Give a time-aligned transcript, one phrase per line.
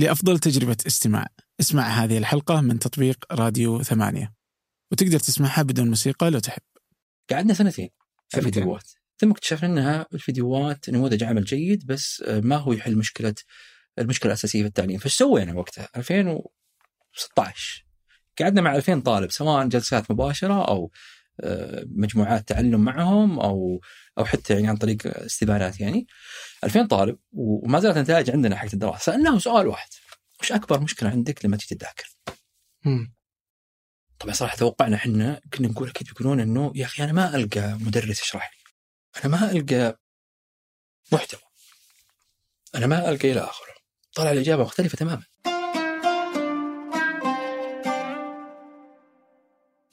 [0.00, 1.26] لأفضل تجربة استماع.
[1.60, 4.34] اسمع هذه الحلقة من تطبيق راديو ثمانية.
[4.92, 6.62] وتقدر تسمعها بدون موسيقى لو تحب.
[7.30, 7.88] قعدنا سنتين
[8.28, 8.38] في.
[8.38, 8.90] الفيديوهات.
[9.18, 13.34] ثم اكتشفنا إنها الفيديوهات نموذج عمل جيد بس آه، ما هو يحل مشكلة
[13.98, 14.98] المشكلة الأساسية في التعليم.
[14.98, 17.86] فايش سوينا وقتها 2016
[18.40, 20.90] قعدنا مع 2000 طالب سواء جلسات مباشرة أو
[21.86, 23.80] مجموعات تعلم معهم أو
[24.18, 26.06] أو حتى يعني عن طريق استبانات يعني.
[26.64, 28.98] 2000 طالب وما زالت النتائج عندنا حق الدراسة.
[28.98, 29.88] سألناهم سؤال واحد.
[30.40, 32.16] وش أكبر مشكلة عندك لما تيجي تذاكر؟
[34.18, 38.22] طبعا صراحة توقعنا إحنا كنا نقول أكيد بيقولون إنه يا أخي أنا ما ألقى مدرس
[38.22, 38.72] يشرح لي.
[39.20, 40.00] أنا ما ألقى
[41.12, 41.40] محتوى.
[42.74, 43.74] أنا ما ألقى إلى آخره.
[44.14, 45.24] طلع الإجابة مختلفة تماما.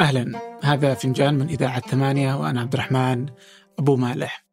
[0.02, 0.40] أهلا.
[0.64, 3.26] هذا فنجان من إذاعة ثمانية وأنا عبد الرحمن
[3.80, 4.46] أبو مالح.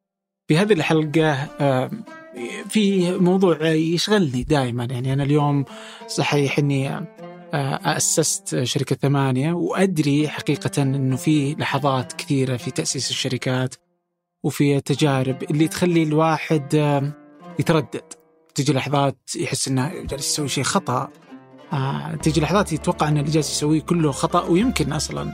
[0.48, 1.90] في هذه الحلقة آه،
[2.68, 5.64] في موضوع يشغلني دائما يعني أنا اليوم
[6.06, 7.06] صحيح أني آه،
[7.96, 13.74] أسست شركة ثمانية وأدري حقيقة أنه في لحظات كثيرة في تأسيس الشركات
[14.44, 17.12] وفي تجارب اللي تخلي الواحد آه،
[17.58, 18.12] يتردد.
[18.54, 21.10] تجي لحظات يحس إنه جالس يسوي شيء خطأ.
[21.74, 25.32] آه، تجي لحظات يتوقع أن اللي جالس يسويه كله خطأ ويمكن أصلا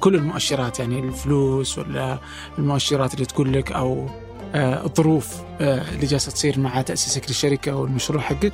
[0.00, 2.18] كل المؤشرات يعني الفلوس ولا
[2.58, 4.06] المؤشرات اللي تقول لك أو
[4.54, 8.52] آه، الظروف آه، اللي جالسة تصير مع تأسيسك للشركة أو المشروع حقك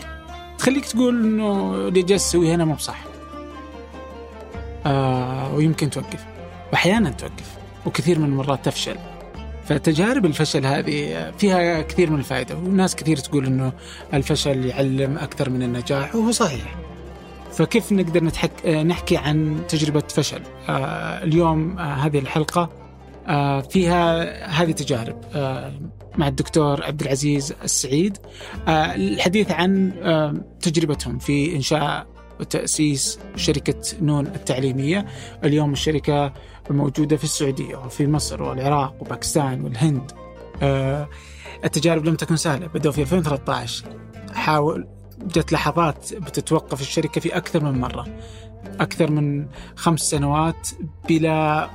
[0.58, 3.04] تخليك تقول إنه اللي جالس تسويه هنا مو بصح.
[4.86, 6.24] آه، ويمكن توقف
[6.72, 7.56] واحيانا توقف
[7.86, 8.96] وكثير من المرات تفشل.
[9.66, 13.72] فتجارب الفشل هذه فيها كثير من الفائدة وناس كثير تقول إنه
[14.14, 16.87] الفشل يعلم أكثر من النجاح وهو صحيح.
[17.58, 18.66] فكيف نقدر نتحك...
[18.66, 22.70] آه، نحكي عن تجربة فشل؟ آه اليوم آه هذه الحلقة
[23.70, 24.22] فيها
[24.62, 25.72] هذه تجارب آه
[26.18, 28.18] مع الدكتور عبد العزيز السعيد
[28.68, 29.92] الحديث عن
[30.60, 32.06] تجربتهم في إنشاء
[32.40, 35.06] وتأسيس شركة نون التعليمية.
[35.44, 36.32] اليوم الشركة
[36.70, 40.12] موجودة في السعودية وفي مصر والعراق وباكستان والهند.
[41.64, 42.66] التجارب لم تكن سهلة.
[42.66, 43.84] بدأوا في 2013
[44.34, 48.06] حاول جت لحظات بتتوقف الشركة في أكثر من مرة.
[48.80, 49.46] أكثر من
[49.76, 50.68] خمس سنوات
[51.08, 51.70] بلا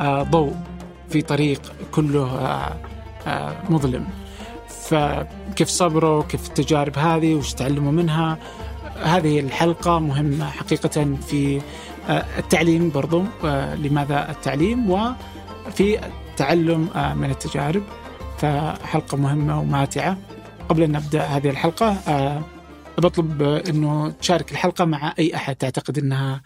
[0.00, 0.54] آه، ضوء
[1.08, 1.60] في طريق
[1.92, 2.76] كله آه،
[3.26, 4.06] آه، مظلم.
[4.68, 8.38] فكيف صبروا؟ كيف التجارب هذه؟ وش تعلموا منها؟
[9.02, 11.60] هذه الحلقة مهمة حقيقة في
[12.38, 13.24] التعليم برضو
[13.74, 17.82] لماذا التعليم؟ وفي التعلم من التجارب.
[18.38, 20.16] فحلقة مهمة وماتعة.
[20.68, 21.96] قبل أن نبدأ هذه الحلقة
[22.98, 26.42] بطلب إنه تشارك الحلقة مع أي أحد تعتقد إنها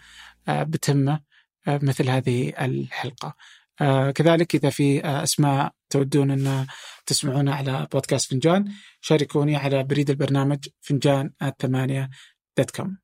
[0.47, 1.19] آه، بتهمه
[1.67, 3.35] آه، مثل هذه الحلقة.
[3.81, 6.67] آه، كذلك إذا في آه، أسماء تودون إن
[7.05, 8.71] تسمعونا على بودكاست فنجان
[9.01, 12.09] شاركوني على بريد البرنامج فنجان ثمانية
[12.57, 12.97] dot com.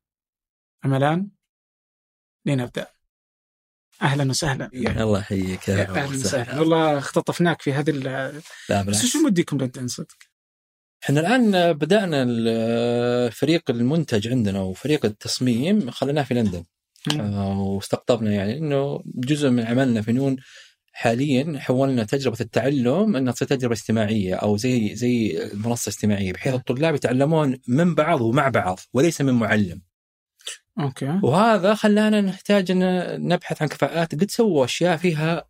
[0.84, 1.28] اما الان
[2.46, 2.86] لنبدا.
[4.02, 4.70] أهلا وسهلا.
[4.74, 9.88] الله يحييك يا أهلا وسهلا والله اختطفناك في هذه ال- لا بس شو موديكم لندن
[9.88, 10.16] صدق؟
[11.04, 16.64] إحنا الآن بدأنا ال- فريق المنتج عندنا وفريق التصميم خليناه في لندن.
[17.20, 20.36] آه، واستقطبنا يعني إنه جزء من عملنا في نون
[20.92, 26.94] حاليا حولنا تجربة التعلم إنها تصير تجربة اجتماعية أو زي زي منصه اجتماعيه بحيث الطلاب
[26.94, 29.82] يتعلمون من بعض ومع بعض وليس من معلم.
[30.80, 31.20] أوكي.
[31.22, 32.80] وهذا خلانا نحتاج إن
[33.28, 35.48] نبحث عن كفاءات قد سووا أشياء فيها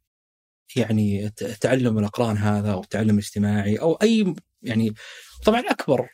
[0.76, 1.30] يعني
[1.60, 4.94] تعلم الاقران هذا أو التعلم الاجتماعي أو أي يعني
[5.46, 6.08] طبعا أكبر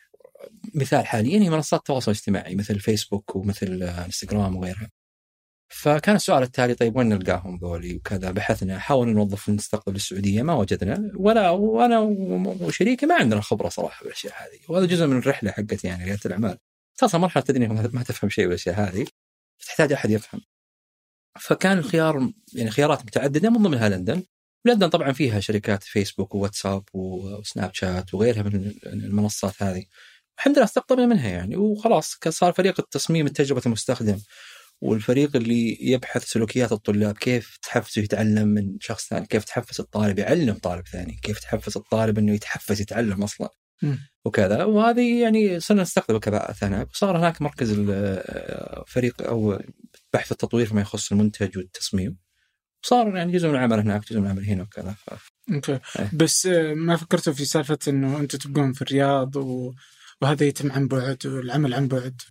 [0.75, 4.89] مثال حاليا هي منصات التواصل الاجتماعي مثل فيسبوك ومثل إنستغرام وغيرها.
[5.69, 11.11] فكان السؤال التالي طيب وين نلقاهم ذولي وكذا بحثنا حاولنا نوظف المستقبل السعودية ما وجدنا
[11.15, 11.99] ولا وأنا
[12.61, 16.57] وشريكي ما عندنا خبرة صراحة بالأشياء هذه وهذا جزء من الرحلة حقتي يعني ريادة الأعمال.
[16.97, 19.05] أساسا مرحلة تدري ما تفهم شيء بالأشياء هذه
[19.65, 20.41] تحتاج أحد يفهم.
[21.39, 24.23] فكان الخيار يعني خيارات متعددة من ضمنها لندن.
[24.65, 29.85] لندن طبعا فيها شركات فيسبوك وواتساب وسناب شات وغيرها من المنصات هذه.
[30.37, 34.17] الحمد لله استقطبنا منها يعني وخلاص صار فريق التصميم تجربه المستخدم
[34.81, 40.53] والفريق اللي يبحث سلوكيات الطلاب كيف تحفزه يتعلم من شخص ثاني كيف تحفز الطالب يعلم
[40.53, 43.49] طالب ثاني كيف تحفز الطالب إنه يتحفز يتعلم أصلا
[43.81, 43.99] مم.
[44.25, 47.71] وكذا وهذه يعني صرنا نستقطب الكفاءات هناك وصار هناك مركز
[48.87, 49.59] فريق أو
[50.13, 52.17] بحث التطوير فيما يخص المنتج والتصميم
[52.83, 55.09] وصار يعني جزء من العمل هناك جزء من العمل هنا وكذا ف...
[55.53, 55.79] أوكي.
[55.99, 56.09] إيه.
[56.13, 59.73] بس آه، ما فكرتوا في سالفة إنه أنتم تبقون في الرياض و...
[60.21, 62.21] وهذا يتم عن بعد والعمل عن بعد؟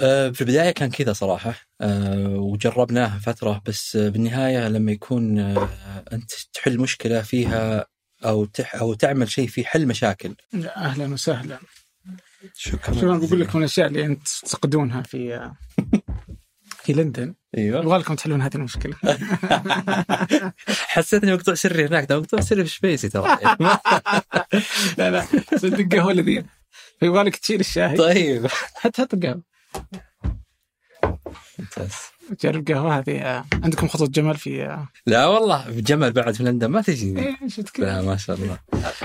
[0.00, 1.54] آه، في البداية كان كذا صراحة.
[1.80, 5.38] آه، وجربناها فترة بس بالنهاية لما يكون
[6.12, 7.86] أنت تحل مشكلة فيها
[8.24, 10.34] أو تح أو تعمل شيء في حل مشاكل.
[10.76, 11.58] أهلا وسهلا.
[12.54, 12.94] شكرا.
[12.94, 15.50] شوف أنا بقول لك من الأشياء اللي أنت تفتقدونها في
[16.84, 17.34] في لندن.
[17.58, 17.80] أيوه.
[17.80, 18.96] يبغى لكم تحلون هذه المشكلة.
[20.94, 23.38] حسيت اني مقطوع سري هناك ده مقطوع سري في سبيسي ترى.
[24.98, 25.26] لا لا
[25.56, 26.44] صدق قهوه لذيذ
[27.00, 28.46] فيبغى لك تشيل الشاي طيب.
[28.74, 29.42] حتى حط القهوه
[31.58, 31.94] ممتاز.
[32.42, 36.66] جرب قهوة هذه آه، عندكم خطوط جمل في آه، لا والله بجمل بعد في لندن
[36.66, 38.58] ما تجي شفت كذا لا ما شاء الله.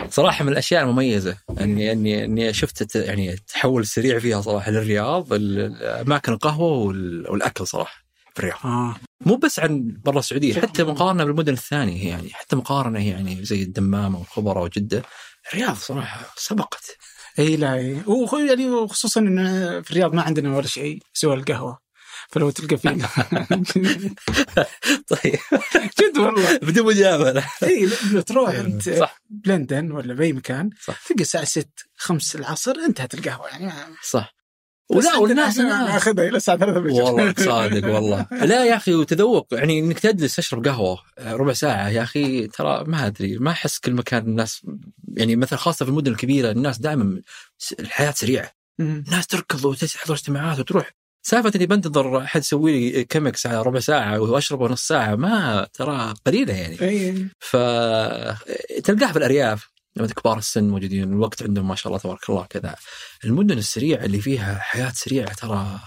[0.09, 6.31] صراحة من الأشياء المميزة اني اني إني شفت يعني التحول السريع فيها صراحة للرياض اماكن
[6.33, 8.57] القهوة وال- والأكل صراحة في الرياض.
[8.65, 8.95] آه.
[9.25, 14.15] مو بس عن برا السعودية حتى مقارنة بالمدن الثانية يعني حتى مقارنة يعني زي الدمام
[14.15, 15.03] والخبراء وجده
[15.53, 16.97] الرياض صراحة سبقت.
[17.39, 17.97] اي لا اي
[18.49, 19.37] يعني خصوصا إن
[19.81, 21.88] في الرياض ما عندنا ولا شيء سوى القهوة.
[22.29, 23.07] فلو تلقى فينا
[25.07, 25.39] طيب.
[25.99, 26.57] جد والله.
[26.57, 27.45] بدون مجاملة.
[27.63, 29.21] إي لو تروح أنت صح.
[29.29, 31.07] بلندن ولا بأي مكان صح.
[31.07, 33.71] تلقى الساعة 6 5 العصر انتهت القهوة يعني
[34.03, 34.35] صح.
[34.89, 37.01] ولا والناس ناخذها إلى الساعة 3 بالليل.
[37.01, 38.27] والله صادق والله.
[38.31, 39.47] لا يا أخي وتذوق.
[39.51, 43.93] يعني إنك تجلس تشرب قهوة ربع ساعة يا أخي ترى ما أدري ما أحس كل
[43.93, 44.65] مكان الناس
[45.13, 47.21] يعني مثلا خاصة في المدن الكبيرة الناس دائما
[47.79, 48.51] الحياة سريعة.
[48.79, 54.19] الناس تركض وتحضر اجتماعات وتروح سالفة إني بنتظر أحد يسوي لي كمكس على ربع ساعة
[54.19, 56.81] وأشربه نص ساعة ما ترى قليلة يعني.
[56.81, 62.45] اي فتلقاها في الأرياف لما كبار السن موجودين الوقت عندهم ما شاء الله تبارك الله
[62.45, 62.75] كذا.
[63.25, 65.79] المدن السريعه اللي فيها حياة سريعة ترى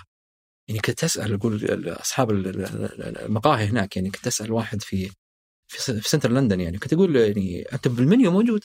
[0.69, 5.11] يعني كنت تسال أقول أصحاب ال- ال- ال- المقاهي هناك يعني كنت أسأل واحد في
[5.69, 8.65] في, في center لندن يعني كنت أقول يعني أنت بالمنيو موجود؟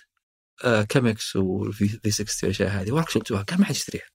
[0.64, 2.92] آه Chemex وفي V60 والأشياء هذه.
[2.92, 4.06] وراك شفتوها قال ما حد يشتريها.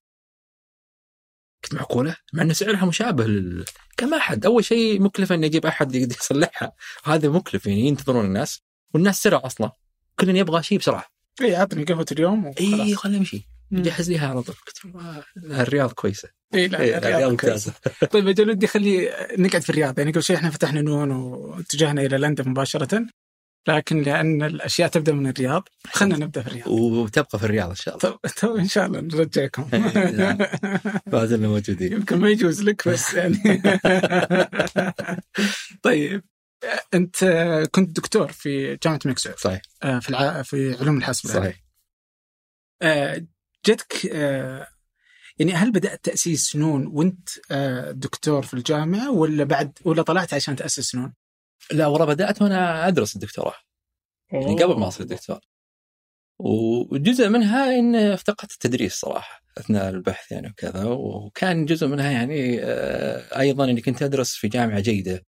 [1.65, 3.65] كنت معقولة؟ مع ان سعرها مشابه لل
[4.01, 6.73] قال ما حد أول شيء مكلف اني أجيب أحد يقدر يصلحها.
[7.07, 8.63] وهذا مكلف يعني ينتظرون الناس.
[8.95, 9.73] والناس سرع أصلا.
[10.17, 11.05] كل يبغى شيء بسرعة.
[11.41, 12.81] إي عطني قهوة اليوم وخلاص.
[12.81, 13.83] اي خليه يمشي مم.
[13.83, 14.55] جهز لي على طول.
[14.67, 14.95] قلت
[15.37, 16.29] الرياض كويسة.
[16.55, 17.31] إي لا إيه، الرياض.
[17.31, 17.73] ممتازة.
[18.13, 19.99] طيب أجل ودي خلي نقعد في الرياض.
[19.99, 23.07] يعني قبل شوي إحنا فتحنا نون واتجهنا إلى لندن مباشرة.
[23.69, 26.69] لكن لأن الأشياء تبدأ من الرياض خلينا نبدأ في الرياض.
[26.69, 28.19] وتبقى في الرياض إن شاء الله.
[28.19, 29.69] تو, تو إن شاء الله نرجعكم.
[29.75, 30.39] إيه، نعم.
[31.07, 31.93] ما زلنا موجودين.
[31.93, 33.37] يمكن ما يجوز لك بس يعني.
[35.83, 36.23] طيب
[36.95, 37.25] أنت
[37.71, 39.39] كنت دكتور في جامعة سعود.
[39.39, 39.63] صحيح.
[39.83, 40.43] آه، في الع...
[40.43, 41.29] في علوم الحاسب.
[41.29, 41.63] صحيح.
[42.83, 43.27] آه،
[43.67, 44.69] جتك آه،
[45.39, 47.29] يعني هل بدأت تأسيس نون وأنت
[47.91, 51.13] دكتور في الجامعة ولا بعد ولا طلعت عشان تأسس نون؟
[51.73, 53.55] لا والله بدأت وأنا أدرس الدكتوراه.
[54.33, 55.39] يعني قبل ما أصير دكتور.
[56.39, 60.85] وجزء منها ان افتقدت التدريس صراحة أثناء البحث يعني وكذا.
[60.85, 65.25] وكان جزء منها يعني آه، أيضا إني كنت أدرس في جامعة جيدة.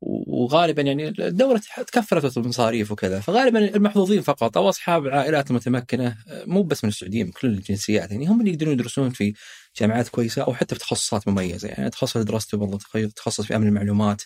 [0.00, 3.20] وغالبا يعني الدولة تكفلت المصاريف وكذا.
[3.20, 8.10] فغالبا المحظوظين فقط أو أصحاب العائلات المتمكنه آه، مو بس من السعودية من كل الجنسيات.
[8.10, 9.34] يعني هم اللي يقدرون يدرسون في
[9.80, 11.68] جامعات كويسة أو حتى في تخصصات مميزة.
[11.68, 12.78] يعني تخصص دراسته برضه
[13.16, 14.22] تخصص في أمن المعلومات.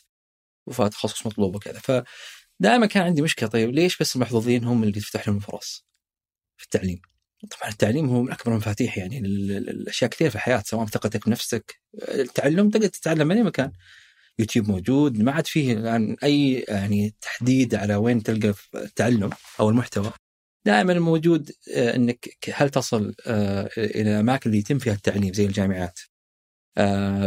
[0.67, 1.79] وفتخصص مطلوب وكذا.
[1.79, 5.87] فدائما كان عندي مشكلة طيب ليش بس المحظوظين هم اللي تفتح لهم الفرص
[6.57, 7.01] في التعليم؟
[7.61, 11.27] طبعا التعليم هو من أكبر المفاتيح يعني ال- ال- الأشياء كثير في الحياة سواء ثقتك
[11.27, 13.73] بنفسك التعلم تقدر تتعلم من أي مكان.
[14.39, 19.31] يوتيوب موجود ما عاد فيه الآن أي يعني تحديد على وين تلقى التعلم
[19.61, 20.13] أو المحتوى.
[20.67, 26.01] دائما موجود آه، إنك هل تصل آه، إلى الاماكن اللي يتم فيها التعليم زي الجامعات؟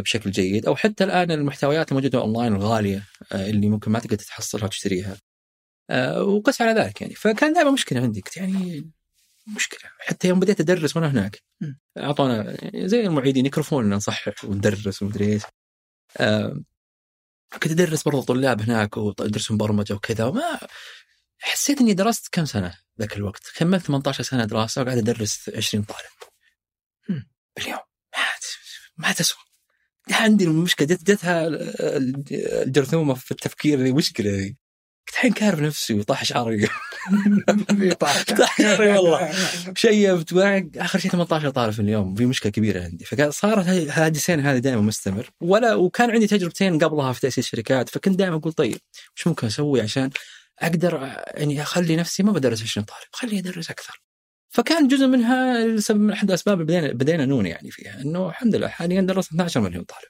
[0.02, 0.66] بشكل جيد.
[0.66, 5.18] أو حتى الآن المحتويات الموجودة أونلاين الغالية آه، اللي ممكن ما تقدر تحصلها وتشتريها.
[5.90, 7.16] آه، وقس على ذلك يعني.
[7.16, 8.22] فكان دائما مشكلة عندي.
[8.22, 8.92] كنت يعني
[9.56, 9.90] مشكلة.
[10.00, 11.40] حتى يوم بديت أدرس وأنا هناك.
[11.98, 15.44] أعطونا زي المعيدين يكرفون نصحح وندرس ومدري إيش.
[16.18, 16.64] آه،
[17.64, 20.60] كنت أدرس برضو طلاب هناك وأدرسهم برمجة وكذا وما
[21.40, 23.44] حسيت إني درست كم سنة ذاك الوقت.
[23.56, 26.33] كملت 18 سنة دراسة وقاعد أدرس 20 طالب.
[27.57, 27.80] باليوم.
[28.18, 28.24] ما
[28.97, 29.44] ما تسوى.
[30.12, 31.47] عندي المشكلة جت جتها
[32.64, 34.56] الجرثومة في التفكير ذي مشكله ذي
[35.07, 36.68] كنت الحين كارف نفسي وطاح شعري.
[38.00, 38.23] طاح
[38.57, 39.31] شعري والله.
[39.76, 40.33] شيبت
[40.78, 43.06] آخر شيء 18 طالب في اليوم في مشكلة كبيرة عندي.
[43.06, 45.30] فصارت السنة هذه دائما مستمر.
[45.42, 48.78] ولا وكان عندي تجربتين قبلها في تأسيس شركات فكنت دائما أقول طيب
[49.16, 50.09] وش ممكن أسوي عشان
[50.59, 50.94] أقدر
[51.28, 54.02] يعني أخلي نفسي ما بدرس 20 طالب خليني أدرس أكثر.
[54.54, 58.56] فكان جزء منها سبب من أحد الأسباب اللي بدينا بدينا نون يعني فيها إنه الحمد
[58.56, 60.10] لله حاليا درست 12 مليون طالب.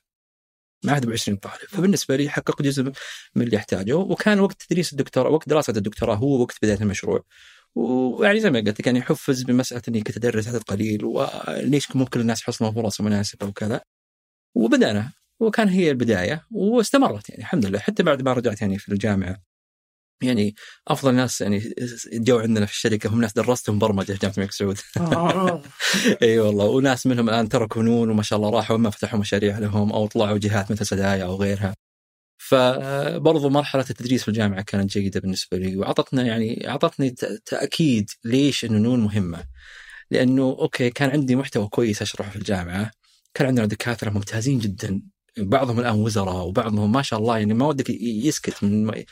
[0.85, 1.69] ما عاد ب 20 طالب.
[1.69, 2.83] فبالنسبة لي حقق جزء
[3.35, 7.23] من اللي احتاجه وكان وقت تدريس الدكتوراه وقت دراسة الدكتوراه هو وقت بداية المشروع.
[7.75, 12.19] ويعني زي ما قلت لك يعني حفز بمسألة إني كنت أدرس عدد قليل وليش ممكن
[12.19, 13.81] الناس يحصلون فرص مناسبة وكذا.
[14.55, 15.11] وبدأنا.
[15.39, 17.79] وكان هي البداية واستمرت يعني الحمد لله.
[17.79, 19.52] حتى بعد ما رجعت يعني في الجامعة
[20.23, 20.55] يعني
[20.87, 21.73] أفضل ناس يعني
[22.13, 24.77] جو عندنا في الشركة هم ناس درستهم برمجة في جامعة الملك سعود.
[24.97, 25.61] آه.
[26.23, 29.91] إي والله وناس منهم الآن تركوا نون وما شاء الله راحوا اما فتحوا مشاريع لهم
[29.93, 31.75] أو طلعوا جهات مثل سدايا أو غيرها.
[32.37, 38.65] فبرضو مرحلة التدريس في الجامعة كانت جيدة بالنسبة لي وأعطتنا يعني أعطتني ت- تأكيد ليش
[38.65, 39.43] إنه نون مهمة.
[40.11, 42.91] لأنه أوكي كان عندي محتوى كويس أشرحه في الجامعة
[43.33, 45.01] كان عندنا دكاترة ممتازين جدا
[45.37, 49.03] بعضهم الآن وزراء وبعضهم ما شاء الله يعني ما ودك يسكت من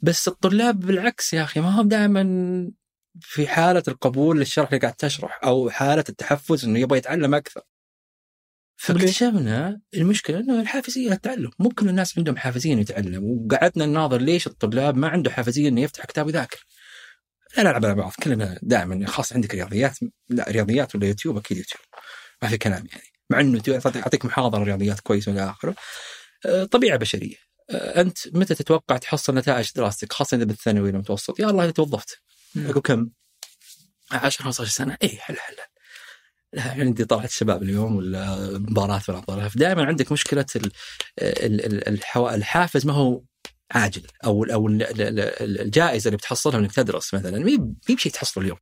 [0.00, 2.22] بس الطلاب بالعكس يا أخي ما هم دائما
[3.20, 7.42] في حالة القبول للشرح اللي قاعد تشرح أو حالة التحفز إنه يبغى يتعلم ليه؟
[8.76, 13.24] فاكتشفنا المشكلة إنه الحافزية للتعلم مو كل الناس عندهم حافزيه انه يتعلم.
[13.24, 16.66] وقعدنا نناظر ليش الطلاب ما عنده حافزية إنه يفتح كتاب ويذاكر.
[17.56, 18.12] لا نلعب على بعض.
[18.22, 19.98] كلنا دائما خاص عندك رياضيات.
[20.28, 21.82] لا رياضيات ولا يوتيوب أكيد يوتيوب.
[22.42, 23.06] ما في كلام يعني.
[23.30, 23.62] مع إنه
[23.94, 25.74] يعطيك محاضرة رياضيات كويسة والى آخره.
[26.46, 27.36] آه، طبيعة بشرية.
[27.70, 32.18] أنت متى تتوقع تحصل نتائج دراستك؟ خاصة إذا بالثانوي والمتوسط يا الله إذا توظفت.
[32.56, 33.10] أقول كم؟
[34.12, 34.96] 10 15 سنة.
[35.02, 35.54] اي حل حل
[36.58, 39.50] عندي طلعت الشباب اليوم ولا مباراة ولا طلعة.
[39.54, 40.46] دائما عندك مشكلة
[42.16, 43.22] الحافز ما هو
[43.70, 44.02] عاجل.
[44.24, 47.38] أو أو ال- ال- ال- الجائزة اللي بتحصلها إنك تدرس مثلا.
[47.38, 48.58] ما هي بشيء تحصله اليوم.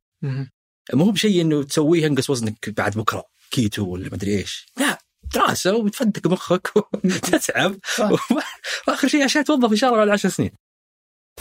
[0.93, 3.23] مو هو بشيء إنه تسويه ينقص وزنك بعد بكرة.
[3.51, 4.65] كيتو ولا مدري إيش.
[4.79, 4.97] لا.
[5.33, 7.75] دراسة وبتفدك مخك وتتعب.
[8.87, 10.51] وآخر شيء عشان توظف إن شاء الله بعد عشر سنين.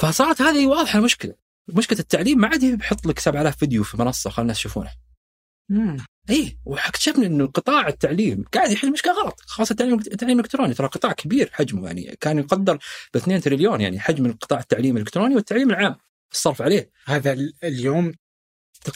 [0.00, 1.34] فصارت هذه واضحة المشكلة.
[1.68, 4.90] مشكلة التعليم ما عاد بيحط لك 7000 فيديو في منصة خلي الناس يشوفونه.
[6.30, 11.12] اي واكتشفنا إنه قطاع التعليم قاعد يحل مشكلة غلط خاصة التعليم التعليم الالكتروني ترى قطاع
[11.12, 12.76] كبير حجمه يعني كان يقدر
[13.14, 15.96] ب 2 تريليون يعني حجم القطاع التعليم الإلكتروني والتعليم العام.
[16.32, 18.12] الصرف عليه؟ هذا ال- اليوم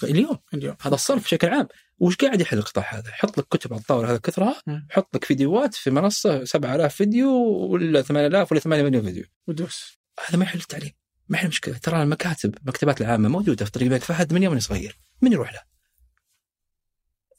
[0.03, 0.77] اليوم اليوم.
[0.81, 1.69] هذا الصرف بشكل عام.
[1.99, 4.63] وش قاعد يحل القطاع هذا؟ يحط لك كتب على الطاولة هذا كثرها.
[4.91, 7.31] يحط لك فيديوهات في منصة 7000 فيديو
[7.71, 9.25] ولا 8000 ولا 8 مليون فيديو.
[9.47, 9.99] ودوس.
[10.29, 10.93] هذا ما يحل التعليم.
[11.29, 11.79] ما يحل المشكلة.
[11.79, 14.99] ترى المكاتب المكتبات العامة موجودة في طريق فهد من يوم صغير.
[15.23, 15.61] من يروح له؟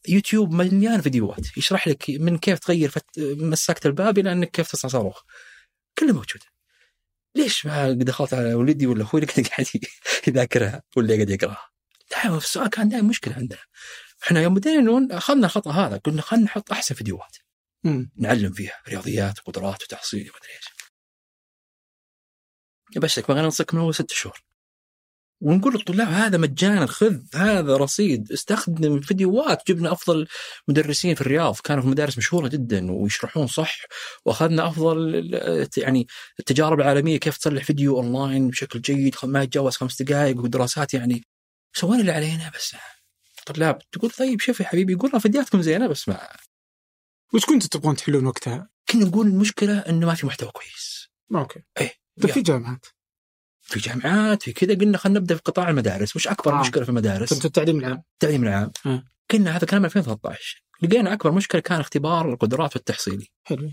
[0.07, 1.57] يوتيوب مليان فيديوهات.
[1.57, 3.05] يشرح لك من كيف تغير فت...
[3.19, 5.21] مسكت الباب إلى إنك كيف تصنع صاروخ.
[5.97, 6.45] كلها موجوده
[7.35, 9.67] ليش ما دخلت على ولدي ولا أخوي اللي قاعد
[10.27, 11.69] يذاكرها ولا قاعد يقراها؟
[12.11, 13.59] دائما السؤال كان دائما مشكلة عندنا
[14.23, 17.37] إحنا يوم بدينا نون أخذنا الخطأ هذا قلنا خلينا نحط أحسن فيديوهات
[17.83, 18.11] مم.
[18.15, 20.65] نعلم فيها رياضيات وقدرات وتحصيل ومدري إيش.
[22.95, 24.43] يبشرك بغينا ننصك من اول ست شهور.
[25.41, 30.27] ونقول للطلاب هذا مجانا خذ هذا رصيد استخدم فيديوهات جبنا أفضل
[30.67, 33.77] مدرسين في الرياض كانوا في مدارس مشهورة جدا ويشرحون صح
[34.25, 35.29] وأخذنا أفضل
[35.77, 36.07] يعني
[36.39, 41.25] التجارب العالمية كيف تصلح فيديو أونلاين بشكل جيد ما يتجاوز خمس دقائق ودراسات يعني
[41.73, 42.75] سوينا اللي علينا بس.
[43.39, 46.27] الطلاب تقول طيب شوف يا حبيبي قولنا فيديوهاتكم زينة بس ما.
[47.33, 51.09] وش كنتوا تبغون تحلون وقتها؟ كنا نقول المشكلة إنه ما في محتوى كويس.
[51.35, 51.59] أوكي.
[51.81, 52.85] إيه طيب في جامعات؟
[53.61, 56.15] في جامعات في كذا قلنا خلينا نبدأ في قطاع المدارس.
[56.15, 56.61] وش أكبر آه.
[56.61, 58.03] مشكلة في المدارس؟ التعليم العام.
[58.13, 58.71] التعليم العام.
[58.85, 59.03] آه.
[59.31, 63.71] قلنا هذا كلام 2013 لقينا أكبر مشكلة كان اختبار القدرات والتحصيلي حلو.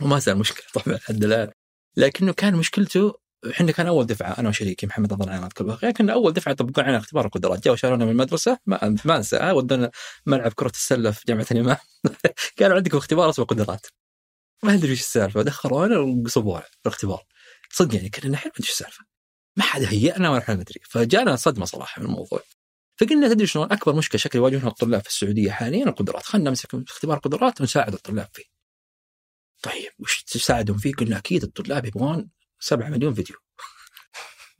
[0.00, 1.50] وما زال مشكلة طبعا لحد الان
[1.96, 3.18] لكنه كان مشكلته
[3.50, 6.84] إحنا كان أول دفعة أنا وشريكي محمد رضا العناد كل بخير كنا أول دفعة يطبقون
[6.84, 7.64] علينا اختبار القدرات.
[7.64, 9.50] جاوا شالونا من المدرسة ما ما أنسى.
[9.50, 9.90] ودونا
[10.26, 11.76] ملعب كرة السلة في جامعة الإمام.
[12.60, 13.86] قالوا عندكم اختبار اسمه قدرات.
[14.62, 15.42] ما أدري إيش السالفة.
[15.42, 17.24] دخلونا وصبونا في الاختبار.
[17.70, 19.04] صدق يعني كنا نحن ما ادري إيش السالفة؟
[19.56, 22.40] ما حد هيئنا ولا إحنا ندري فجانا صدمة صراحة من الموضوع.
[23.00, 26.22] فقلنا تدري شلون؟ أكبر مشكلة شكل يواجهونها الطلاب في السعودية حاليا القدرات.
[26.22, 28.44] خلينا نمسك اختبار قدرات ونساعد الطلاب فيه.
[29.62, 33.36] طيب وش تساعدهم فيه؟ قلنا أكيد الطلاب يبغون 7 مليون فيديو.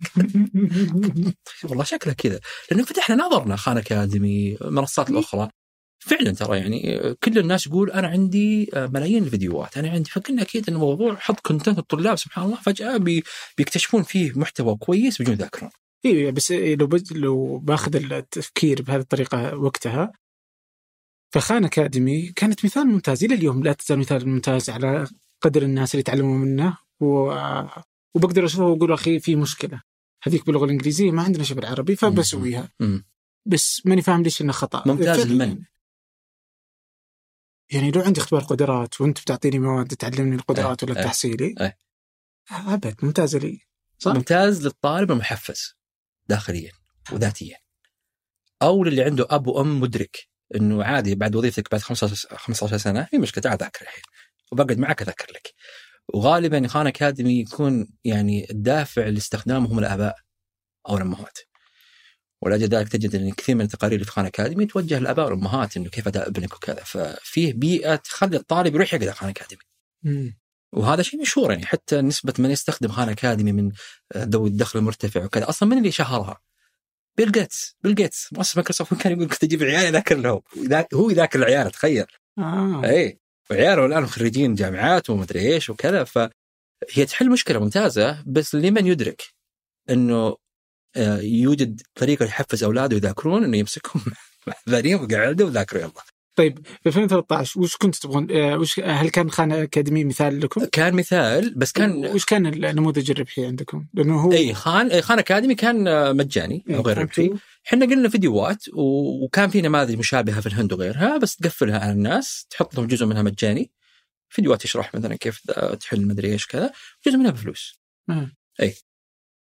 [1.68, 2.40] والله شكله كذا.
[2.70, 5.50] لأنه فتحنا نظرنا خان أكاديمي المنصات الاخرى
[5.98, 9.78] فعلا ترى يعني كل الناس يقول أنا عندي ملايين الفيديوهات.
[9.78, 13.24] أنا عندي فقلنا أكيد إن الموضوع حط content الطلاب سبحان الله فجأة بي
[13.58, 15.70] بيكتشفون فيه محتوى كويس بيجون يذاكرون
[16.06, 16.88] أيوه بس لو.
[17.12, 20.12] لو بأخذ التفكير بهذه الطريقة وقتها
[21.32, 23.24] فخان أكاديمي كانت مثال ممتاز.
[23.24, 25.06] إلى اليوم لا تزال مثال ممتاز على
[25.40, 26.78] قدر الناس اللي يتعلموا منه.
[27.00, 27.32] و...
[28.14, 29.82] وبقدر أشوفه وأقول أخي في مشكلة
[30.22, 32.72] هذيك باللغة الإنجليزية ما عندنا شيء بالعربي فبسويها.
[33.46, 35.26] بس ماني فاهم ليش إنه خطأ ممتاز.
[35.26, 35.64] لمن؟
[37.70, 41.78] يعني لو عندي اختبار قدرات وأنت بتعطيني مواد تعلمني القدرات إيه، ولا إيه، التحصيلي إيه.
[42.50, 43.60] أبد ممتازه لي
[43.98, 45.74] صح؟ ممتاز للطالب المحفز
[46.28, 46.72] داخليا
[47.12, 47.56] وذاتيا
[48.62, 53.18] أو للي عنده أب وأم مدرك إنه عادي بعد وظيفتك بعد 15 15 سنة في
[53.18, 54.02] مشكلة تعال ذاكر الحين
[54.52, 55.54] وبقعد معك أذاكر لك
[56.14, 60.16] وغالبا خان أكاديمي يكون يعني الدافع لاستخدامه هم الآباء
[60.88, 61.38] أو الأمهات.
[62.42, 65.88] ولاجل ذلك تجد إن كثير من التقارير اللي في خان أكاديمي توجه للآباء والأمهات إنه
[65.88, 66.84] كيف أداء ابنك وكذا.
[66.84, 69.62] ففيه بيئة تخلي الطالب يروح يقرأ خان أكاديمي.
[70.02, 70.38] مم.
[70.72, 73.72] وهذا شيء مشهور يعني حتى نسبة من يستخدم خان أكاديمي من
[74.16, 76.40] ذوي الدخل المرتفع وكذا أصلا من اللي شهرها؟
[77.16, 77.76] بيل جيتس.
[77.82, 78.28] بيل جيتس.
[78.32, 80.40] مؤسس مايكروسوفت كان يقول كنت أجيب عيالي اذاكر لهم.
[80.94, 82.06] هو يذاكر العيال تخيل.
[82.38, 82.84] آه.
[82.84, 89.22] اي وعياله الآن خريجين جامعات ومدري إيش وكذا فهي تحل مشكلة ممتازة بس لمن يدرك؟
[89.90, 90.36] إنه
[90.96, 94.02] آه، يوجد طريقة يحفز أولاده يذاكرون إنه يمسكهم
[94.46, 95.92] مع ذارين وقعدوا وذاكروا يلا.
[96.36, 100.94] طيب في 2013 وش كنتوا تبغون؟ آه، وش هل كان خان أكاديمي مثال لكم؟ كان
[100.94, 105.54] مثال بس كان وش كان النموذج الربحي عندكم؟ لأنه هو اي خان إيه، خان أكاديمي
[105.54, 107.32] كان آه، مجاني إيه، أو غير كان ربحي.
[107.66, 112.74] إحنا قلنا فيديوهات وكان في نماذج مشابهة في الهند وغيرها بس تقفلها على الناس تحط
[112.74, 113.70] لهم جزء منها مجاني
[114.28, 116.72] فيديوهات تشرح مثلا كيف تحل مدري إيش كذا
[117.06, 117.80] جزء منها بفلوس
[118.10, 118.30] آه.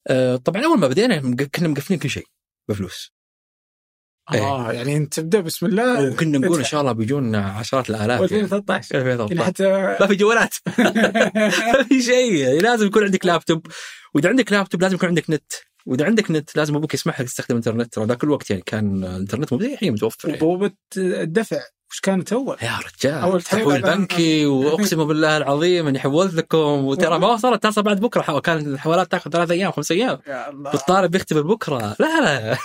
[0.06, 2.26] آه، طبعا أول ما بدينا كنا مقفلين كل شيء
[2.68, 3.14] بفلوس.
[4.32, 6.64] آه يعني أنت تبدأ بسم الله وكنا نقول إن.
[6.64, 8.42] شاء الله بيجونا عشرات الآلاف يعني.
[8.42, 9.44] 2013 يعني 2013.
[9.44, 9.64] حتى
[10.00, 10.54] ما في جوالات
[11.74, 13.66] ما في شيء يعني لازم يكون عندك لابتوب
[14.14, 15.52] وإذا عندك لابتوب لازم يكون عندك نت
[15.86, 19.52] وإذا عندك نت لازم أبوك يسمح لك تستخدم انترنت ترى ذاك الوقت يعني كان الإنترنت
[19.52, 20.74] مو الحين متوفر يعني.
[20.96, 21.60] الدفع
[21.90, 26.58] وش كانت اول؟ يا رجال أول تحويل بنكي واقسم بالله العظيم إني حولت لكم.
[26.58, 30.18] وترى ما وصلت تصل بعد بكرة كان الحوالات تاخذ ثلاث أيام خمس أيام.
[30.26, 30.70] يا الله.
[30.70, 31.96] والطالب بيختبر بكرة.
[31.98, 32.58] لا لا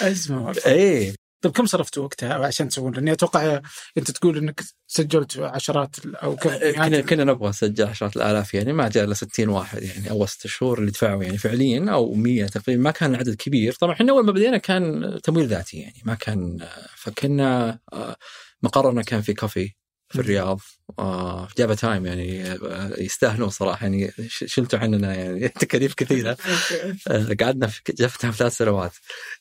[0.00, 1.21] أزمة إيه.
[1.42, 3.60] طيب كم صرفتوا وقتها عشان تسوون؟ لأني أتوقع
[3.98, 8.88] أنت تقول إنك سجلت عشرات أو كم كنا كنا نبغى نسجل عشرات الآلاف يعني ما
[8.88, 12.82] جاء إلا 60 واحد يعني اول ست شهور اللي دفعوا يعني فعليا أو 100 تقريبا
[12.82, 16.58] ما كان العدد كبير طبعا إحنا أول ما بدينا كان تمويل ذاتي يعني ما كان
[16.96, 18.16] فكنا آه،
[18.62, 19.74] مقرنا كان في كافي
[20.12, 20.60] في الرياض.
[20.98, 26.36] آه، في جافا تايم يعني آه، يستاهلون صراحة يعني شلتوا عننا يعني تكاليف كثيرة.
[27.08, 28.92] آه، قعدنا في جافا تايم ثلاث سنوات.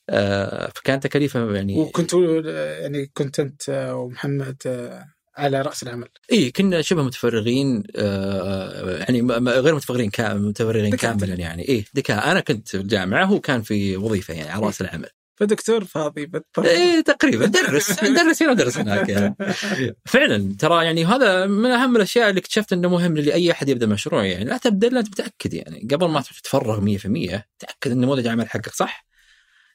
[0.10, 2.42] آه، فكانت تكاليفها يعني وكنتوا
[2.82, 5.06] يعني كنت أنت ومحمد آه،
[5.38, 6.08] على رأس العمل.
[6.32, 10.96] اي كنا شبه متفرغين آه يعني غير متفرغين كمتفرغين.
[10.96, 11.70] كاملا يعني.
[11.70, 15.10] اي أنا كنت في الجامعة هو كان في وظيفة يعني على رأس العمل.
[15.36, 16.70] فدكتور فاضي بالطبع.
[16.70, 17.46] اي تقريبا.
[17.70, 19.36] درس درس هنا ودرس هناك يعني.
[20.06, 24.26] فعلا ترى يعني هذا من أهم الأشياء اللي اكتشفت إنه مهم لأي أحد يبدأ مشروع
[24.26, 24.46] يعني.
[24.46, 25.88] لا تبدا الا انت متاكد يعني.
[25.92, 29.06] قبل ما تتفرغ 100% تأكد إن نموذج العمل حقك صح.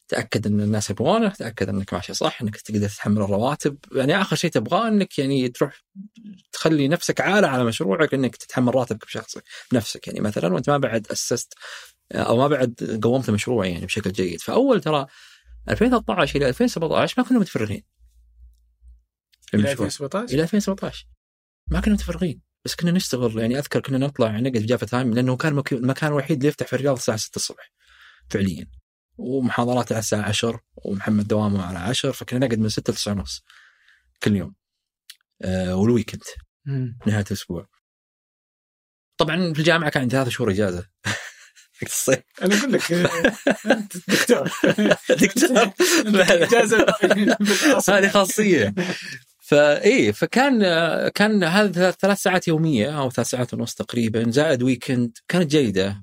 [0.09, 3.79] تأكد إن الناس يبغونه تأكد إنك ماشي صح إنك تقدر تتحمل الرواتب.
[3.93, 5.85] يعني آخر شيء تبغاه إنك يعني تروح
[6.53, 9.43] تخلي نفسك عالة على مشروعك إنك تتحمل راتبك بشخصك
[9.73, 10.21] بنفسك يعني.
[10.21, 11.55] مثلا وأنت ما بعد أسست
[12.13, 14.41] أو ما بعد قومت المشروع يعني بشكل جيد.
[14.41, 15.07] فأول ترى
[15.69, 17.83] 2013 إلى 2017 ما كنا متفرغين.
[19.55, 21.07] إلى المشروع 2017 إلى 2017
[21.71, 22.43] ما كنا متفرغين.
[22.65, 26.09] بس كنا نشتغل يعني أذكر كنا نطلع نقعد في جافا تايم لأنه كان مك- المكان
[26.11, 27.73] الوحيد اللي يفتح في الرياض الساعة 6 الصبح
[28.31, 28.67] فعليا.
[29.19, 33.45] ومحاضرات على الساعة 10 ومحمد دوامه على 10 فكنا نقعد من 6 ل 9 ونص
[34.23, 34.55] كل يوم.
[35.43, 36.23] آه وال weekend.
[37.07, 37.69] نهاية الأسبوع.
[39.19, 40.89] طبعا في الجامعة كان عندي ثلاث شهور إجازة.
[41.83, 42.19] وقت الصيف.
[42.43, 42.93] أنا أقول لك
[43.67, 44.51] انت دكتور.
[45.11, 45.71] دكتور.
[47.97, 48.75] هذه خاصية.
[49.41, 50.59] فايه فكان
[51.09, 56.03] كان هذا ثلاث ساعات يومية أو ثلاث ساعات ونص تقريبا زائد weekend كانت جيدة.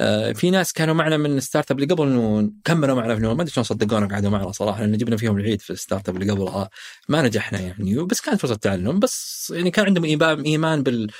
[0.00, 3.42] آه، في ناس كانوا معنا من startup اللي قبل نون كملوا معنا في نون ما
[3.42, 6.70] أدري شلون صدقونا قعدوا معنا صراحة لأن جبنا فيهم العيد في ال startup اللي قبلها.
[7.08, 8.98] ما نجحنا يعني بس كانت فرصة تعلم.
[8.98, 10.04] بس يعني كان عندهم
[10.44, 11.10] إيمان بال-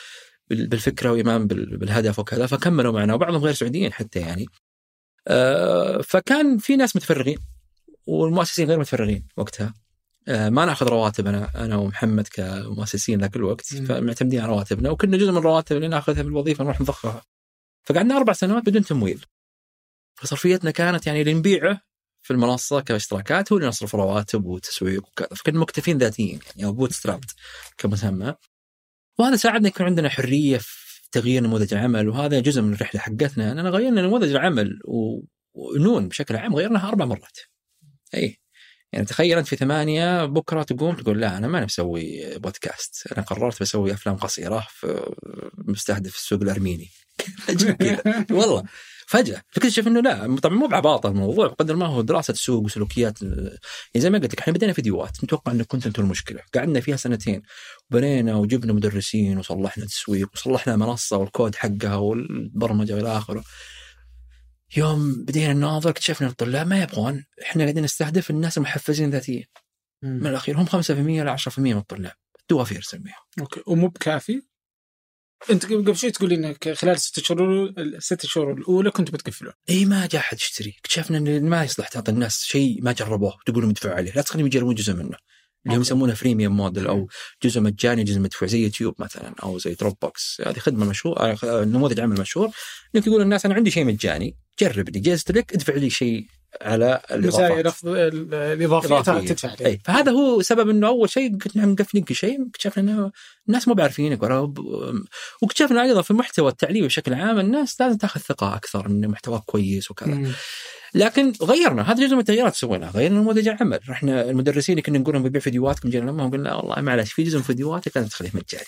[0.51, 3.15] بالفكرة وإيمان بال- بالهدف وكذا فكملوا معنا.
[3.15, 4.47] وبعضهم غير سعوديين حتى يعني.
[5.29, 7.39] آه، فكان في ناس متفرغين
[8.07, 9.75] والمؤسسين غير متفرغين وقتها.
[10.29, 13.67] آه، ما نأخذ رواتب أنا أنا ومحمد كمؤسسين ذاك الوقت.
[13.67, 17.23] فمعتمدين على رواتبنا وكنا جزء من الرواتب اللي نأخذها في الوظيفه نروح نضخها.
[17.85, 19.25] فقعدنا أربع سنوات بدون تمويل.
[20.15, 21.81] فصرفيتنا كانت يعني اللي نبيعه
[22.23, 25.29] في المنصة كاشتراكات هو اللي نصرف رواتب وتسويق وكذا.
[25.29, 27.35] فكنا مكتفين ذاتيا يعني أو بوت سترابت
[27.79, 28.35] كمسمى
[29.19, 33.71] وهذا ساعدنا يكون عندنا حرية في تغيير نموذج العمل وهذا جزء من الرحلة حقتنا اننا
[33.71, 35.21] غيرنا نموذج العمل و-
[35.55, 37.39] ونون بشكل عام غيرناها أربع مرات.
[38.15, 38.39] إي.
[38.93, 43.61] يعني تخيل أنت في ثمانية بكرة تقوم تقول لا أنا ماني مسوي بودكاست أنا قررت
[43.63, 45.13] بسوي أفلام قصيرة في
[45.59, 46.89] مستهدف السوق الأرميني.
[48.31, 48.65] والله.
[49.09, 49.43] فجأة.
[49.53, 53.59] تكتشف إنه لا طبعا مو بعباطة الموضوع قدر ما هو دراسة سوق وسلوكيات يعني
[53.97, 56.41] زي ما قلت لك إحنا بدينا فيديوهات نتوقع ان كنت أنتم المشكلة.
[56.55, 57.43] قعدنا فيها سنتين
[57.91, 63.45] بنينا وجبنا مدرسين وصلحنا تسويق وصلحنا منصة والكود حقها والبرمجة والى آخره.
[64.77, 69.45] يوم بدينا نناظر اكتشفنا الطلاب ما يبغون إحنا قاعدين نستهدف الناس المحفزين ذاتيا
[70.03, 70.27] من.
[70.27, 70.91] الأخير هم 5%
[71.25, 72.13] ل 10% من الطلاب.
[72.51, 73.63] دوافير نسميهم okay.
[73.67, 74.43] ومو بكافي؟
[75.51, 80.07] انت قبل شوي تقول إنك خلال ست شهور الست شهور الأولى كنتوا بتقفلون اي ما
[80.07, 80.75] جاء أحد يشتري.
[80.79, 84.13] اكتشفنا إن ما يصلح تعطي الناس شيء ما جربوه وتقول لهم ادفعوا عليه.
[84.13, 85.17] لا تخليهم يجربون جزء منه.
[85.67, 87.09] اللي هم يسمونه freemium model أو
[87.43, 92.01] جزء مجاني جزء مدفوع زي يوتيوب مثلا أو زي دروب بوكس هذه خدمة مشهور نموذج
[92.01, 92.51] عمل مشهور.
[92.95, 96.27] انك تقول للناس أنا عندي شيء مجاني جربني جهزت لك ادفع لي شيء
[96.63, 97.85] على الإضافات.
[97.85, 99.81] الإضافية تدفع أي.
[99.85, 103.11] فهذا هو سبب إنه أول شيء قلت نعم مقفلين كل شيء اكتشفنا إنه
[103.49, 104.53] الناس مو بعارفينك ولا
[105.43, 109.91] واكتشفنا أيضا في المحتوى التعليمي بشكل عام الناس لازم تاخذ ثقة أكثر ان محتواك كويس
[109.91, 110.33] وكذا.
[110.95, 112.91] لكن غيرنا هذا جزء من التغييرات سويناها.
[112.91, 117.13] غيرنا نموذج العمل رحنا المدرسين كنا نقول لهم ببيع فيديوهاتكم جينا لهم قلنا والله معلش
[117.13, 118.65] في جزء من فيديوهاتك لازم تخليه مجاني.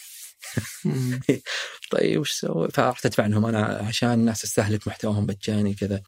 [1.90, 3.46] طيب وش سوي؟ فرحت ادفع لهم.
[3.46, 6.02] أنا عشان الناس تستهلك محتواهم مجاني كذا.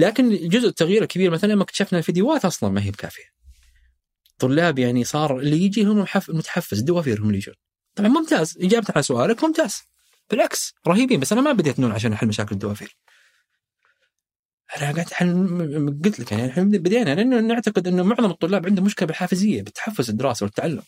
[0.00, 3.24] لكن جزء التغيير الكبير مثلا لما اكتشفنا الفيديوهات أصلا ما هي بكافية.
[4.38, 7.54] طلاب يعني صار اللي يجي هم متحفز الدوافير هم اللي يجون.
[7.94, 9.82] طبعا ممتاز إجابة على سؤالك ممتاز.
[10.30, 12.96] بالعكس رهيبين بس أنا ما بديت نون عشان أحل مشاكل الدوافير.
[14.76, 19.62] أنا قاعد قلت لك يعني الحين بدينا لأنه نعتقد إنه معظم الطلاب عندهم مشكلة بالحافزية
[19.62, 20.82] بالتحفز الدراسة والتعلم.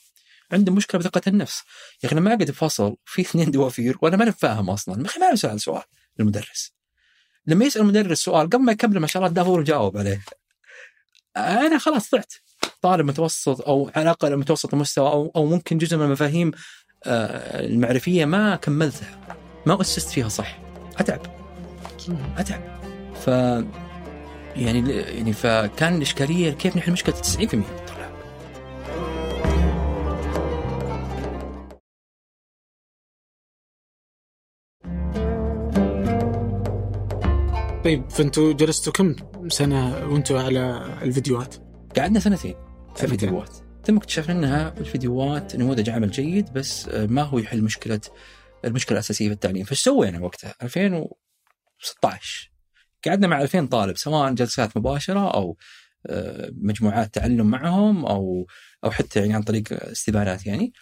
[0.53, 1.63] عندهم مشكلة بثقة النفس.
[2.03, 4.97] يا أخي أنا ما اقعد بفصل في اثنين دوافير وأنا ما فاهم أصلا.
[4.97, 5.83] ما ما اسال سؤال
[6.21, 6.82] المدرس
[7.47, 10.21] لما يسأل المدرس سؤال قبل ما يكمل ما شاء الله الدافور يجاوب عليه.
[11.37, 12.35] أنا خلاص طلعت.
[12.83, 16.51] طالب متوسط أو على الأقل متوسط المستوى أو أو ممكن جزء من المفاهيم
[17.07, 19.37] آه، المعرفية ما كملتها.
[19.67, 20.59] ما أسست فيها صح.
[20.99, 21.21] أتعب.
[22.37, 22.63] أتعب.
[23.15, 23.29] ف
[24.57, 27.92] يعني يعني فكان الإشكالية كيف نحل مشكلة 90%
[37.85, 39.17] طيب فانتوا جلستوا كم
[39.49, 41.55] سنة وانتوا على الفيديوهات؟
[41.99, 42.55] قعدنا سنتين
[42.97, 43.57] في الفيديوهات.
[43.85, 48.01] ثم اكتشفنا إنها الفيديوهات نموذج عمل جيد بس ما هو يحل مشكله
[48.65, 49.65] المشكلة الأساسية في التعليم.
[49.65, 52.53] فايش سوينا وقتها؟ 2016
[53.07, 55.57] قعدنا مع 2000 طالب سواء جلسات مباشرة أو
[56.07, 58.47] آه، مجموعات تعلم معهم أو
[58.85, 60.73] أو حتى يعني عن طريق استبانات يعني.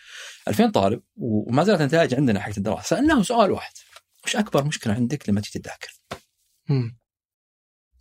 [0.48, 2.82] 2000 طالب وما زالت النتائج عندنا حق الدراسة.
[2.82, 3.72] سألناهم سؤال واحد.
[4.24, 6.00] وش أكبر مشكلة عندك لما تيجي تذاكر؟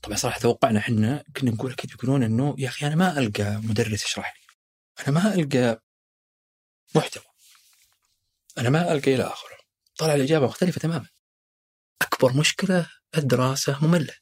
[0.02, 4.06] طبعا صراحة توقعنا إحنا كنا نقول أكيد يقولون إنه يا أخي أنا ما ألقى مدرس
[4.06, 4.56] يشرح لي
[5.04, 5.84] أنا ما ألقى
[6.96, 7.24] محتوى
[8.58, 9.58] أنا ما ألقى إلى آخره
[9.98, 11.08] طلع الإجابة مختلفة تماما.
[12.02, 14.14] أكبر مشكلة الدراسة مملة.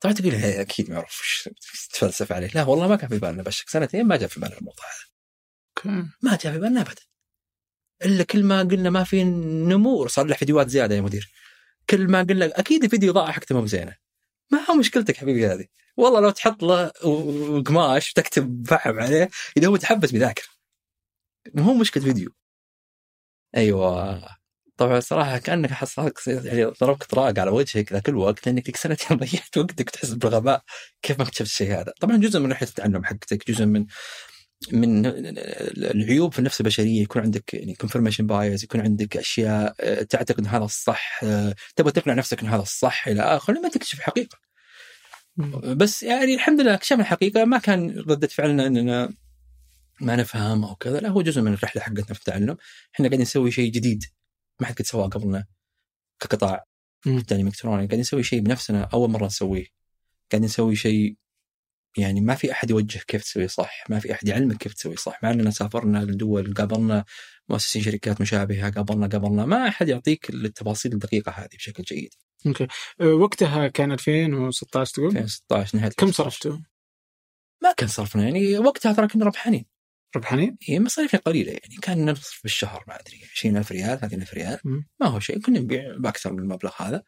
[0.00, 1.48] طبعا تقول هي أكيد ما أعرف وش
[1.90, 2.50] تتفلسف عليه.
[2.54, 6.08] لا والله ما كان في بالنا بشك سنتين ما جاء في بالنا الموضوع هذا.
[6.22, 7.02] ما جاء في بالنا ابدا.
[8.04, 11.32] إلا كل ما قلنا ما في نمو صار فيديوهات زيادة يا مدير.
[11.90, 13.96] كل ما قلنا أكيد الفيديو ضاع حقته مو زينه
[14.52, 15.66] ما هو مشكلتك حبيبي هذه؟
[15.96, 16.88] والله لو تحط له
[17.62, 20.50] قماش تكتب فحم عليه إذا هو تحبس بيذاكر
[21.54, 22.30] مو هو مشكلة فيديو.
[23.56, 24.28] أيوه.
[24.76, 29.58] طبعا صراحة كأنك حصلت يعني ضربك طراق على وجهك ذاك الوقت لأنك لك سنتين ضيعت
[29.58, 30.62] وقتك تحس بالغباء.
[31.02, 33.86] كيف ما اكتشفت الشيء هذا؟ طبعا جزء من رحله التعلم حقتك جزء من
[34.72, 35.06] من
[35.76, 40.46] العيوب في النفس البشرية يكون عندك يعني confirmation bias يكون عندك أشياء آه، تعتقد إن
[40.46, 44.38] هذا الصح آه، تبغى تقنع نفسك إن هذا الصح إلى اخره لما تكتشف الحقيقة
[45.76, 49.12] بس يعني الحمد لله أكتشفنا الحقيقة ما كان ردة فعلنا إننا
[50.00, 52.56] ما نفهم أو كذا لا هو جزء من الرحلة حقتنا في التعلم.
[52.94, 54.04] إحنا قاعدين نسوي شيء جديد
[54.60, 55.44] ما حد قد سواه قبلنا
[56.20, 56.64] كقطاع
[57.06, 57.76] التعليم الإلكتروني.
[57.76, 59.66] قاعدين نسوي شيء بنفسنا أول مرة نسويه.
[60.32, 61.16] قاعدين نسوي شيء
[61.96, 65.22] يعني ما في أحد يوجهك كيف تسوي صح، ما في أحد يعلمك كيف تسوي صح،
[65.22, 67.04] مع إننا سافرنا لدول قابلنا
[67.48, 72.14] مؤسسين شركات مشابهة، قابلنا قابلنا ما أحد يعطيك التفاصيل الدقيقة هذه بشكل جيد.
[72.46, 72.66] okay،
[73.00, 76.58] أه، وقتها كان 2016 تقول؟ 2016 نهاية كم صرفتوا؟
[77.62, 79.64] ما كان صرفنا يعني وقتها ترى كنا ربحانين.
[80.16, 84.58] ربحانين؟ اي مصاريفنا قليلة يعني كان نصرف بالشهر ما أدري 20000 ريال 30000 ريال
[85.00, 87.02] ما هو شيء كنا نبيع بأكثر من المبلغ هذا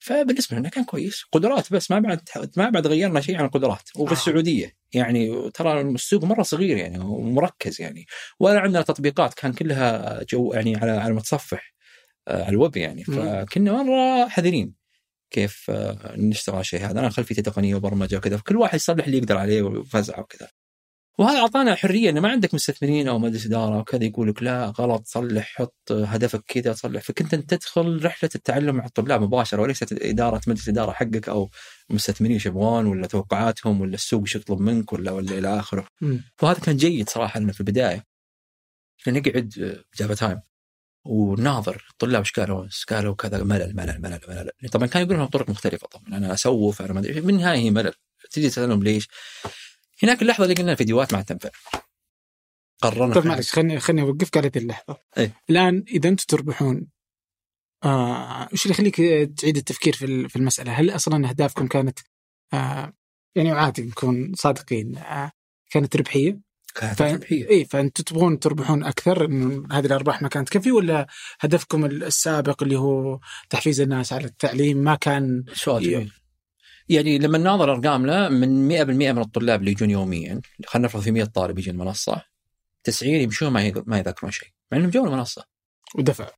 [0.00, 1.24] فبالنسبة لنا كان كويس.
[1.32, 2.20] قدرات بس ما بعد
[2.56, 3.90] ما بعد غيرنا شيء عن القدرات.
[3.96, 4.72] وبالسعوديه آه.
[4.98, 8.06] يعني ترى السوق مرة صغير يعني ومركز يعني.
[8.40, 11.74] ولا عندنا تطبيقات كان كلها جو يعني على على متصفح
[12.28, 13.04] آه، على الويب يعني.
[13.04, 14.74] فكنا مرة حذرين
[15.30, 17.00] كيف آه، نشتغل الشيء هذا.
[17.00, 20.48] أنا خلفيتي تقنية وبرمجة وكذا فكل واحد يصلح اللي يقدر عليه وفزع وكذا.
[21.18, 25.06] وهذا أعطانا حرية انه ما عندك مستثمرين أو مجلس إدارة وكذا يقول لك لا غلط
[25.06, 30.40] صلح حط هدفك كذا صلح فكنت أنت تدخل رحلة التعلم مع الطلاب مباشرة وليست إدارة
[30.46, 31.50] مجلس إدارة حقك أو
[31.90, 35.86] مستثمرين إيش يبغون ولا توقعاتهم ولا السوق إيش يطلب منك ولا ولا إلى آخره.
[36.42, 38.04] وهذا كان جيد صراحة لنا في البداية.
[39.08, 40.40] نقعد جافا تايم
[41.04, 45.88] وناظر الطلاب إيش قالوا؟ قالوا كذا ملل ملل ملل ملل طبعا كانوا يقولون بطرق مختلفة
[45.88, 47.92] طبعا أنا أشوف أنا ما أدري بالنهاية هي ملل
[48.30, 49.08] تجي تسألهم ليش؟
[50.02, 51.50] هناك اللحظة اللي قلنا الفيديوهات ما تنفع
[52.82, 55.30] قررنا طيب معلش خليني خليني اوقفك على هذه اللحظة أي.
[55.50, 56.86] الآن إذا أنتم تربحون
[57.84, 58.96] آه وش اللي يخليك
[59.40, 61.98] تعيد التفكير في في المسألة؟ هل أصلا أهدافكم كانت
[62.52, 62.92] آه
[63.34, 65.32] يعني عادي نكون صادقين آه
[65.70, 66.40] كانت ربحية؟
[66.74, 67.02] كانت ف...
[67.02, 71.06] ربحية اي فأنتم تبغون تربحون أكثر انه هذه الأرباح ما كانت تكفي ولا
[71.40, 75.82] هدفكم السابق اللي هو تحفيز الناس على التعليم ما كان سؤال.
[75.82, 76.12] جميل
[76.90, 81.24] يعني لما نناظر أرقامنا من 100% من الطلاب اللي يجون يوميا خلينا نفرض في 100
[81.24, 82.22] طالب يجي المنصة
[82.84, 85.44] 90 يمشون ما ما يذاكرون شيء مع إنهم جو المنصة.
[85.94, 86.30] ودفع.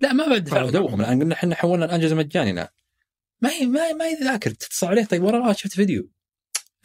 [0.00, 0.70] لا ما بعد آه.
[0.70, 2.68] دوهم الآن قلنا إحنا حولنا الاجهزه مجاني الان
[3.40, 6.10] ما ي- ما ما يذاكر تتصل عليه طيب ورا شفت فيديو.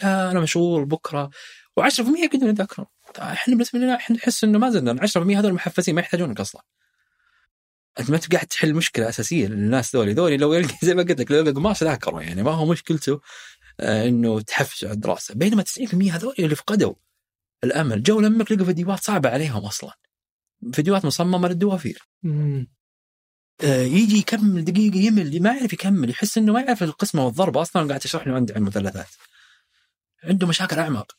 [0.04, 1.30] لا أنا مشغول بكرة.
[1.80, 2.88] و10% يقدرون يذاكرون.
[3.20, 6.62] إحنا بالنسبة لنا إحنا نحس إنه ما زلنا 10% هذول محفزين ما يحتاجونك أصلا.
[8.00, 10.14] أنت ما انت قاعد تحل مشكلة أساسية للناس ذولي.
[10.14, 12.44] ذولي لو يلقى زي ما قلت لك لو يلقى قماش ذاكروا يعني.
[12.44, 13.22] ما هو مشكلته
[13.80, 16.94] آه، إنه تحفز على الدراسه بينما 90% هذول اللي فقدوا
[17.64, 18.04] الأمل.
[18.04, 19.94] جو لمك لقوا فيديوهات صعبة عليهم أصلا.
[20.74, 22.02] فيديوهات مصممة للدوافير.
[23.64, 26.10] آه، يجي يكمل دقيقة يمل ما يعرف يكمل.
[26.10, 29.08] يحس إنه ما يعرف القسمة والضربه أصلا قاعد تشرح له عند المثلثات.
[30.24, 31.18] عنده مشاكل أعمق.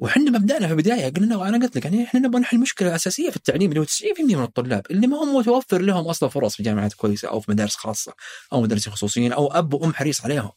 [0.00, 3.36] وحنا مبدأنا في البداية قلنا وأنا قلت لك يعني إحنا نبغى نحل مشكلة أساسية في
[3.36, 6.94] التعليم اللي هو 90% من الطلاب اللي ما هم متوفر لهم أصلا فرص في جامعات
[6.94, 8.14] كويسة أو في مدارس خاصة
[8.52, 10.50] أو مدارسين خصوصيين أو أب وأم حريص عليهم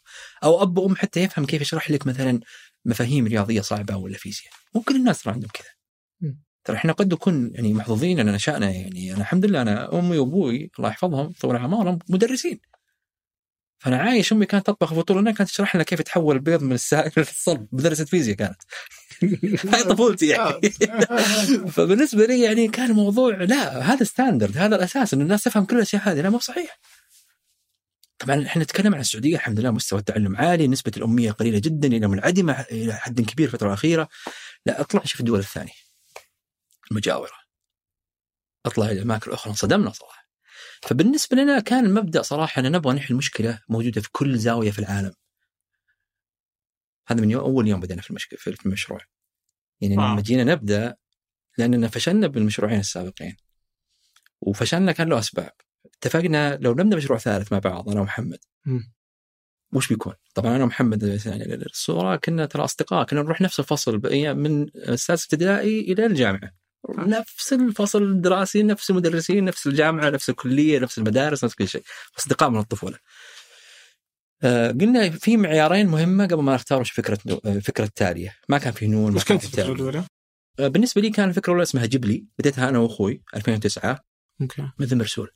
[0.44, 2.40] أو أب وأم حتى يفهم كيف يشرح لك مثلا
[2.86, 4.54] مفاهيم رياضية صعبة ولا فيزياء.
[4.76, 5.70] مو كل الناس ترى عندهم كذا.
[6.64, 9.14] ترى إحنا قد نكون يعني محظوظين أن نشأنا يعني.
[9.14, 12.60] أنا الحمد لله أنا أمي وأبوي الله يحفظهم طول اعمارهم مدرسين.
[13.84, 17.12] فأنا عايش أمي كانت تطبخ فطور لنا كانت تشرح لنا كيف تحول البيض من السائل
[17.18, 18.62] للصلب مدرسة فيزياء كانت.
[19.74, 20.70] هاي طفولتي يعني.
[21.76, 26.02] فبالنسبة لي يعني كان الموضوع لا هذا standard هذا الأساس إن الناس تفهم كل الأشياء
[26.02, 26.80] هذه لا مو صحيح.
[28.20, 32.08] طبعا إحنا نتكلم عن السعودية الحمد لله مستوى التعلم عالي نسبة الأمية قليلة جدا إلى
[32.08, 34.10] منعدمة إلى حد كبير الفترة الأخيرة.
[34.66, 35.74] لا أطلع شوف الدول الثانية.
[36.92, 37.38] المجاوره
[38.66, 40.23] أطلع إلى الاماكن الاخرى انصدمنا صراحة
[40.88, 45.14] فبالنسبة لنا كان المبدا صراحة ان نبغى نحل مشكلة موجودة في كل زاوية في العالم
[47.08, 49.00] هذا من يوم أول يوم بدأنا في المشكلة في المشروع
[49.82, 49.96] يعني.
[49.96, 50.96] لما جينا نبدأ
[51.58, 53.38] لأننا فشلنا بالمشروعين السابقين
[54.42, 55.52] وفشلنا كان له أسباب
[55.86, 58.94] اتفقنا لو نبدأ مشروع ثالث مع بعض أنا ومحمد مم.
[59.74, 64.28] وش بيكون؟ طبعا أنا ومحمد يعني الصورة كنا ترى أصدقاء كنا نروح نفس الفصل بأي-
[64.36, 66.52] من السادس ابتدائي إلى الجامعة
[66.90, 71.84] نفس الفصل الدراسي نفس المدرسين نفس الجامعة نفس الكلية نفس المدارس نفس كل شيء.
[72.20, 72.98] أصدقاء من الطفولة.
[74.44, 78.74] آه، قلنا في معيارين مهمة قبل ما نختار وش فكرة آه، فكرة تاليه ما كان
[78.74, 79.74] في نون وش كان كانت الفكرة.
[79.74, 80.04] الأولى؟
[80.60, 82.26] آه، بالنسبة لي كان الفكرة الأولى اسمها جبلي.
[82.40, 84.00] بديتها أنا وأخوي 2009
[84.42, 84.70] okay.
[84.80, 85.32] مثل مرسول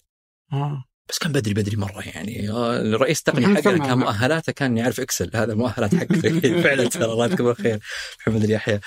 [0.54, 0.84] آه.
[1.10, 2.50] بس كان بدري بدري مرة يعني.
[2.50, 3.88] آه، الرئيس التقني حقنا.
[3.88, 5.32] كان مؤهلاته كان يعرف Excel.
[5.36, 6.16] هذا مؤهلات حقه
[6.64, 7.80] فعلا ترى الله يذكره بالخير.
[8.20, 8.80] محمد اليحيى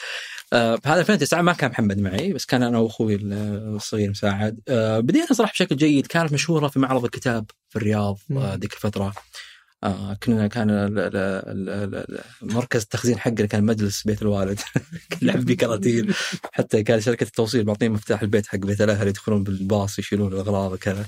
[0.52, 4.60] آه هذا 2009 ما كان محمد معي بس كان أنا وأخوي الصغير مساعد.
[4.68, 9.12] آه بدينا صراحة بشكل جيد كانت مشهورة في معرض الكتاب في الرياض آه ذيك الفترة.
[9.84, 10.68] آه كنا كان
[12.42, 14.60] مركز التخزين حقنا كان مجلس بيت الوالد.
[15.22, 16.12] نلعب بيه كراتين.
[16.52, 21.00] حتى كان شركة التوصيل معطين مفتاح البيت حق بيت الأهل يدخلون بالباص يشيلون الأغراض وكذا.
[21.00, 21.06] آه،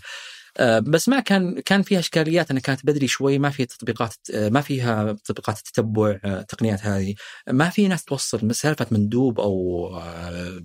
[0.60, 2.50] بس ما كان كان فيها إشكاليات.
[2.50, 7.14] انها كانت بدري شوي ما فيها تطبيقات آه، ما فيها تطبيقات التتبع آه، التقنيات هذه.
[7.50, 10.62] ما في ناس توصل سالفة مندوب أو آه،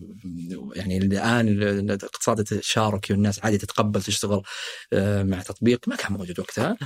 [0.75, 4.41] يعني الآن الاقتصاد التشاركي والناس عادي تتقبل تشتغل
[4.93, 6.77] آه، مع تطبيق ما كان موجود وقتها.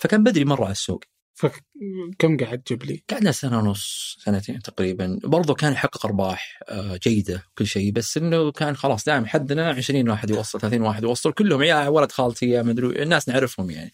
[0.00, 1.04] فكان بدري مرة على السوق.
[1.36, 7.42] فكم قعد تجيب لي؟ قعدنا سنة ونص سنتين تقريبا برضو كان يحقق أرباح آه، جيدة
[7.58, 11.62] كل شيء بس إنه كان خلاص دائما حدنا 20 واحد يوصل 30 واحد يوصل كلهم
[11.62, 13.92] يا ولد خالتي يا مدري الناس نعرفهم يعني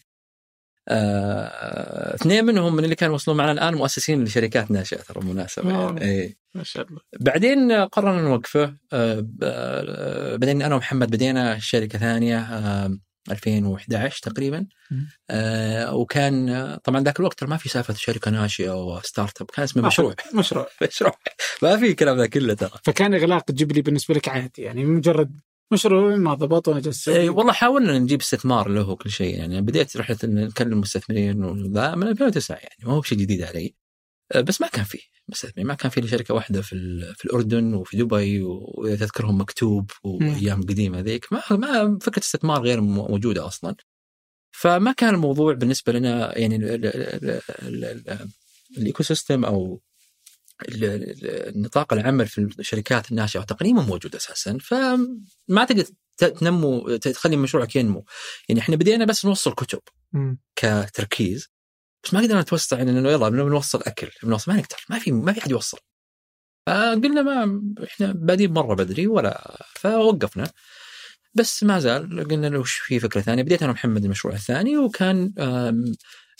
[0.87, 5.71] آه، اثنين منهم من اللي كانوا يوصلون معنا الآن مؤسسين لشركات ناشئة ترى بالمناسبة.
[5.71, 6.01] يعني.
[6.01, 6.37] إيه.
[6.55, 12.97] ما شاء الله بعدين قررنا نوقفه آه، آه، بعدين أنا ومحمد بدينا شركة ثانية آه،
[13.31, 14.65] 2011 تقريبا.
[15.29, 19.63] آه، وكان آه، طبعا ذاك الوقت ما في سالفة شركة ناشئة و start up كان
[19.63, 20.15] اسمه مشروع.
[20.39, 20.67] مشروع.
[20.87, 21.13] مشروع.
[21.61, 22.71] ما في الكلام ذا كله ترى.
[22.83, 25.41] فكان إغلاق جيب لي بالنسبة لك عادي يعني مجرد
[25.73, 29.97] مشروع ما ضبط وأنا جالس اي والله حاولنا نجيب استثمار له كل شيء يعني بديت
[29.97, 33.65] رحله نكلم مستثمرين وذا من 2009 يعني ما هو بشيء جديد علي.
[33.65, 33.82] آه،
[34.35, 36.75] بس ما كان فيه مستثمرين ما كان في إلا شركة واحدة في
[37.17, 41.33] في الأردن وفي دبي وإذا تذكرهم مكتوب وأيام قديمة ذيك.
[41.33, 43.75] ما ما فكرة استثمار غير موجودة أصلا.
[44.51, 48.29] فما كان الموضوع بالنسبة لنا يعني ال- ال- ال- ال- ال-
[48.77, 49.81] ال ecosystem أو
[50.69, 54.57] ال- ال- نطاق العمل في الشركات الناشئة والتقنيه مو موجود أساسا.
[54.61, 55.85] فما تقدر
[56.17, 58.05] تنمو تخلي مشروعك ينمو.
[58.49, 59.79] يعني إحنا بدينا بس نوصل كتب.
[60.55, 61.52] كتركيز.
[62.03, 65.39] بس ما قدرنا نتوسع إنه يلا بنوصل أكل بنوصل ما نقدر ما في ما في
[65.39, 65.77] أحد يوصل.
[66.67, 70.51] فقلنا ما إحنا بادين مرة بدري ولا فوقفنا.
[71.35, 75.33] بس ما زال قلنا له وش في فكرة ثانية بديت أنا ومحمد المشروع الثاني وكان
[75.39, 75.73] آه،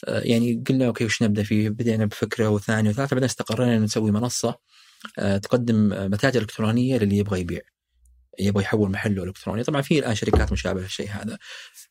[0.08, 4.56] يعني قلنا أوكي وش نبدأ فيه؟ بدينا بفكرة وثانية وثالثة بعدين استقرينا نسوي منصة
[5.19, 7.62] آه، تقدم متاجر إلكترونية للي يبغى يبيع
[8.39, 9.63] يبغى يحول محله إلكتروني.
[9.63, 11.38] طبعا في الآن شركات مشابهة للشيء هذا.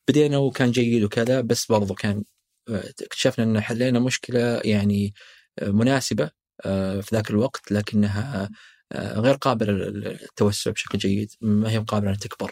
[0.07, 2.23] بدينا وكان جيد وكذا بس برضو كان
[2.69, 5.13] اكتشفنا ان حلينا مشكلة يعني
[5.61, 6.31] مناسبة
[6.65, 8.49] آه، في ذاك الوقت لكنها
[8.91, 12.51] آه، غير قابلة للتوسع بشكل جيد ما هي قابله ان تكبر.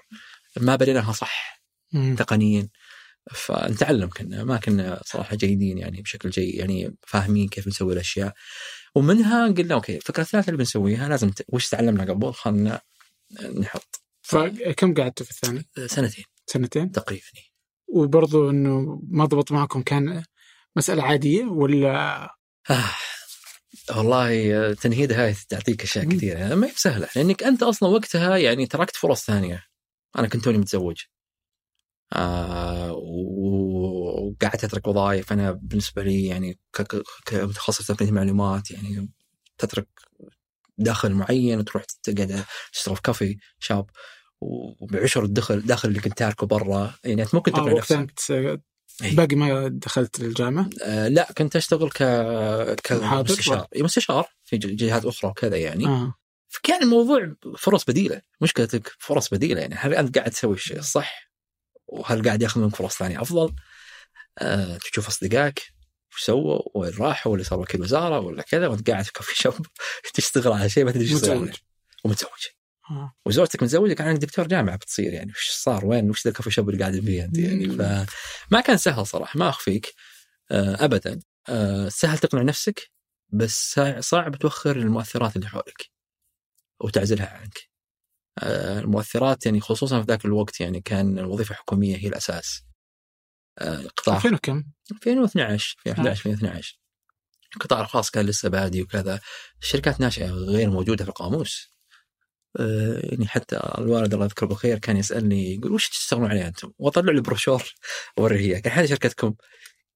[0.58, 1.62] ما بديناها صح
[1.94, 2.16] مم.
[2.16, 2.70] تقنيا.
[3.32, 8.34] فنتعلم كنا ما كنا صراحة جيدين يعني بشكل جيد يعني فاهمين كيف نسوي الأشياء.
[8.96, 11.46] ومنها قلنا أوكي الفكرة الثالثة اللي بنسويها لازم ت...
[11.50, 12.82] وش تعلمنا قبل؟ خلنا
[13.60, 14.02] نحط.
[14.22, 16.26] فكم قعدتوا في الثاني؟ سنتين.
[16.46, 17.51] سنتين؟ تقريبا.
[17.96, 20.24] وبرضو إنه ما ضبط معكم كان
[20.76, 22.24] مسألة عادية ولا؟
[22.70, 22.90] آه.
[23.96, 26.06] والله تنهيد هاي تعطيك أشياء.
[26.06, 26.56] كثيرة.
[26.56, 29.64] ما هي بسهلة لأنك أنت أصلا وقتها يعني تركت فرص ثانية.
[30.18, 30.98] أنا كنت توني متزوج.
[32.14, 35.34] آه وقعدت أترك وظائف.
[35.34, 36.60] أنا بالنسبة لي يعني
[37.26, 39.10] كمتخصص تقنيه المعلومات يعني
[39.58, 39.88] تترك
[40.78, 43.86] دخل معين وتروح تقعد تشتغل في كافي شاب
[44.42, 46.94] وبعشر الدخل كنت تاركه برا.
[47.04, 48.62] يعني أنت ممكن آه وقتها نفسك انت
[49.04, 49.16] إيه.
[49.16, 52.04] باقي ما دخلت الجامعة آه لا كنت أشتغل ك
[52.84, 55.88] كمستشار إيه، مستشار في جهات أخرى وكذا يعني.
[55.88, 56.14] آه.
[56.50, 58.22] فكان الموضوع فرص بديلة.
[58.42, 59.76] مشكلتك فرص بديلة يعني.
[59.76, 61.32] هل أنت قاعد تسوي الشيء الصح؟
[61.88, 63.56] وهل قاعد ياخذ منك فرص ثانية أفضل؟
[64.38, 65.62] آه تشوف أصدقائك
[66.16, 69.66] وش سووا؟ وين راحوا؟ ولا صار وكيل وزارة؟ ولا كذا؟ وأنت قاعد في كوفي شوب
[70.14, 71.64] تشتغل على شيء ما تدري إيش.
[72.04, 72.61] ومتزوج.
[72.92, 73.14] آه.
[73.26, 76.70] وزوجتك متزوجة كان عندك دكتور جامعة بتصير يعني وش صار وين وش ذا الكوفي شوب
[76.70, 77.70] اللي قاعد فيه أنت يعني.
[77.70, 79.94] فما كان سهل صراحة ما أخفيك
[80.52, 81.20] آه ابدا.
[81.50, 82.92] آه سهل تقنع نفسك
[83.30, 85.90] بس صعب توخر المؤثرات اللي حولك
[86.80, 87.70] وتعزلها عنك.
[88.40, 92.64] آه المؤثرات يعني خصوصا في ذاك الوقت يعني كان الوظيفة الحكوميه هي الأساس.
[93.60, 96.82] آه قطاع 2000 وكم؟ 2012 في 11 2012
[97.56, 99.20] القطاع الخاص كان لسه بادي وكذا.
[99.62, 101.71] الشركات ناشئه غير موجودة في القاموس.
[102.60, 107.22] يعني حتى الوالد الله يذكره بالخير كان يسألني يقول وش تشتغلون عليه أنتم؟ وأطلع له
[107.22, 107.64] بروشور
[108.18, 108.62] أوريه إياه.
[108.62, 109.34] قال هذه شركتكم؟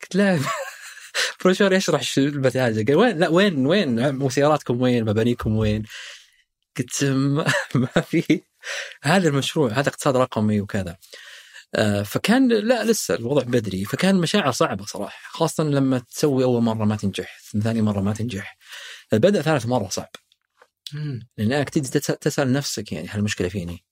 [0.02, 0.40] قلت لا
[1.44, 5.84] بروشور يشرح شو المتاجر قال وين؟ لا وين وين؟ مسيراتكم وين؟ مبانيكم وين؟
[6.78, 8.42] قلت ما, ما في.
[9.04, 10.98] هذا المشروع هذا اقتصاد رقمي وكذا.
[11.76, 13.86] آه، فكان لا لسه الوضع بدري.
[13.86, 18.58] فكان مشاعر صعبة صراحة خاصة لما تسوي أول مرة ما تنجح ثاني مرة ما تنجح.
[19.14, 20.10] البدء ثالث مرة صعب.
[21.38, 23.86] لانك تس- تسأل نفسك يعني هل المشكلة فيني؟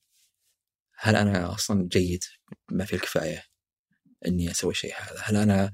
[0.98, 2.24] هل أنا أصلا جيد؟
[2.72, 3.44] ما في الكفاية
[4.28, 5.72] إني أسوي الشيء هذا؟ هل أنا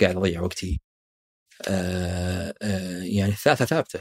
[0.00, 0.80] قاعد أضيع وقتي؟
[1.68, 4.00] آه آه يعني الثالثه ثابتة.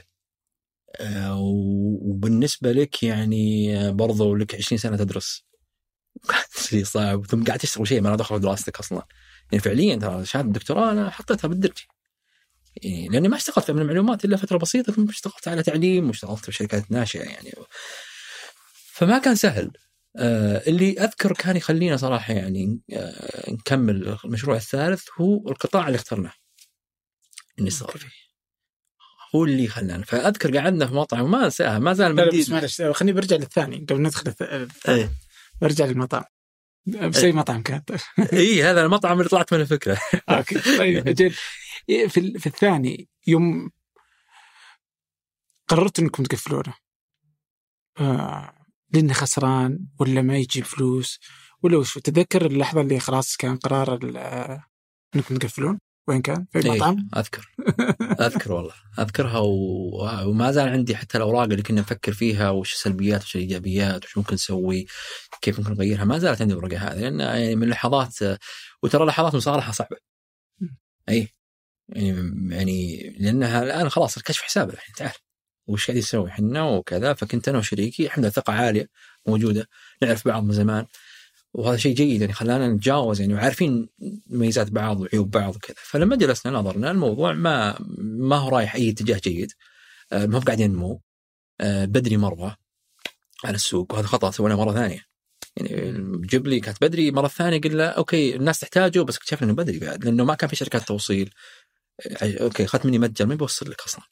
[0.99, 1.37] آه
[2.03, 5.45] وبالنسبة لك يعني برضو لك 20 سنة تدرس.
[6.69, 7.25] شيء صعب.
[7.25, 9.07] ثم قاعد تشتغل شيء ما له دخل بدراستك أصلا.
[9.51, 11.77] يعني فعليا ترى شهادة الدكتوراه أنا حطيتها بالدرج
[12.83, 16.51] يعني لأني ما اشتغلت في المعلومات إلا فترة بسيطة ثم اشتغلت على تعليم واشتغلت في
[16.51, 17.51] شركات ناشئة يعني.
[18.93, 19.71] فما كان سهل.
[20.17, 26.33] آه اللي أذكر كان يخلينا صراحة يعني آه نكمل المشروع الثالث هو القطاع اللي اخترناه.
[27.59, 28.07] اني اشتغل فيه.
[29.35, 30.03] هو اللي خلانا.
[30.05, 34.01] فأذكر قعدنا في مطعم وما أنساها ما زال لا بس معلش خليني برجع للثاني قبل
[34.01, 35.11] ندخل الث- إيه.
[35.61, 36.23] برجع للمطعم
[36.85, 37.81] بس اي مطعم كان
[38.33, 39.97] إيه، هذا المطعم اللي طلعت منه الفكرة
[40.29, 40.77] أوكي.
[40.77, 41.35] طيب أجل
[41.89, 43.71] إيه، في في الثاني يوم
[45.67, 46.73] قررت إنكم تقفلونه.
[47.99, 48.53] آه
[48.93, 51.19] لأنه خسران ولا ما يجيب فلوس
[51.63, 54.63] ولا وش؟ تتذكر اللحظة اللي خلاص كان قرار آه،
[55.15, 57.51] إنكم تقفلون؟ وين كان؟ في إيه، المطعم؟ أذكر.
[58.01, 58.73] أذكر والله.
[58.99, 59.49] أذكرها و...
[60.29, 64.33] وما زال عندي حتى الأوراق اللي كنا نفكر فيها وش السلبيات وش الإيجابيات وش ممكن
[64.33, 64.85] نسوي
[65.41, 66.03] كيف ممكن نغيرها.
[66.03, 68.15] ما زالت عندي الورقة هذه لأن يعني من لحظات
[68.83, 69.97] وترى لحظات مصالحة صعبة.
[71.09, 71.27] إي.
[71.89, 75.11] يعني يعني لأنها الآن خلاص الكشف حساب الحين تعال.
[75.67, 78.87] وش قاعد يسوي إحنا وكذا فكنت أنا وشريكي الحمد لله ثقة عالية
[79.27, 79.67] موجودة
[80.01, 80.85] نعرف بعض من زمان.
[81.53, 83.89] وهذا شيء جيد يعني خلانا نتجاوز يعني وعارفين
[84.27, 85.75] مميزات بعض وعيوب بعض وكذا.
[85.77, 89.51] فلما جلسنا نظرنا الموضوع ما ما هو رايح أي اتجاه جيد.
[90.11, 91.01] آه، ما هو قاعد ينمو
[91.61, 92.57] آه، بدري مرة
[93.45, 95.05] على السوق وهذا خطأ سويناه مرة ثانية.
[95.57, 99.79] يعني جيب لي كانت بدري مرة ثانية قلنا okay الناس تحتاجه بس اكتشفنا إنه بدري
[99.79, 101.33] بعد لأنه ما كان في شركات توصيل.
[102.21, 104.03] آه، أوكي أخذت مني متجر ما بيوصل لك أصلا.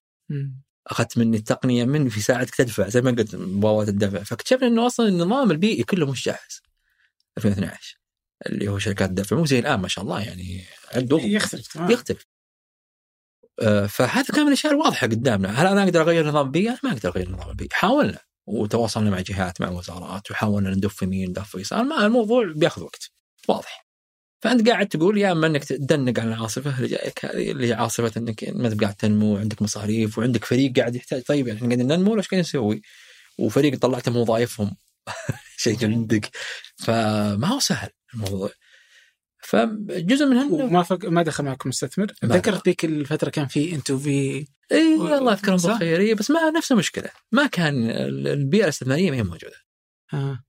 [0.87, 5.07] أخذت مني التقنية من في ساعتك تدفع زي ما قلت مباراه الدفع فاكتشفنا إنه أصلا
[5.07, 6.68] النظام البيئي كله مش جاهز.
[7.45, 7.99] 2012
[8.45, 10.63] اللي هو شركات الدفع مو زي الان ما شاء الله يعني
[10.95, 11.91] وضع يختلف تمام.
[11.91, 12.25] يختلف.
[13.61, 15.61] آه، فهذا كان من الأشياء الواضحة قدامنا.
[15.61, 18.19] هل أنا أقدر أغير نظام البيئه؟ أنا ما أقدر أغير نظام البيئه حاولنا.
[18.47, 21.83] وتواصلنا مع جهات مع وزارات وحاولنا ندف يمين ندف يسار.
[21.83, 23.11] ما الموضوع بياخذ وقت.
[23.47, 23.85] واضح.
[24.41, 28.11] فأنت قاعد تقول يا أما إنك تدنق على العاصفة اللي جايك هذه اللي هي عاصفة
[28.17, 31.21] إنك ما أنت قاعد تنمو وعندك مصاريف وعندك فريق قاعد يحتاج.
[31.21, 32.81] طيب يعني إحنا قاعدين ننمو ولا إيش قاعدين نسوي؟
[33.39, 34.75] وفريق طلعتهم وظائفهم
[35.59, 36.29] شيء عندك
[36.77, 38.49] فما هو سهل الموضوع.
[39.43, 41.05] فجزء من هم وما فق...
[41.05, 42.07] ما دخل معكم مستثمر.
[42.23, 46.15] ما ذكرت ذيك الفترة كان في إنتو في إي و- الله يذكرهم؟ بالخير.
[46.15, 47.09] بس ما نفس المشكلة.
[47.31, 49.57] ما كان ال- البيئة الاستثمارية ما هي موجودة.
[50.13, 50.43] آه.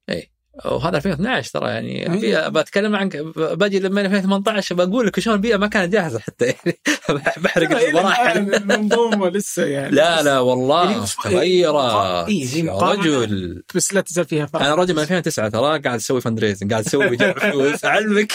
[0.65, 2.21] وهذا 2012 ترى يعني أي.
[2.21, 6.81] بيئة بتكلم عنك باجي لما 2018 بقول لك شلون البيئة ما كانت جاهزة حتى يعني.
[7.43, 9.91] بحرق المراحل المنظومه لسه يعني.
[9.95, 12.73] لا لا والله تغيرت إيه، زي يا.
[12.73, 13.63] رجل.
[13.75, 14.63] بس لا تزال فيها فرق.
[14.63, 18.33] أنا رجل من 2009 ترى قاعد أسوي fund raising قاعد أسوي جمع فلوس اعلمك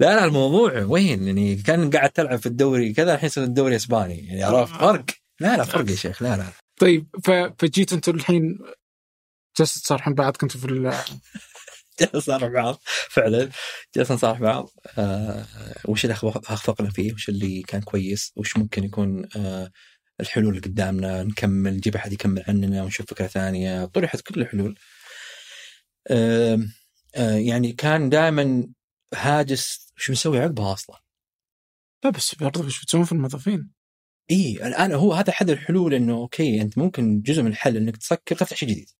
[0.00, 4.26] لا لا الموضوع وين؟ يعني كان قاعد تلعب في الدوري كذا الحين صار الدوري إسباني.
[4.26, 5.04] يعني عرفت؟ فرق.
[5.40, 6.22] لا لا فرق يا شيخ.
[6.22, 6.44] لا لا.
[6.80, 7.06] طيب.
[7.58, 8.58] فجيت أنتم الحين
[9.58, 10.92] جالس تصارحون بعض كنتوا في ال...
[12.00, 12.80] جلسنا نصارح بعض
[13.10, 13.50] فعلا.
[13.96, 14.70] جلسنا نصارح بعض.
[14.98, 15.46] آه
[15.84, 19.70] وش اللي اخفقنا فيه؟ وش اللي كان كويس؟ وش ممكن يكون آه
[20.20, 23.84] الحلول اللي قدامنا؟ نكمل نجيب أحد يكمل عننا ونشوف فكرة ثانية.
[23.84, 24.78] طرحت كل الحلول
[26.10, 26.58] آه
[27.14, 28.66] آه يعني كان دائما
[29.14, 31.00] هاجس شو بنسوي عقبها أصلا؟
[32.04, 33.70] لا بس برضه وش بتسوون في الموظفين؟
[34.30, 38.36] اي الآن هو هذا أحد الحلول إنه okay أنت ممكن جزء من الحل إنك تسكر
[38.36, 38.90] تفتح شيء جديد.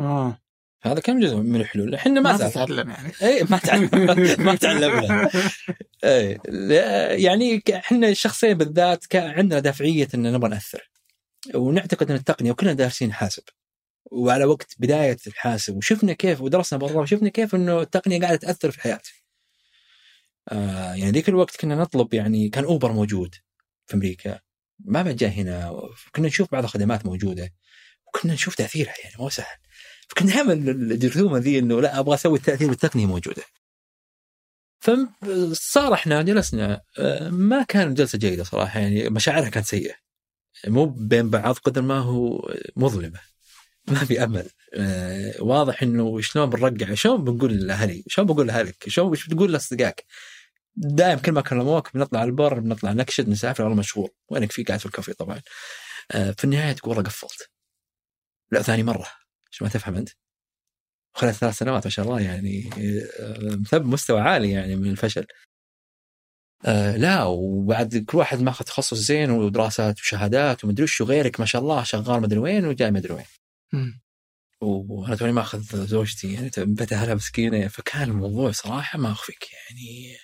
[0.00, 0.38] آه.
[0.82, 3.12] هذا كان جزء من الحلول؟ إحنا ما ما زال تتعلم يعني.
[3.22, 3.90] اي ما تعلم.
[4.46, 5.30] ما تعلمنا.
[6.04, 10.90] اي لا، يعني ك- إحنا الشخصيه بالذات عندنا دافعية إن نبغى نأثر.
[11.54, 13.42] ونعتقد إن التقنية وكلنا دارسين حاسب.
[14.12, 18.76] وعلى وقت بداية الحاسب وشفنا كيف ودرسنا برا وشفنا كيف إنه التقنية قاعدة تأثر في
[18.76, 19.00] الحياة.
[20.48, 23.34] آه يعني ذيك الوقت كنا نطلب يعني كان أوبر موجود
[23.86, 24.40] في أمريكا.
[24.84, 25.80] ما بعد جاء هنا
[26.12, 27.52] كنا نشوف بعض الخدمات موجودة.
[28.06, 29.56] وكنا نشوف تأثيرها يعني مو سهل.
[30.08, 33.42] فكنا دائما الجرثومه ذي إنه لا أبغى أسوي التأثير والتقنيه موجودة.
[34.80, 39.94] فصار إحنا جلسنا آه، ما كانت جلسة جيدة صراحة يعني مشاعرها كانت سيئة.
[40.66, 43.20] مو بين بعض قدر ما هو مظلمة.
[43.88, 44.50] ما في أمل.
[44.74, 50.04] آه، واضح إنه شلون بنرجع شلون بنقول لاهلي شلون بقول لأهلك شلون وش بتقول لأصدقائك.
[50.76, 54.86] دائما كل ما كلموك بنطلع البر بنطلع نكشد نسافر والله مشغول وينك في قاعد في
[54.86, 55.40] الكافيه طبعا.
[56.12, 57.50] آه، في النهاية تقول والله قفلت.
[58.52, 59.25] لا ثاني مرة
[59.56, 60.08] إيش ما تفهم أنت؟
[61.14, 62.70] خلال ثلاث سنوات ما شاء الله يعني
[63.20, 65.26] آه، مثبت مستوى عالي يعني من الفشل.
[66.64, 71.62] آه لا وبعد كل واحد ماخذ تخصص زين ودراسات وشهادات ومدري وش وغيرك ما شاء
[71.62, 73.26] الله شغال مدري وين وجاي مدري وين.
[74.60, 80.16] وأنا توني ماخذ زوجتي يعني بنت اهلها مسكينة فكان الموضوع صراحة ما أخفيك يعني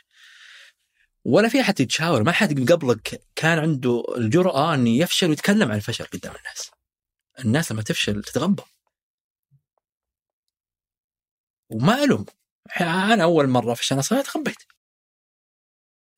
[1.25, 6.05] ولا في أحد يتشاور ما حد قبلك كان عنده الجرأة إنه يفشل ويتكلم عن الفشل
[6.05, 6.71] قدام الناس.
[7.39, 8.63] الناس لما تفشل تتغبى.
[11.73, 12.27] وما الوم
[12.81, 14.57] أنا أول مرة فشلنا صراحة تخبيت.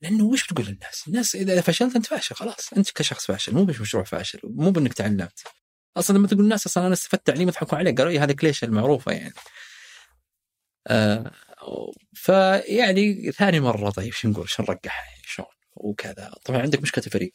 [0.02, 2.72] لأنه وش بتقول للناس؟ الناس إذا فشلت أنت فاشل خلاص.
[2.72, 5.42] أنت كشخص فاشل مو بمشروع فاشل مو بإنك تعلمت.
[5.96, 9.12] أصلا لما تقول الناس أصلا أنا استفدت تعليم يضحكون عليك قالوا لي هذه كليشه المعروفة
[9.12, 9.34] يعني.
[10.86, 11.32] آه
[12.12, 16.32] فيعني ثاني مرة طيب شو نقول شو نرقح يعني شلون؟ وكذا.
[16.44, 17.32] طبعا عندك مشكلة الفريق.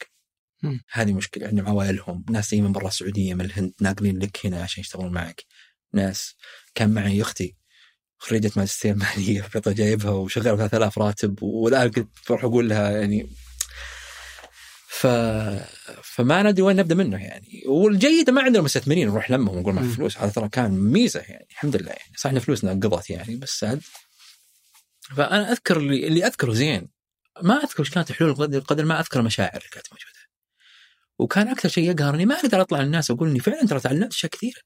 [0.91, 4.82] هذه مشكلة عندهم عوائلهم ناس جايين من برا السعودية من الهند ناقلين لك هنا عشان
[4.82, 5.45] يشتغلون معك.
[5.93, 6.36] ناس
[6.76, 7.55] كان معي أختي.
[8.20, 13.30] خريجة ماجستير مالية في قطر جايبها وشغالة 3000 راتب والآن كنت بروح أقول لها يعني.
[14.88, 15.07] ف...
[16.03, 17.63] فما ندري وين نبدأ منه يعني.
[17.65, 19.89] والجيد ما عندنا مستثمرين نروح لمهم ونقول ما في.
[19.89, 20.17] فلوس.
[20.17, 22.13] هذا ترى كان ميزة يعني الحمد لله يعني.
[22.17, 23.82] صح إن فلوسنا قضت يعني بس عاد
[25.15, 26.88] فأنا أذكر اللي, اللي أذكره زين
[27.41, 30.20] ما أذكر إيش كانت الحلول قدر, قدر ما أذكر المشاعر اللي كانت موجودة.
[31.20, 34.61] وكان أكثر شيء يقهرني ما أقدر أطلع للناس وأقول إني فعلا ترى تعلمت أشياء كثيرة.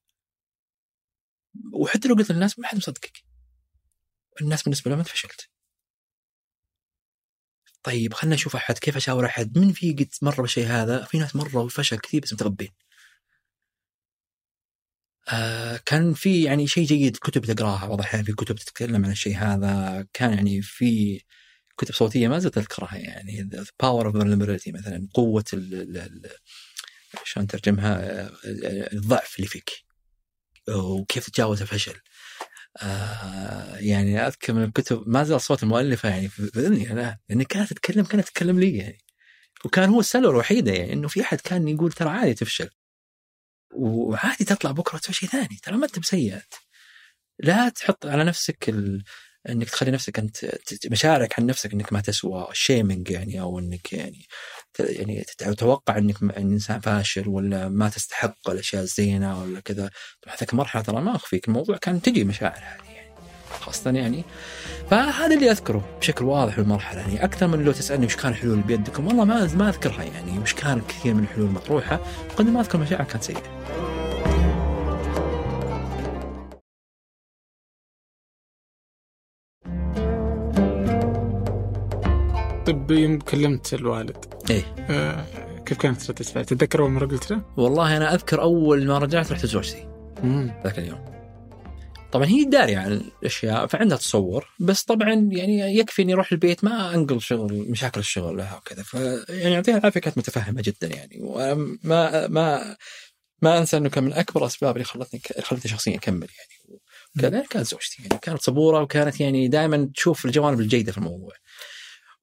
[1.74, 3.33] وحتى لو قلت للناس ما حد مصدقك.
[4.42, 5.50] الناس بالنسبة لهم انت فشلت.
[7.84, 11.36] طيب خلينا نشوف أحد كيف أشاور أحد؟ من في قد مر بالشيء هذا؟ في ناس
[11.36, 12.70] مروا وفشل كثير بس متغبين.
[15.30, 19.38] آه كان في يعني شيء جيد كتب تقرأها بعض الأحيان في كتب تتكلم عن الشيء
[19.38, 20.08] هذا.
[20.14, 21.22] كان يعني في
[21.78, 23.50] كتب صوتية ما زلت أذكرها يعني
[23.82, 25.44] power of vulnerability مثلا قوة
[27.24, 28.32] شلون ترجمها؟ آه،
[28.94, 29.72] الضعف اللي فيك.
[30.70, 32.00] وكيف تتجاوز الفشل.
[32.82, 37.70] آه يعني أذكر من الكتب ما زال صوت المؤلفة يعني في اذني أنا لأن كانت
[37.74, 38.98] تتكلم كانت تتكلم لي يعني.
[39.66, 42.70] وكان هو السلوى الوحيدة يعني إنه في أحد كان يقول ترى عادي تفشل.
[43.74, 45.60] وعادي تطلع بكرة تسوي شيء ثاني.
[45.64, 46.54] ترى ما أنت بسيء أنت.
[47.40, 49.04] لا تحط على نفسك ال...
[49.50, 50.38] إنك تخلي نفسك أنت
[50.92, 52.48] مشاعرك عن نفسك إنك ما تسوى.
[52.54, 54.26] شيمنج يعني أو إنك يعني
[54.80, 59.90] يعني تت- تتوقع إنك إنسان فاشل ولا ما تستحق الأشياء الزينة ولا كذا.
[60.22, 63.10] طبعا ذاك المرحله ترى ما أخفيك الموضوع كان تجي مشاعر هذه يعني
[63.62, 64.24] خاصة يعني.
[64.92, 67.24] فهذا اللي أذكره بشكل واضح بالمرحلة يعني.
[67.24, 70.40] أكثر من لو تسألني وش كان الحلول اللي بيدكم والله ما ما أذكرها يعني.
[70.40, 72.00] وش كان كثير من الحلول المطروحه
[72.38, 73.44] قد ما أذكر مشاعر كانت سيئة.
[82.70, 84.26] يوم كلمت الوالد.
[84.50, 84.76] إيه.
[84.90, 85.26] آه
[85.66, 89.32] كيف كانت ردة فعله؟ تتذكر اول مرة قلت له؟ والله أنا أذكر أول ما رجعت
[89.32, 89.88] رحت لزوجتي.
[90.64, 91.14] ذاك اليوم.
[92.12, 96.96] طبعا هي دارية عن الأشياء فعندها تصور بس طبعا يعني يكفي إني أروح البيت ما
[96.96, 98.84] أنقل شغل مشاكل الشغل لها وكذا.
[98.84, 98.94] ف
[99.30, 101.20] يعني يعطيها العافية كانت متفهمة جدا يعني.
[101.22, 102.78] وما ما
[103.42, 107.44] ما أنسى إنه كان من أكبر الاسباب اللي خلتني خلتني شخصيا أكمل يعني.
[107.50, 108.20] كانت زوجتي يعني.
[108.22, 111.34] كانت صبورة وكانت يعني دائما تشوف الجوانب الجيدة في الموضوع.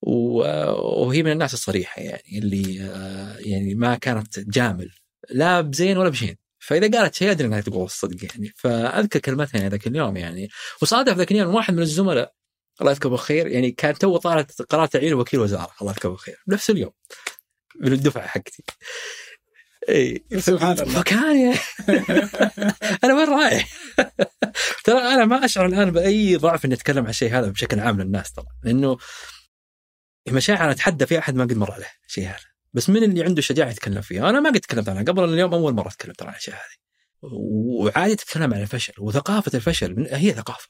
[0.03, 4.91] وهي من الناس الصريحة يعني اللي آه، يعني ما كانت تجامل
[5.31, 6.37] لا بزين ولا بشين.
[6.59, 8.53] فإذا قالت شيء أدري إنها تقول الصدق يعني.
[8.57, 10.49] فأذكر كلمتها يعني ذاك اليوم يعني.
[10.83, 12.33] وصادف ذاك اليوم واحد من الزملاء
[12.81, 16.71] الله يذكره بالخير يعني كان تو طالت قرار تعيين وكيل وزارة الله يذكره بالخير بنفس
[16.71, 16.93] اليوم.
[17.81, 18.63] من الدفعة حقتي.
[19.89, 20.25] إي.
[20.39, 21.01] سبحان الله.
[21.01, 21.59] فكان يعني
[23.05, 23.69] أنا وين رايح؟
[24.85, 28.33] ترى أنا ما أشعر الآن بأي ضعف إني أتكلم عن الشيء هذا بشكل عام للناس
[28.33, 28.47] ترى.
[28.63, 28.99] لأنه
[30.33, 32.51] مشاعر أنا أتحدى فيها أحد ما قد مر عليه الشيء هذا.
[32.73, 35.03] بس من اللي عنده شجاعة يتكلم فيها؟ أنا ما قد تكلمت عنها.
[35.03, 36.81] قبل اليوم أول مرة تكلمت عن الاشياء هذه.
[37.23, 38.93] وعادي تتكلم عن الفشل.
[38.99, 40.69] وثقافة الفشل هي ثقافة.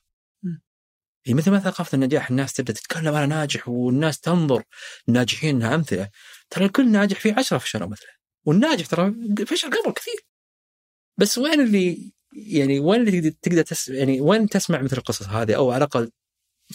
[1.25, 4.63] هي مثل ما ثقافة النجاح الناس تبدأ تتكلم أنا ناجح والناس تنظر
[5.09, 6.09] الناجحين إنها أمثلة.
[6.51, 8.11] ترى الكل ناجح في عشرة فشلوا مثله
[8.45, 9.15] والناجح ترى
[9.47, 10.27] فشل قبل كثير.
[11.19, 15.71] بس وين اللي يعني وين اللي تقدر تس يعني وين تسمع مثل القصص هذه؟ أو
[15.71, 16.11] على الأقل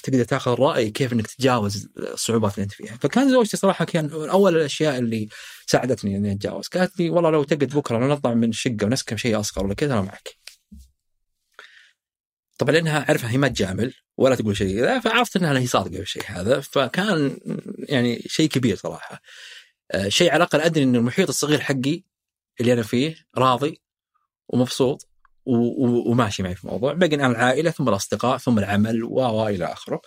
[0.04, 4.58] تقدر تاخذ رأي كيف إنك تتجاوز الصعوبات اللي أنت فيها، فكان زوجتي صراحة كان أول
[4.58, 5.30] الأشياء اللي
[5.68, 9.66] ساعدتني إني أتجاوز، قالت لي والله لو تقعد بكرة نطلع من الشقه ونسكن شيء أصغر
[9.66, 10.30] ولا كذا أنا معك.
[12.58, 16.24] طبعا لأنها عارفه هي ما تجامل ولا تقول شيء ذا فعرفت إنها هي صادقة بالشيء
[16.26, 17.38] هذا فكان
[17.90, 19.22] يعني شيء كبير صراحة.
[19.92, 22.04] آه، شيء على الأقل أدري إن المحيط الصغير حقي
[22.62, 23.82] اللي أنا فيه راضي
[24.48, 25.08] ومبسوط
[25.46, 26.94] وماشي معي في الموضوع.
[26.94, 30.02] باقي عن العائله ثم الأصدقاء ثم العمل و و إلى آخره.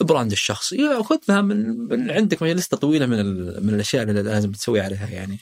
[0.00, 3.26] البراند الشخصي خذها من, من عندك لسته طويله من
[3.66, 5.38] من الأشياء اللي لازم تسوي عليها يعني.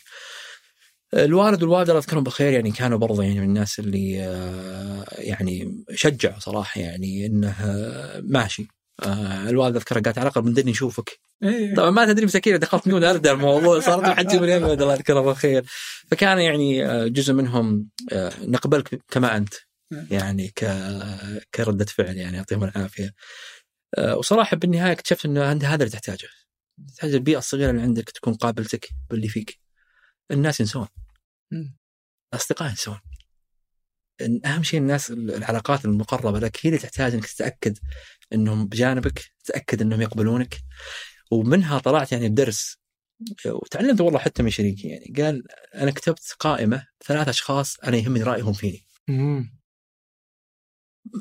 [1.15, 6.39] الوالد والوالدة الله يذكرهم بالخير يعني كانوا برضه يعني من الناس اللي آه، يعني شجعوا
[6.39, 8.69] صراحة يعني إنه آه، ماشي.
[9.07, 11.21] آه، الوالده أذكرها قالت على الاقل بندني نشوفك.
[11.43, 11.75] إيه.
[11.75, 15.65] طبعا ما تدري مساكين دخلت نون ارد الموضوع صارت محجي من اليمن الله يذكره بالخير.
[16.11, 19.55] فكان يعني آه، جزء منهم آه، نقبلك كما أنت
[20.11, 20.65] يعني ك
[21.55, 23.15] كردة فعل يعني يعطيهم العافية.
[24.17, 26.29] وصراحة بالنهاية اكتشفت إنه انت هذا اللي تحتاجه.
[26.89, 29.61] تحتاج البيئة الصغيرة اللي عندك تكون قابلتك باللي فيك.
[30.31, 30.89] الناس ينسون.
[32.33, 32.99] الأصدقاء ينسون.
[34.45, 37.79] أهم شيء الناس العلاقات المقربة لك هي اللي تحتاج إنك تتأكد
[38.35, 40.59] إنهم بجانبك تتاكد إنهم يقبلونك.
[41.31, 42.77] ومنها طلعت يعني بدرس.
[43.47, 45.15] وتعلمت والله حتى من شريكي يعني.
[45.17, 45.43] قال
[45.75, 48.87] أنا كتبت قائمة ثلاث أشخاص أنا يهمني رأيهم فيني.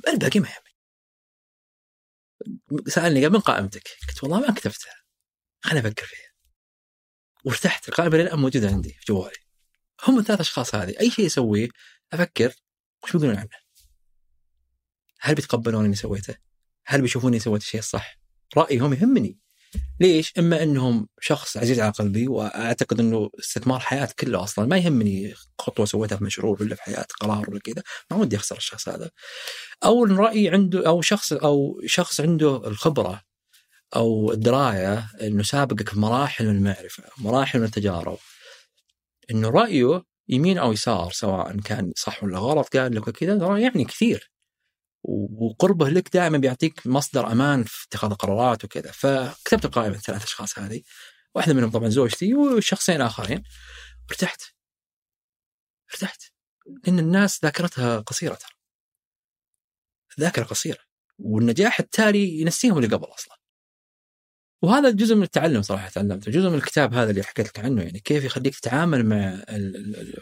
[0.08, 0.72] الباقي ما يهمني
[2.88, 4.94] سألني قال من قائمتك؟ قلت والله ما كتبتها.
[5.62, 6.32] خليني أفكر فيها.
[7.46, 7.90] وارتحت.
[7.90, 9.38] القائمة للأن موجودة عندي في جوالي.
[10.04, 11.00] هم الثلاث أشخاص هذه.
[11.00, 11.70] أي شيء اسويه
[12.14, 12.54] أفكر
[13.04, 13.50] وش بيقولون عنه؟
[15.20, 16.51] هل بيتقبلون اني سويته؟
[16.92, 18.20] هل بيشوفوني سويت الشيء الصح؟
[18.58, 19.38] رايهم يهمني
[20.00, 25.34] ليش؟ إما إنهم شخص عزيز على قلبي وأعتقد إنه استثمار حياتي كله أصلا ما يهمني
[25.60, 29.10] خطوة سويتها في مشروع ولا في حياتي قرار ولا كذا ما ودي أخسر الشخص هذا.
[29.84, 33.22] أو إن رأيي عنده أو شخص أو شخص عنده الخبرة
[33.96, 38.18] أو الدراية إنه سابقك في مراحل من المعرفة، مراحل من التجارب.
[39.32, 44.31] إنه رأيه يمين أو يسار سواء كان صح ولا غلط قال لك كذا يعني كثير.
[45.04, 48.92] وقربه لك دائما بيعطيك مصدر أمان في اتخاذ القرارات وكذا.
[48.92, 50.82] فكتبت القائمة الثلاث أشخاص هذه.
[51.36, 53.44] واحدة منهم طبعا زوجتي وشخصين آخرين.
[54.12, 54.42] ارتحت.
[55.92, 56.22] ارتحت.
[56.84, 58.52] لأن الناس ذاكرتها قصيرة ترى.
[60.20, 60.80] ذاكرة قصيرة.
[61.20, 63.41] والنجاح التالي ينسيهم اللي قبل أصلا.
[64.62, 68.00] وهذا جزء من التعلم صراحة تعلمته جزء من الكتاب هذا اللي حكيت لك عنه يعني
[68.00, 70.20] كيف يخليك تتعامل مع ال- ال- ال-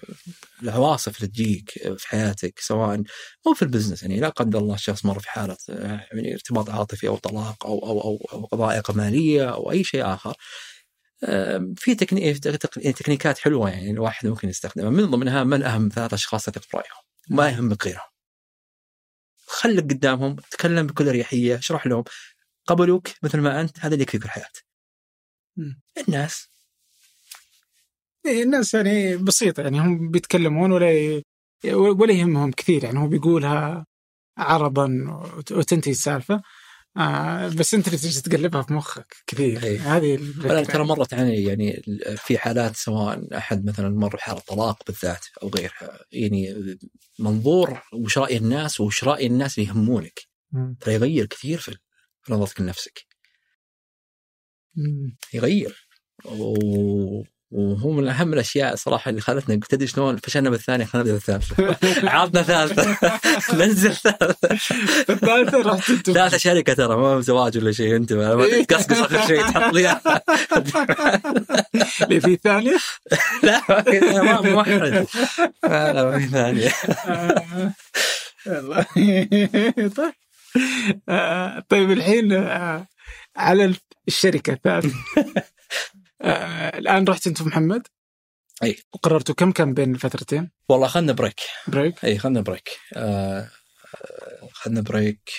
[0.63, 3.03] العواصف اللي تجيك في حياتك سواء
[3.45, 6.69] مو في ال business يعني لا قدر الله الشخص مر في حالة آه، يعني ارتباط
[6.69, 10.33] عاطفي أو طلاق أو أو أو, أو ضائقه ماليه أو أي شيء آخر
[11.77, 11.95] في.
[11.95, 17.03] تك- تكنيكات حلوة يعني الواحد ممكن يستخدمها من ضمنها من أهم ثلاث أشخاص تثق برأيهم
[17.29, 18.09] ما يهمك غيرهم
[19.47, 22.03] خليك قدامهم تكلم بكل أريحية اشرح لهم
[22.70, 24.49] قبلوك مثل ما أنت هذا اللي يكفيك الحياة.
[26.07, 26.47] الناس
[28.26, 31.22] إيه، الناس يعني بسيطة يعني هم بيتكلمون ولا.
[31.74, 33.86] ولا يهمهم كثير يعني هو بيقولها
[34.38, 34.88] عرضا
[35.38, 36.41] وت- وتنتهي السالفة
[36.97, 39.78] آه بس أنت اللي تجي تقلبها في مخك كثير أي.
[39.78, 40.15] هذه
[40.45, 40.63] أنا.
[40.63, 41.82] ترى مرت علي يعني
[42.17, 46.78] في حالات سواء أحد مثلا مر بحالة طلاق بالذات أو غيرها يعني
[47.20, 50.20] منظور وش رأي الناس وش رأي الناس اللي يهمونك.
[50.80, 51.78] ترى يغير كثير في
[52.30, 53.05] نظرتك لنفسك.
[55.34, 55.88] يغير.
[56.25, 57.23] و...
[57.51, 62.43] وهو من أهم الأشياء صراحة اللي خلتنا تدري شلون؟ فشلنا بالثانيه خلينا نبدأ بالثالثه عرضنا
[62.43, 62.97] ثالثه
[63.57, 66.09] ننزل ثالثة رحت أنت.
[66.11, 69.99] ثالثة شركة ترى ما هو زواج ولا شيء أنت ما تقصقص آخر شيء تحط لي
[72.01, 72.77] اللي في ثانية؟
[73.43, 74.71] لا ما واحد
[75.63, 76.71] لا ما في ثانية.
[79.88, 80.13] طيب.
[81.09, 82.87] آه، طيب الحين آه،
[83.35, 83.75] على
[84.07, 84.95] الشركة الثالثة
[86.21, 87.87] آه، الآن رحت أنت محمد؟
[88.63, 88.77] أي.
[88.93, 92.69] وقررتوا كم كان بين الفترتين؟ والله اخذنا break break أي اخذنا break
[94.51, 95.30] اخذنا break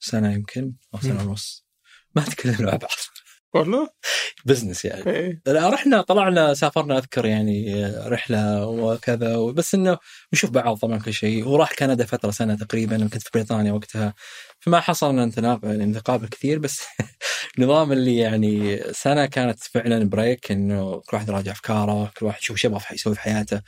[0.00, 1.28] سنة يمكن أو سنة.
[1.28, 1.66] ونص.
[2.16, 2.90] ما تكلمنا مع بعض
[3.58, 3.88] والله؟
[4.44, 5.10] business يعني.
[5.10, 5.42] إيه.
[5.48, 9.98] رحنا طلعنا سافرنا أذكر يعني رحلة وكذا بس إنه
[10.32, 11.44] نشوف بعض طبعا كل شيء.
[11.44, 14.14] هو راح كندا فترة سنة تقريبا كنت في بريطانيا وقتها.
[14.60, 16.82] فما حصل ان نتناقل نتقابل كثير بس
[17.58, 22.56] النظام اللي يعني سنة كانت فعلا بريك إنه كل واحد يراجع أفكاره كل واحد يشوف
[22.56, 23.62] إيش يبغى يسوي في حياته.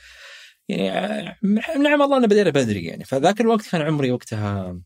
[0.69, 1.35] يعني
[1.83, 3.05] نعم الله إنه بدينا بدري يعني.
[3.05, 4.79] فذاك الوقت كان عمري وقتها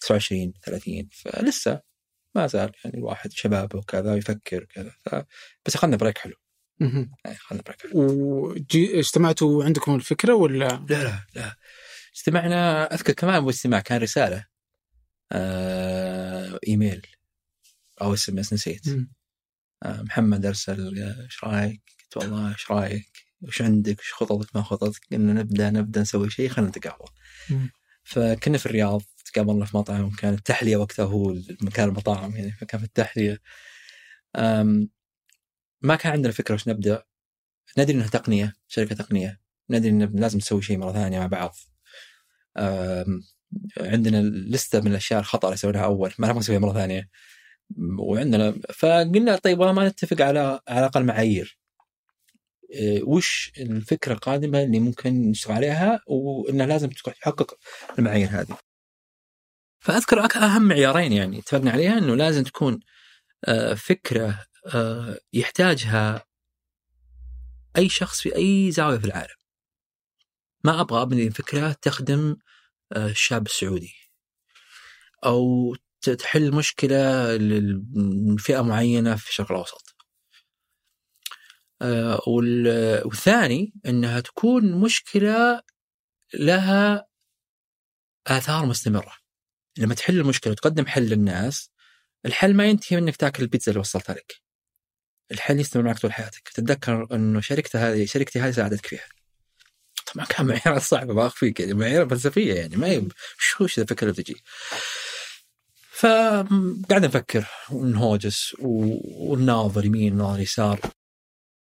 [0.00, 1.93] 29 30 فلسه
[2.34, 5.14] ما زال يعني الواحد شباب وكذا يفكر وكذا ف...
[5.66, 6.34] بس أخذنا break حلو.
[7.24, 11.56] يعني أخذنا break حلو وجي اجتمعتوا عندكم الفكرة ولا لا لا لا
[12.16, 14.46] اجتمعنا أذكر كمان أول اجتماع كان رسالة
[15.32, 16.58] آه...
[16.68, 17.06] إيميل
[18.02, 18.86] أو SMS نسيت.
[19.82, 23.10] آه محمد أرسل آه، إيش رأيك؟ قلت والله إيش رأيك؟
[23.42, 26.72] وش عندك؟ وش خططك ما خططك؟ قلنا نبدأ نبدأ نسوي شيء خلينا.
[27.50, 27.70] مم.
[28.04, 29.02] فكنا في الرياض
[29.34, 33.38] تقابلنا في مطعم كان التحليه وقتها هو المكان المطاعم يعني فكان في التحلية.
[35.82, 37.02] ما كان عندنا فكرة وش نبدأ.
[37.78, 41.54] ندري إنها تقنية شركة تقنية ندري إن لازم نسوي شيء مرة ثانية مع بعض.
[43.80, 47.08] عندنا لستة من الأشياء الخطأ اللي سويناها أول ما نبغى نسويها مرة ثانية.
[47.98, 51.58] وعندنا فقلنا طيب والله ما نتفق على على الأقل معايير
[52.70, 57.58] إيه، وش الفكرة القادمة اللي ممكن نشتغل عليها وإنها لازم تحقق
[57.98, 58.58] المعايير هذه.
[59.84, 62.80] فأذكر أهم معيارين يعني اتفقنا عليها إنه لازم تكون
[63.44, 66.24] آه، فكرة آه، يحتاجها
[67.76, 69.34] أي شخص في أي زاوية في العالم.
[70.64, 72.36] ما أبغى أبني فكرة تخدم
[72.92, 73.94] آه، الشاب السعودي
[75.24, 75.76] أو
[76.18, 79.94] تحل مشكلة لفئة معينة في الشرق الأوسط.
[82.26, 85.62] وال- والثاني إنها تكون مشكلة
[86.34, 87.06] لها
[88.26, 89.23] آثار مستمرة.
[89.78, 91.70] لما تحل المشكلة وتقدم حل للناس
[92.26, 94.42] الحل ما ينتهي منك تأكل البيتزا اللي وصلتها لك.
[95.32, 99.04] الحل يستمر معك طول حياتك، تتذكر إنه شركته هذه شركتي هذه ساعدتك فيها.
[100.14, 103.12] طبعا كان معيار صعبه ما اخفيك يعني معيار فلسفية يعني ما يب...
[103.38, 104.42] شو وش الفكرة اللي بتجي.
[105.92, 110.80] فقعدنا نفكر ونهوجس ونناظر يمين ناظر يسار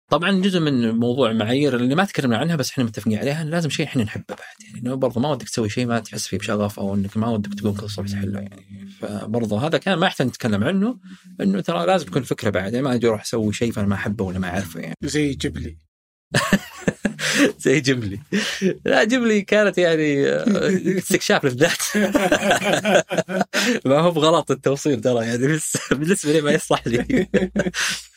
[0.10, 3.86] طبعا جزء من موضوع المعايير اللي ما تكلمنا عنها بس إحنا متفقين عليها لازم شيء
[3.86, 4.40] إحنا نحبه بعد.
[4.68, 7.54] يعني إنه برضه ما ودك تسوي شيء ما تحس فيه بشغف أو إنك ما ودك
[7.54, 8.88] تقوم كل صبح تحله يعني.
[9.02, 10.98] فبرضه هذا كان ما يحتاج نتكلم عنه
[11.42, 12.74] إنه ترى لازم تكون فكرة بعد.
[12.74, 14.96] يعني ما أجي أروح أسوي شيء فأنا ما أحبه ولا ما أعرفه يعني.
[15.02, 15.78] زي جبلي.
[17.64, 18.20] زي جبلي.
[18.86, 21.82] لا جبلي كانت يعني آه، استكشاف للذات.
[23.86, 27.28] ما هو بغلط التوصيل ترى يعني بس بالنسبة لي ما يصلح لي.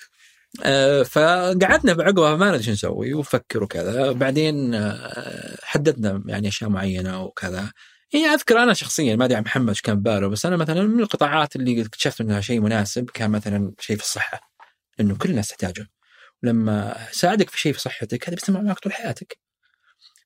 [1.05, 4.13] فقعدنا بعقبها ما ندري شو نسوي ونفكر وكذا.
[4.13, 7.73] بعدين آه، حددنا يعني أشياء معينة وكذا.
[8.13, 11.57] يعني أذكر أنا شخصيا ما أدري عن محمد كان باله بس أنا مثلا من القطاعات
[11.57, 14.41] اللي اكتشفت إنها شيء مناسب كان مثلا شيء في الصحة
[15.01, 15.87] إنه كل الناس تحتاجه.
[16.43, 19.39] لما ساعدك في شيء في صحتك هذا بيستمر معك طول حياتك.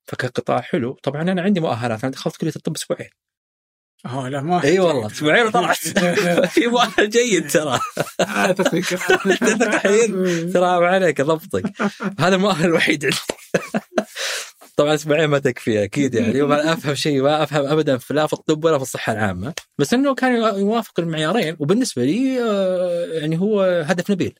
[0.06, 3.10] فكقطاع حلو طبعا أنا عندي مؤهلات أنا دخلت كلية الطب أسبوعين.
[4.06, 5.76] آه لا ما إي والله أسبوعين طلعت.
[6.54, 7.80] في مؤهل جيد ترى.
[8.20, 8.96] آه، تثق
[9.76, 10.12] حين
[10.52, 11.72] ترى ما عليك ضبطك.
[12.18, 13.16] هذا المؤهل الوحيد عندي.
[14.76, 16.42] طبعا أسبوعين ما تكفي أكيد يعني.
[16.42, 19.54] وما أفهم شيء ما أفهم ابدا في لا في الطب ولا في الصحة العامة.
[19.78, 21.56] بس إنه كان يوافق المعيارين.
[21.58, 24.38] وبالنسبة لي آه، يعني هو هدف نبيل.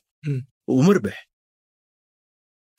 [0.67, 1.29] ومربح.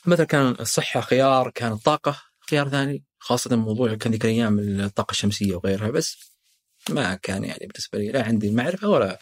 [0.07, 3.05] مثلا كان الصحه خيار كان الطاقه خيار ثاني.
[3.19, 5.91] خاصة موضوع كان ذيك الأيام الطاقة الشمسية وغيرها.
[5.91, 6.32] بس
[6.91, 9.19] ما كان يعني بالنسبة لي لا عندي المعرفة ولا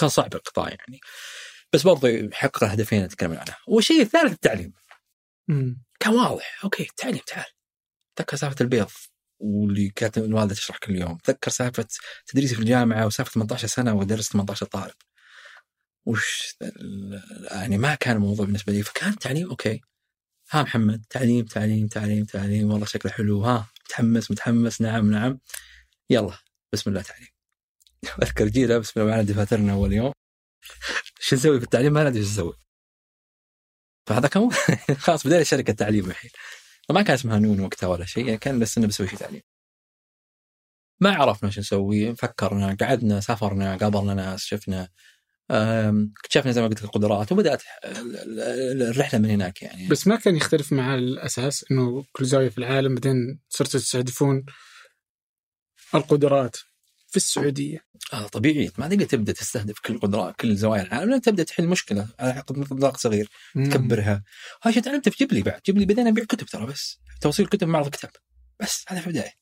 [0.00, 1.00] كان صعب القطاع يعني.
[1.72, 4.72] بس برضه يحقق الهدفين اللي نتكلم عنها والشيء الثالث التعليم.
[5.48, 5.82] مم.
[6.00, 6.60] كان واضح.
[6.64, 7.44] okay التعليم تعال.
[8.16, 8.90] تذكر سالفة البيض
[9.38, 11.12] واللي كانت الوالده تشرح كل يوم.
[11.12, 11.86] اتذكر سالفة
[12.26, 14.94] تدريسي في الجامعة وسالفة 18 سنة ودرست 18 طالب.
[16.06, 16.56] وش
[17.50, 18.82] يعني ما كان الموضوع بالنسبة لي.
[18.82, 19.80] فكان التعليم okay.
[20.50, 22.70] ها محمد تعليم تعليم تعليم تعليم.
[22.70, 23.44] والله شكله حلو.
[23.44, 24.80] ها متحمس متحمس.
[24.80, 25.38] نعم نعم.
[26.10, 26.38] يلا.
[26.74, 27.28] بسم الله تعليم
[28.22, 30.12] أذكر جينا بسم الله معنا دفاترنا اول يوم
[31.20, 32.54] شو نسوي في التعليم؟ ما ندري شو نسوي.
[34.08, 34.50] فهذا كان
[35.04, 36.30] خلاص بدينا شركة تعليم الحين.
[36.90, 39.40] ما كان اسمها نون وقتها ولا شيء يعني كان بس إنه بسوي شيء تعليم.
[41.00, 44.88] ما عرفنا شو نسوي فكرنا قعدنا سافرنا قابلنا ناس شفنا
[45.50, 49.88] اكتشفنا زي ما قلت لك القدرات وبدأت ال- ال- الرحلة من هناك يعني.
[49.88, 54.44] بس ما كان يختلف مع الأساس إنه كل زاوية في العالم بعدين صرتوا تستهدفون
[55.94, 56.56] القدرات
[57.08, 57.84] في السعودية.
[58.12, 58.70] آه طبيعي.
[58.78, 61.10] ما تقدر تبدأ تستهدف كل قدرات كل زوايا العالم.
[61.10, 63.28] لأن تبدأ تحل مشكلة على نطاق صغير.
[63.54, 64.22] تكبرها.
[64.62, 65.60] هذا شيء تعلمته في جبلي بعد.
[65.66, 66.98] جبلي بدينا نبيع كتب ترى بس.
[67.20, 68.10] توصيل كتب معرض كتاب
[68.60, 69.32] بس هذا في البداية.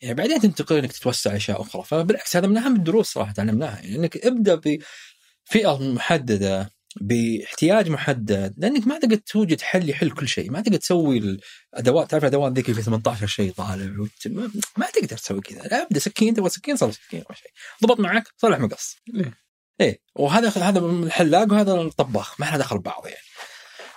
[0.00, 1.84] يعني بعدين تنتقل إنك تتوسع أشياء أخرى.
[1.84, 3.80] فبالعكس هذا من أهم الدروس صراحة تعلمناها.
[3.80, 6.79] يعني إنك ابدأ بفئة محددة.
[6.96, 11.38] باحتياج محدد لأنك ما تقدر توجد حل يحل كل شيء ما تقدر تسوي
[11.74, 13.84] الادوات تعرف الادوات ذيك في 18 شيء طالع
[14.26, 17.50] ما, ما تقدر تسوي كذا لا ابدا سكين تبغى سكين صلح سكين اول شيء
[17.82, 18.96] ضبط معك صلح مقص.
[19.06, 19.34] ليه؟
[19.80, 23.24] إيه وهذا هذا الحلاق وهذا الطباخ ما لها دخل ببعض يعني.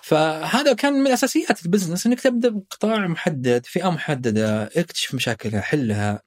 [0.01, 6.21] فهذا كان من أساسيات ال business إنك تبدأ بقطاع محدد فئة محددة اكتشف مشاكلها حلها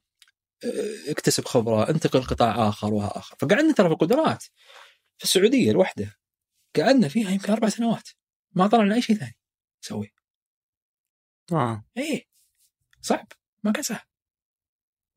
[0.63, 3.35] آه، اكتسب خبرة انتقل لقطاع آخر وها آخر.
[3.39, 4.43] فقعدنا ترى في القدرات
[5.17, 6.17] في السعودية الوحده
[6.79, 8.09] قعدنا فيها يمكن أربع سنوات.
[8.51, 9.37] ما طلعنا اي شيء ثاني
[9.83, 10.17] نسويه
[11.51, 12.25] واو إيه.
[13.01, 13.27] صعب.
[13.63, 14.05] ما كان سهل.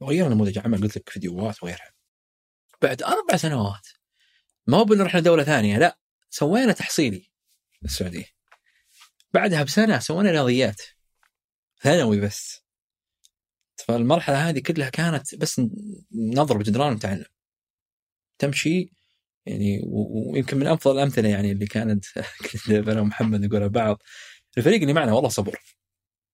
[0.00, 0.82] وغيرنا نموذج عمل.
[0.82, 1.92] قلت لك فيديوهات وغيرها.
[2.82, 3.88] بعد أربع سنوات.
[4.66, 5.78] ما هو بان رحنا دوله ثانية.
[5.78, 5.98] لا.
[6.30, 7.30] سوينا تحصيلي
[7.84, 8.26] السعودية.
[9.34, 10.82] بعدها بسنة سوينا رياضيات.
[11.82, 12.60] ثانوي بس.
[13.86, 15.60] فالمرحلة هذه كلها كانت بس
[16.12, 17.26] نضرب جدران ونتعلم
[18.38, 18.92] تمشي
[19.50, 22.04] يعني ويمكن من أفضل الأمثلة يعني اللي كانت
[22.70, 24.02] أنا ومحمد نقولها بعض.
[24.58, 25.60] الفريق اللي معنا والله صبر.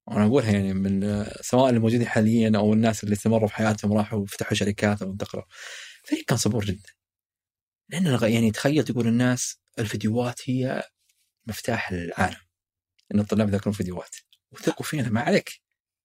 [0.06, 4.54] وأنا أقولها يعني من سواء الموجودين حاليا أو الناس اللي استمروا في حياتهم راحوا وفتحوا
[4.54, 5.44] شركات أو انتقلوا.
[6.04, 6.90] الفريق كان صبور جدا.
[7.88, 10.82] لأن يعني تخيل تقول الناس الفيديوهات هي
[11.46, 12.40] مفتاح العالم.
[13.14, 14.16] إن الطلاب يذاكرون فيديوهات.
[14.52, 15.50] وثقوا فينا ما عليك.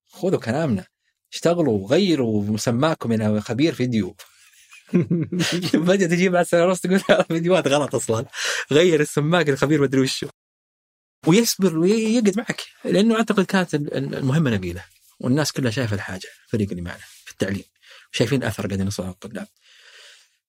[0.06, 0.86] خذوا كلامنا.
[1.32, 4.16] اشتغلوا غيروا مسماكم إلى خبير فيديو.
[5.86, 8.26] فجاة تجي بعد سنة ونص تقول الفيديوهات غلط أصلا.
[8.72, 10.28] غير السماك الخبير مدري وشو.
[11.26, 12.62] ويصبر ويقعد معك.
[12.84, 14.84] لأنه أعتقد كانت ال- ال- المهمة نبيله
[15.20, 17.64] والناس كلها شايفة الحاجة الفريق اللي معنا في التعليم.
[18.12, 19.46] شايفين أثر قاعدين يصنع الطلاب.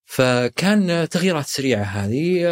[0.06, 2.46] فكان تغييرات سريعة هذه.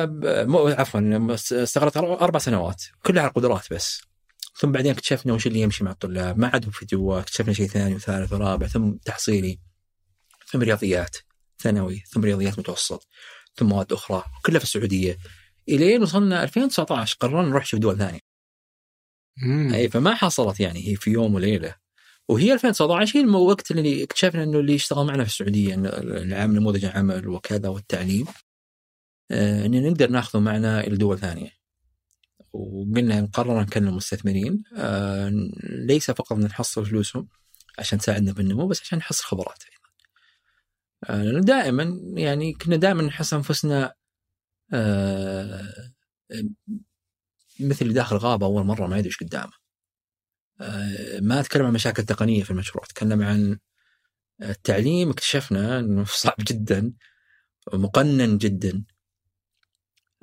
[0.79, 2.83] عفوا استغرقت أربع سنوات.
[3.03, 4.01] كلها على القدرات بس.
[4.59, 6.39] ثم بعدين اكتشفنا وش اللي يمشي مع الطلاب.
[6.39, 7.23] ما عندهم فيديوهات.
[7.23, 9.59] اكتشفنا شيء ثاني وثالث ورابع ثم تحصيلي
[10.51, 11.17] ثم رياضيات.
[11.61, 13.07] ثانوي ثم رياضيات متوسط
[13.55, 15.17] ثم مواد أخرى كلها في السعودية.
[15.69, 18.19] إلين وصلنا 2019 قررنا نروح نشوف دول ثانية.
[19.73, 21.75] اي فما حصلت يعني هي في يوم وليلة.
[22.29, 27.27] وهي 2019 هي الوقت اللي اكتشفنا إنه اللي يشتغل معنا في السعودية العمل نموذج العمل
[27.27, 28.25] وكذا والتعليم.
[29.31, 31.51] آه، ان نقدر ناخذه معنا إلى دول ثانية.
[32.53, 34.63] وقلنا قررنا نكلم مستثمرين.
[34.77, 35.31] آه،
[35.63, 37.27] ليس فقط نحصل فلوسهم
[37.79, 39.63] عشان تساعدنا بالنمو بس عشان نحصل خبرات.
[41.39, 43.93] دائما يعني كنا دائما نحس أنفسنا
[44.73, 45.91] آه،
[47.59, 49.51] مثل اللي داخل غابة أول مرة ما يدري إيش قدامه.
[50.61, 53.59] آه، ما أتكلم عن مشاكل تقنية في المشروع، أتكلم عن
[54.41, 56.93] التعليم اكتشفنا إنه صعب جدا
[57.73, 58.83] مقنن جدا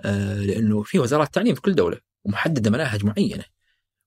[0.01, 3.45] آه، لأنه في وزارات تعليم في كل دولة ومحددة مناهج معينة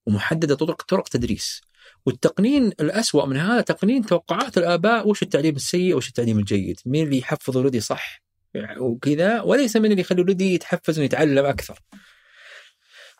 [0.05, 1.61] ومحددة طرق طرق تدريس
[2.05, 7.17] والتقنين الأسوأ من هذا تقنين توقعات الآباء وش التعليم السيء وش التعليم الجيد؟ مين اللي
[7.17, 8.21] يحفظ ولدي صح
[8.79, 11.79] وكذا وليس من اللي يخلي ولدي يتحفز انه يتعلم أكثر.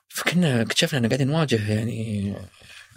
[0.08, 2.36] فكنا اكتشفنا ان قاعدين نواجه يعني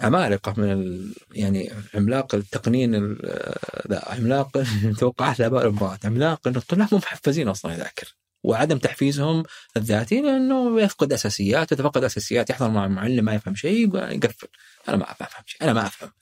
[0.01, 1.14] عمالقة من ال...
[1.35, 3.55] يعني عملاق التقنين ال-
[3.89, 4.62] ذا عملاق
[5.01, 6.07] توقعات الآباء والأمهات.
[6.07, 8.14] عملاق انه الطلاب مو محفزين أصلا يذاكر.
[8.45, 9.43] وعدم تحفيزهم
[9.76, 14.49] الذاتي لأنه يفقد اساسيات يتفقد اساسيات يحضر مع معلم ما يفهم شيء يقفل.
[14.89, 15.62] أنا ما أفهم شيء.
[15.62, 16.12] أنا ما أفهم.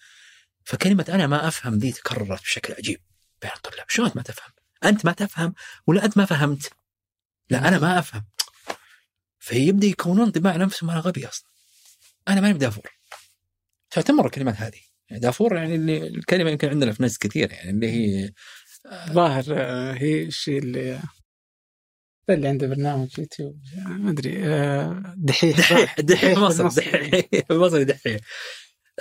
[0.64, 3.00] فكلمة أنا ما أفهم ذي تكررت بشكل عجيب
[3.42, 3.84] بين الطلاب.
[3.88, 4.52] شلون ما تفهم؟
[4.84, 5.54] أنت ما تفهم
[5.86, 6.72] ولا أنت ما فهمت؟
[7.50, 8.24] لا أنا ما أفهم.
[9.38, 11.48] فيبدأ يكونون انطباع نفسهم أنا غبي أصلا.
[12.28, 12.90] أنا ماني بدافور.
[13.90, 14.80] تعتمر الكلمات هذه.
[15.10, 18.32] يعني دافور يعني اللي الكلمة يمكن عندنا في ناس كثير يعني اللي هي
[19.12, 21.00] ظاهر آه، هي الشيء اللي
[22.30, 24.42] اللي عنده برنامج يوتيوب ما ادري
[25.16, 26.68] دحيح دحيح دحيح مصر.
[26.68, 28.20] دحيح مصري دحيح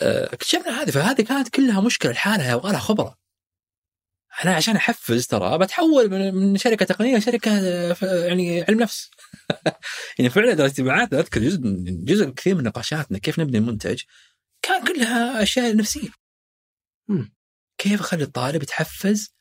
[0.01, 3.21] اكتشفنا هذه فهذه كانت كلها مشكله لحالها يبغى لها خبره
[4.45, 7.51] أنا عشان احفز ترى بتحول من شركه تقنيه لشركه
[8.03, 9.09] يعني علم نفس
[10.19, 14.01] يعني فعلا الاجتماعات اذكر جزء جزء كثير من نقاشاتنا كيف نبني المنتج
[14.61, 16.09] كان كلها اشياء نفسيه.
[17.77, 19.35] كيف اخلي الطالب يتحفز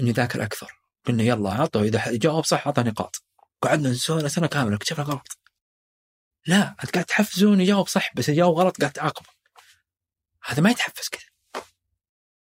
[0.00, 3.24] انه يذاكر أكثر قلنا يلا عطوا إذا جاوب صح اعطى نقاط.
[3.62, 5.38] قعدنا نسولف سنة كاملة اكتشفنا غلط؟
[6.46, 9.28] لا أنت قاعد تحفزه انه يجاوب صح بس يجاوب غلط قاعد تعاقبه
[10.44, 11.30] هذا ما يتحفز كذا.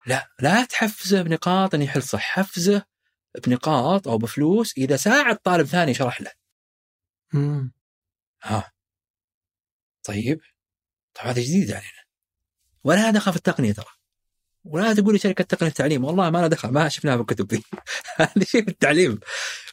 [0.05, 2.85] لا لا تحفزه بنقاط انه يحل صح حفزه
[3.47, 6.31] بنقاط أو بفلوس إذا ساعد طالب ثاني شرح له.
[7.33, 7.73] مم.
[8.43, 8.71] ها.
[10.03, 10.41] طيب.
[11.13, 12.03] طيب هذا جديد علينا.
[12.83, 14.02] ولا دخل في التقنية ترى.
[14.63, 17.63] ولا تقول لي شركه تقنية التعليم والله ما لها دخل ما شفناها بالكتب دي.
[18.17, 19.19] هذا شيء في التعليم.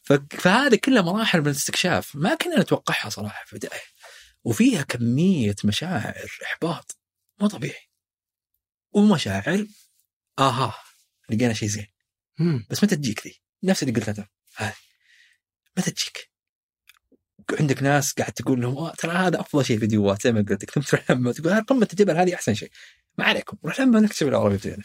[0.02, 3.80] ف- فهذه كلها مراحل من الاستكشاف ما كنا نتوقعها صراحة في البداية.
[4.44, 6.98] وفيها كمية مشاعر إحباط.
[7.40, 7.88] مو طبيعي.
[8.92, 9.66] ومشاعر
[10.38, 10.74] آها
[11.30, 11.86] لقينا شيء زين.
[12.70, 14.74] بس متى تجيك ذي؟ نفس اللي قلتها هذه
[15.78, 16.30] متى تجيك؟
[17.60, 20.22] عندك ناس قاعد تقول لهم ترى هذا أفضل شيء فيديوهات.
[20.22, 20.70] زي ما قلت لك
[21.36, 22.70] تقول "ها، قمة الجبل هذه أحسن شيء.
[23.20, 24.82] ما عليكم روح لما نكتب العربي بتاعنا.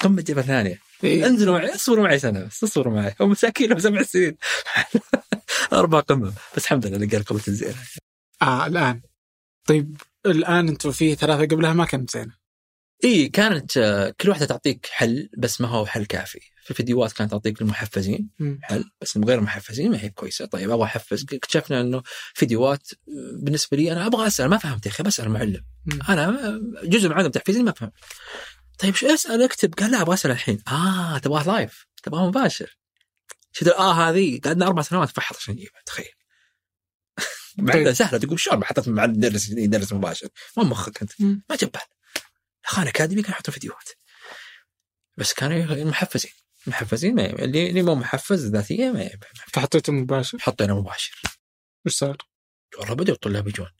[0.00, 0.80] قمه جبل ثانية.
[1.04, 1.26] إيه.
[1.26, 3.14] انزلوا معي اصبروا معي سنة بس اصبروا معي.
[3.20, 4.36] هم مساكين سبع سنين.
[5.72, 6.32] أربع قمة.
[6.56, 7.74] بس الحمد لله لقى القمة الزينة.
[8.42, 9.00] آه الآن.
[9.66, 12.32] طيب الآن أنتم في ثلاثة قبلها ما كانت زينة.
[13.04, 16.40] اي كانت آه، كل واحدة تعطيك حل بس ما هو حل كافي.
[16.70, 18.30] في فيديوهات كانت تعطيك المحفزين.
[18.62, 20.44] حل بس من غير المحفزين ما هي كويسة.
[20.44, 21.26] طيب أبغى أحفز.
[21.32, 22.02] اكتشفنا إنه
[22.34, 22.96] فيديوهات آه،
[23.42, 25.64] بالنسبة لي أنا أبغى أسأل ما فهمت يا أخي بسأل المعلم.
[26.08, 27.92] أنا جزء من عدم تحفيزي ما فهمت.
[28.78, 29.74] طيب شو أسأل؟ أكتب.
[29.74, 30.62] قال لا أبغى أسأل الحين.
[30.68, 32.78] آه تبغاه لايف تبغاه مباشر.
[33.52, 34.40] شفت آه هذه.
[34.44, 36.12] قعدنا أربع سنوات فحط عشان نجيبها تخيل.
[37.58, 37.92] مع طيب.
[37.92, 38.18] سهلة.
[38.18, 40.28] تقول شلون؟ حطيت مع المدرس يدرس مباشر.
[40.56, 41.12] ما مخك أنت.
[41.20, 41.80] ما جبال.
[42.64, 43.88] خان أكاديمي كانوا يحطوا فيديوهات.
[45.16, 46.30] بس كانوا محفزين
[46.66, 47.44] محفزين ما يبي.
[47.44, 49.26] اللي اللي مو محفز ذاتيا ما يبي.
[49.52, 51.22] فحطيته مباشر؟ حطينا مباشر.
[51.86, 52.16] وش صار؟
[52.78, 53.70] والله بدأوا الطلاب يجون.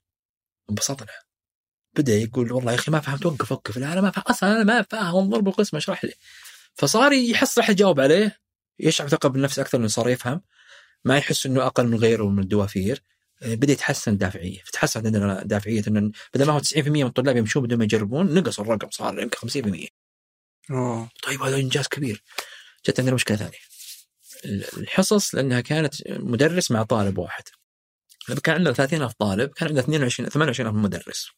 [0.71, 1.13] انبسطنا.
[1.97, 3.79] بدأ يقول والله يا أخي ما فهمت وقف وقف.
[3.79, 6.15] لا أنا ما فاهم أصلا أنا ما فاهم ضرب القسم اشرح لي.
[6.75, 8.41] فصار يحس راح يجاوب عليه.
[8.79, 10.43] يشعر ثقة بالنفس أكثر انه صار يفهم.
[11.05, 13.03] ما يحس إنه أقل من غيره من الدوافير.
[13.43, 17.63] آه، بدأ يتحسن الدافعيه فتحسن عندنا دافعية إنه بدل ما هو 90% من الطلاب يمشون
[17.63, 19.89] بدون ما يجربون نقص الرقم صار يمكن 50%
[20.71, 21.11] أوه.
[21.23, 22.23] طيب هذا إنجاز كبير.
[22.87, 23.59] جت عندنا مشكلة ثانية.
[24.77, 27.45] الحصص لأنها كانت مدرس مع طالب واحد.
[28.43, 31.29] كان عندنا 30000 طالب كان عندنا 22 28000 مدرس.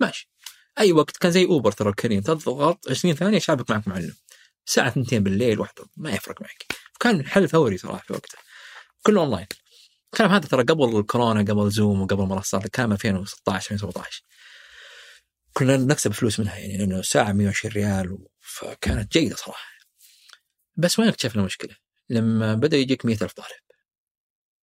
[0.00, 0.30] ماشي.
[0.78, 4.14] أي وقت كان زي اوبر ترى الكريم تضغط 20 ثانية شابك معك معلم.
[4.66, 6.66] الساعة 2 بالليل واحدة ما يفرق معك.
[7.00, 8.38] كان حل ثوري صراحة في وقته
[9.02, 9.46] كله أونلاين.
[10.12, 14.22] الكلام هذا ترى قبل الكورونا قبل زوم وقبل منصات الكلام 2016 2017
[15.52, 19.77] كنا نكسب فلوس منها يعني لأنه ساعة 120 ريال فكانت جيدة صراحة.
[20.78, 21.76] بس وين اكتشفنا المشكلة؟
[22.08, 23.48] لما بدأ يجيك 100000 طالب.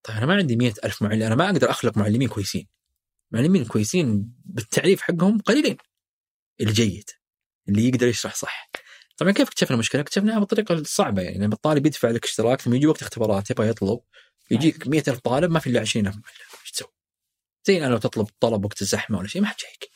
[0.02, 2.68] طيب أنا ما عندي 100000 معلم أنا ما أقدر أخلق معلمين كويسين.
[3.30, 5.76] معلمين كويسين بالتعريف حقهم قليلين.
[6.60, 7.10] الجيد
[7.68, 8.70] اللي يقدر يشرح صح.
[9.16, 12.86] طبعا كيف اكتشفنا المشكلة؟ اكتشفناها بالطريقة الصعبة يعني لما الطالب يدفع لك اشتراك ثم يجي
[12.86, 14.00] وقت اختبارات يبغى يطلب
[14.50, 16.24] يجيك 100000 طالب ما في إلا 20000 معلم.
[16.62, 16.88] إيش تسوي؟
[17.66, 19.90] زي الان لو تطلب طلب وقت الزحمة ولا شيء ما حد جايك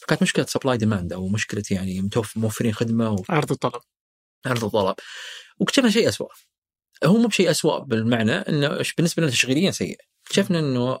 [0.00, 3.82] فكانت مشكلة supply demand أو مشكلة يعني موفرين خدمة عرض وطلب
[4.46, 4.94] عرض الطلب.
[5.58, 6.28] واكتشفنا شيء أسوأ.
[7.04, 9.98] هو مو بشيء أسوأ بالمعنى إنه بالنسبة لنا تشغيليا سيء.
[10.26, 10.98] اكتشفنا إنه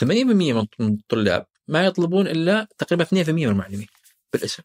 [0.00, 3.86] 80% من الطلاب ما يطلبون إلا تقريبا 2% من المعلمين
[4.32, 4.62] بالاسم.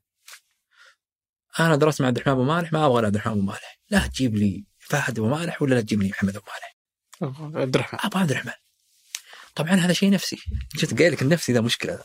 [1.60, 3.80] أنا درست مع عبد الرحمن أبو مالح ما أبغى عبد الرحمن أبو مالح.
[3.90, 6.78] لا تجيب لي فهد أبو مالح ولا لا تجيب لي محمد أبو مالح.
[7.62, 8.00] عبد الرحمن.
[8.04, 8.54] أبغى عبد الرحمن.
[9.56, 10.38] طبعا هذا شيء نفسي.
[10.76, 12.04] جيت قايل لك النفسي ذا مشكلة.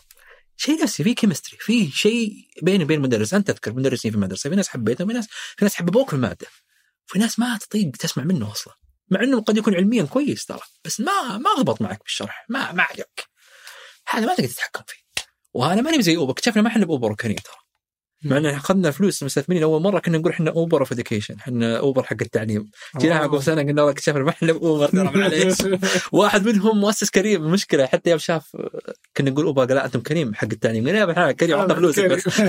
[0.57, 4.57] شيء نفسي في chemistry في شيء بيني وبين المدرس أنت تذكر مدرسين في المدرسة في
[4.57, 6.47] ناس حبيتهم في ناس في ناس حببوك في المادة.
[7.07, 8.75] في ناس ما تطيق تسمع منه أصلا
[9.11, 12.83] مع إنه قد يكون علميا كويس ترى بس ما ما ضبط معك بالشرح ما ما
[12.83, 13.29] عجبك
[14.09, 15.07] هذا ما تقدر تتحكم فيه.
[15.55, 17.66] وهذا ماني زي أوبر اكتشفنا ما إحنا بأوبر وكريم ترى.
[18.25, 22.03] مع ان أخذنا فلوس المستثمرين اول مرة كنا نقول إحنا Uber of education إحنا اوبر
[22.03, 22.71] حق التعليم.
[22.99, 25.57] جينا عقب سنة قلنا والله اكتشفنا ما إحنا باوبر ترى معليش
[26.13, 28.57] واحد منهم مؤسس كريم المشكلة حتى يوم شاف
[29.17, 30.87] كنا نقول اوبر قال لا أنتم كريم حق التعليم.
[30.87, 32.41] قلنا يا ابن كريم عطنا فلوسك بس.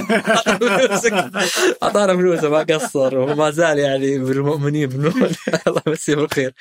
[1.84, 3.18] أعطانا فلوسه ما قصر.
[3.18, 4.90] وما زال يعني بالمؤمنين
[5.68, 6.54] الله يمسيه بالخير.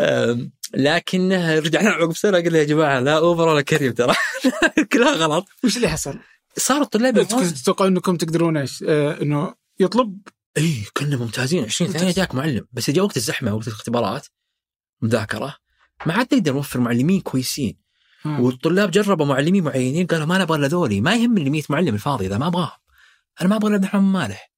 [0.00, 4.14] أم، لكن رجعنا عقب سنة قلنا يا جماعة لا اوبر ولا كريم ترى.
[4.92, 5.44] كلها غلط.
[5.64, 6.18] وش اللي حصل؟
[6.58, 10.20] صار الطلاب كنت تتوقع إنكم تقدرون إيش؟ آه إنه يطلب؟
[10.56, 11.64] إي كنا ممتازين.
[11.64, 12.66] 20 ثانية جاك معلم.
[12.72, 14.26] بس جاء وقت الزحمة وقت الاختبارات
[15.02, 15.56] مذاكرة
[16.06, 17.78] ما عاد نقدر نوفر معلمين كويسين.
[18.26, 18.40] آه.
[18.40, 21.00] والطلاب جربوا معلمين معينين قالوا ما نبغى إلا ذولي.
[21.00, 22.78] ما يهمني ال 100 معلم الفاضي إذا ما أبغاهم.
[23.40, 24.52] أنا ما أبغى إلا عبد الرحمن مالح.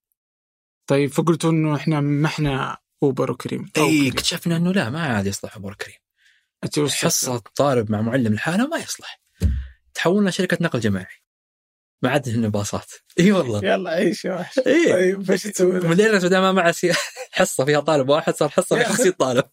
[0.87, 3.71] طيب فقلتوا إنه إحنا ما إحنا أوبر وكريم.
[3.77, 4.09] إي.
[4.09, 5.97] اكتشفنا إنه لا ما عاد يصلح ابو كريم
[6.89, 9.21] حصة طالب مع معلم لحاله ما يصلح.
[9.95, 11.28] تحولنا شركة نقل جماعي.
[12.03, 13.65] ما عاد هن باصات إي والله.
[13.65, 14.61] يلا عيش يا وحش.
[14.61, 16.93] طيب إيش تسوي بدل ما معه سي-
[17.33, 18.95] حصة فيها طالب واحد صار حصة فيها أخي.
[18.95, 19.45] 50 طالب.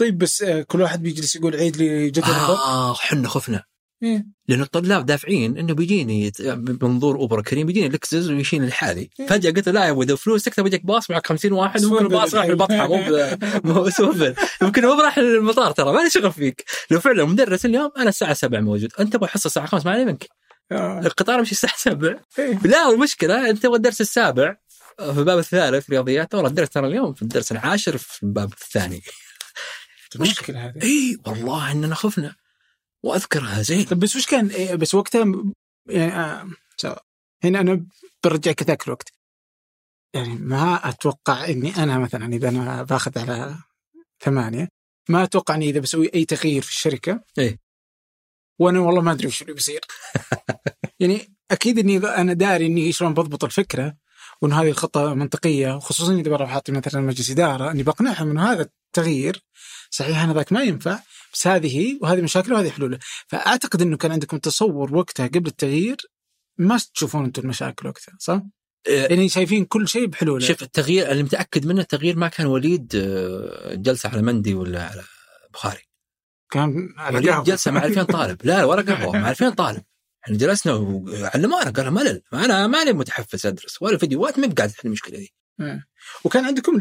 [0.00, 3.64] طيب بس آه، كل واحد بيجلس يقول عيد لي جدول آه حنا خفنا.
[4.02, 4.26] إيه.
[4.48, 9.26] لأن الطلاب دافعين إنه بيجيني بمنظور اوبر كريم بيجيني لكزس ويشيل لحالي إيه.
[9.26, 12.04] فجأة قلت له لا يا أبو إذا فلوس تكتب بيجيك باص معك 50 واحد ممكن
[12.04, 12.44] الباص راح.
[12.54, 12.86] البطحه
[13.64, 16.64] مو سوبر يمكن مو راح المطار ترى ما لي شغل فيك.
[16.90, 18.92] لو فعلا مدرس اليوم أنا الساعة 7 موجود.
[19.00, 20.28] أنت تبغى حصة الساعة 5 ما علي منك.
[20.72, 22.58] القطار يمشي الساعة 7 إيه.
[22.58, 24.56] لا المشكلة أنت تبغى الدرس السابع
[24.98, 26.34] في الباب الثالث رياضيات.
[26.34, 29.02] والله الدرس ترى اليوم في الدرس العاشر في الباب الثاني.
[30.16, 32.34] مشكلة هذه؟ اي والله إننا خفنا.
[33.02, 33.84] وأذكرها زين.
[33.84, 35.34] طيب بس وش كان إيه، بس وقتها
[35.86, 36.48] يعني آه،.
[37.44, 37.86] هنا أنا
[38.24, 39.12] برجعك ذاك الوقت
[40.14, 43.56] يعني ما أتوقع إني أنا مثلا إذا أنا باخذ على
[44.20, 44.68] ثمانية
[45.08, 47.24] ما أتوقع إني إذا بسوي أي تغيير في الشركة.
[47.38, 47.58] إيه.
[48.58, 49.80] وأنا والله ما أدري وش اللي بيصير
[51.00, 53.96] يعني أكيد إني أنا داري إني شلون بضبط الفكرة
[54.42, 58.68] وإن هذه الخطة منطقية وخصوصا إذا بروح أعطي مثلا مجلس إدارة إني بقنعهم إنه هذا
[58.88, 59.44] التغيير
[59.90, 60.98] صحيح أنا ذاك ما ينفع
[61.32, 65.96] بس هذه هي وهذه مشاكله وهذه حلوله فأعتقد إنه كان عندكم تصور وقتها قبل التغيير
[66.58, 68.42] ما تشوفون أنتم المشاكل وقتها صح؟
[68.86, 69.02] إيه.
[69.02, 73.74] يعني شايفين كل شيء بحلوله شوف التغيير اللي متأكد منه التغيير ما كان وليد آه،
[73.74, 75.04] جلسة على مندي ولا على
[75.52, 75.87] بخاري
[76.50, 77.42] كان على.
[77.42, 78.36] جلسة مع 2000 طالب.
[78.44, 79.82] لا ولا قهوة مع 2000 طالب.
[80.24, 85.18] إحنا جلسنا وعلمونا قالوا ملل أنا ماني متحفز أدرس ولا فيديوهات ما قاعد أحل المشكلة
[85.18, 85.34] دي.
[86.24, 86.78] وكان عندكم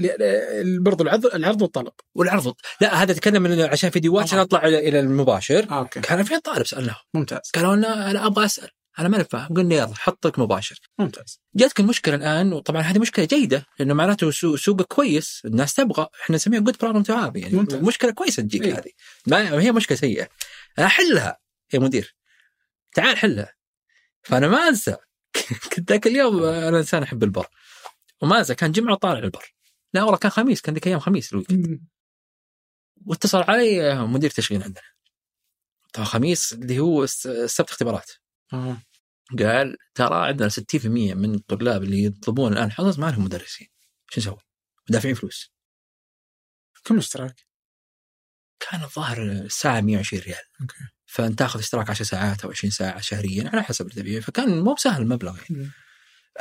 [0.79, 1.91] برضو العرض العرض والطلب.
[2.15, 2.53] والعرض.
[2.81, 5.67] لا هذا تكلم من عشان فيديوهات عشان أطلع إلى المباشر.
[5.69, 5.99] آه، okay.
[5.99, 6.97] كان 2000 طالب سألناهم.
[7.13, 7.51] ممتاز.
[7.55, 8.69] قالوا لنا أنا أبغى أسأل.
[8.99, 10.79] أنا ماني فاهم قلنا يلا حطك مباشر.
[10.99, 11.39] ممتاز.
[11.55, 16.59] جاتك المشكلة الآن وطبعا هذه مشكلة جيدة لأنه معناته سوق كويس الناس تبغى إحنا نسميها
[16.59, 17.81] good problem to have يعني ممتاز.
[17.81, 18.73] مشكلة كويسة تجيك إيه.
[18.73, 18.91] هذه.
[19.27, 20.27] ما هي مشكلة سيئة.
[20.79, 21.37] أنا احلها
[21.73, 22.15] يا مدير.
[22.95, 23.53] تعال حلها.
[24.23, 24.95] فأنا ما أنسى.
[25.75, 27.47] كنت ذاك اليوم أنا إنسان أحب البر.
[28.21, 29.53] وما أنسى كان جمعة طالع البر.
[29.93, 31.81] لا والله كان خميس كان ذيك أيام خميس ال weekend.
[33.05, 34.83] واتصل علي مدير تشغيل عندنا.
[35.93, 38.11] طبعا خميس اللي هو الس- السبت اختبارات.
[38.53, 38.77] آه.
[39.39, 43.67] قال ترى عندنا 60% من الطلاب اللي يطلبون الآن حصص ما لهم مدرسين.
[44.09, 44.37] شو نسوي؟
[44.89, 45.53] ودافعين فلوس.
[46.83, 47.35] كم اشتراك؟
[48.59, 50.43] كان الظاهر الساعة 120 ريال.
[50.61, 50.75] Okay.
[51.05, 55.01] فأنت تاخذ اشتراك 10 ساعات أو 20 ساعة شهريا على حسب اللي فكان مو بسهل
[55.01, 55.71] المبلغ يعني.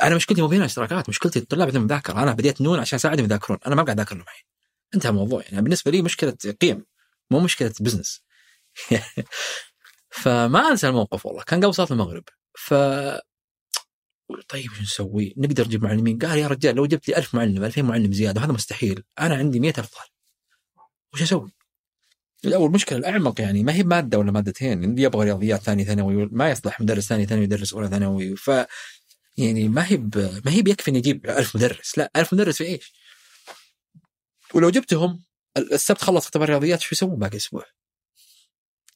[0.01, 2.23] أنا مشكلتي مو بين اشتراكات مشكلتي الطلاب عندهم مذاكرة.
[2.23, 3.59] أنا بديت نون عشان اساعدهم يذاكرون.
[3.67, 4.43] أنا ما قاعد أذاكر لهم الحين.
[4.95, 5.61] انتهى الموضوع يعني.
[5.61, 6.85] بالنسبة لي مشكلة قيم
[7.31, 8.21] مو مشكلة business
[10.23, 12.23] فما أنسى الموقف والله كان قبل صلاة المغرب
[12.57, 12.73] ف
[14.49, 17.81] طيب شو نسوي؟ نقدر نجيب معلمين؟ قال يا رجال لو جبت لي 1000 معلم 2000
[17.81, 20.09] معلم زيادة وهذا مستحيل أنا عندي 100000 طالب
[21.13, 21.51] وش أسوي؟
[22.45, 26.49] الأول مشكلة الأعمق يعني ما هي مادة ولا مادتين اللي يبغى رياضيات ثاني ثانوي ما
[26.49, 28.51] يصلح مدرس ثاني ثانوي يدرس أولى ثانوي ف
[29.37, 30.17] يعني ما هي ب...
[30.45, 32.93] ما هي بيكفي إني أجيب 1000 مدرس لا 1000 مدرس في إيش؟
[34.53, 35.23] ولو جبتهم
[35.57, 37.65] السبت خلص اختبار رياضيات شو يسوون باقي أسبوع؟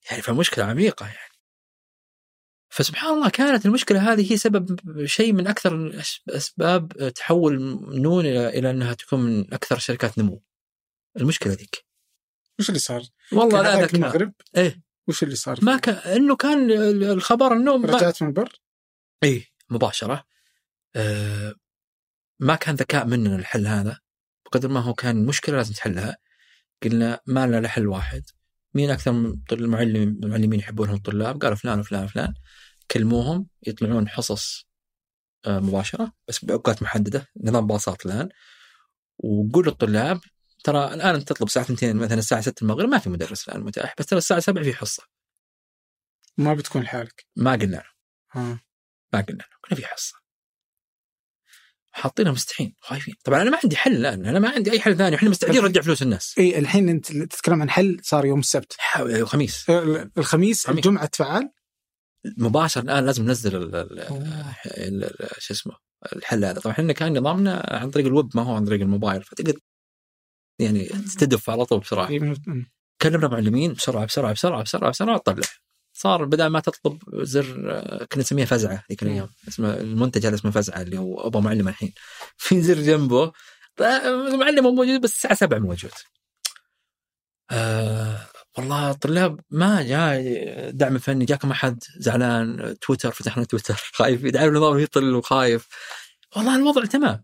[0.09, 1.31] يعني فالمشكلة عميقة يعني.
[2.69, 7.59] فسبحان الله كانت المشكلة هذه هي سبب شيء من أكثر أسباب تحول
[8.01, 10.43] نون إلى إلى أنها تكون من أكثر شركات نمو.
[11.17, 11.85] المشكلة ذيك.
[12.59, 14.81] وش اللي صار؟ والله لا ذاك المغرب؟ إيه.
[15.07, 16.71] وش اللي صار؟ ما كان إنه كان
[17.03, 18.61] الخبر إنه ما رجعت من البر؟
[19.23, 20.23] اي مباشرة.
[20.95, 21.55] آه
[22.39, 23.99] ما كان ذكاء مننا الحل هذا.
[24.45, 26.17] بقدر ما هو كان مشكلة لازم تحلها.
[26.83, 28.23] قلنا ما لنا حل واحد.
[28.74, 32.34] مين أكثر من طل- معلم معلمين يحبونهم الطلاب؟ قالوا فلان وفلان وفلان.
[32.91, 34.65] كلموهم يطلعون حصص
[35.45, 38.30] آه مباشرة بس باوقات محددة نظام باصات الآن.
[39.17, 40.19] وقول للطلاب
[40.63, 43.95] ترى الآن أنت تطلب الساعة 2 مثلا الساعة 6 المغرب ما في مدرس الآن متاح
[43.99, 45.03] بس ترى الساعة 7 في حصة.
[46.38, 47.26] ما بتكون لحالك.
[47.36, 47.84] ما قلنا له.
[48.32, 48.59] ها
[49.13, 50.20] ما قلنا له قلنا في حصة.
[51.91, 53.15] حاطينها مستحين خايفين.
[53.23, 55.81] طبعا أنا ما عندي حل الآن أنا ما عندي أي حل ثاني إحنا مستعدين نرجع
[55.81, 56.35] فلوس الناس.
[56.37, 58.75] اي الحين أنت تتكلم عن حل صار يوم السبت.
[59.69, 60.69] ال- الخميس خميس.
[60.69, 61.49] الجمعة تفعل؟
[62.37, 63.51] مباشر الآن لازم ننزل
[65.37, 65.73] شو اسمه
[66.15, 66.59] الحل هذا.
[66.59, 69.53] طبعا إحنا كان نظامنا عن طريق الويب ما هو عن طريق الموبايل فتقدر
[70.59, 70.85] يعني
[71.19, 72.09] تدف على طول بسرعة.
[72.09, 72.65] إي من-
[73.01, 75.47] كلمنا معلمين بسرعة بسرعة بسرعة بسرعة بسرعة طلع.
[76.01, 79.29] صار بدل ما تطلب زر آه، كنا نسميها فزعة ذيك الأيام.
[79.47, 81.93] اسمه المنتج هذا اسمه فزعة اللي هو أبغى معلم الحين.
[82.37, 83.31] في زر جنبه
[84.05, 85.91] المعلم هو موجود بس الساعة 7 موجود.
[87.51, 88.27] آه
[88.57, 90.21] والله الطلاب ما جاء
[90.71, 93.75] دعم فني جاكم أحد زعلان تويتر فتحنا تويتر.
[93.97, 95.67] خايف يدعي النظام يطل وخايف.
[96.37, 97.23] والله الوضع تمام.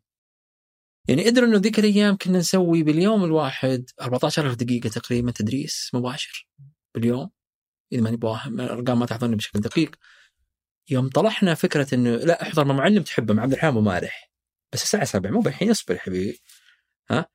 [1.09, 6.47] يعني ادري إنه ذيك الأيام كنا نسوي باليوم الواحد 14000 دقيقة تقريبا تدريس مباشر.
[6.95, 7.36] باليوم.
[7.91, 9.95] إذا ماني بواهم الأرقام ما تحضرني بشكل دقيق
[10.89, 14.31] يوم طرحنا فكرة إنه لا احضر مع معلم تحبه مع عبد الرحمن ممارح
[14.73, 16.41] بس الساعة 7 مو بالحين اصبر يا حبيبي
[17.09, 17.25] ها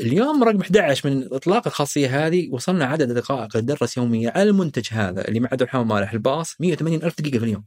[0.00, 5.28] اليوم رقم 11 من إطلاق الخاصية هذه وصلنا عدد اللي تدرس يوميا على المنتج هذا
[5.28, 7.66] اللي مع عبد الرحمن مالح الباص 180 ألف دقيقة في اليوم.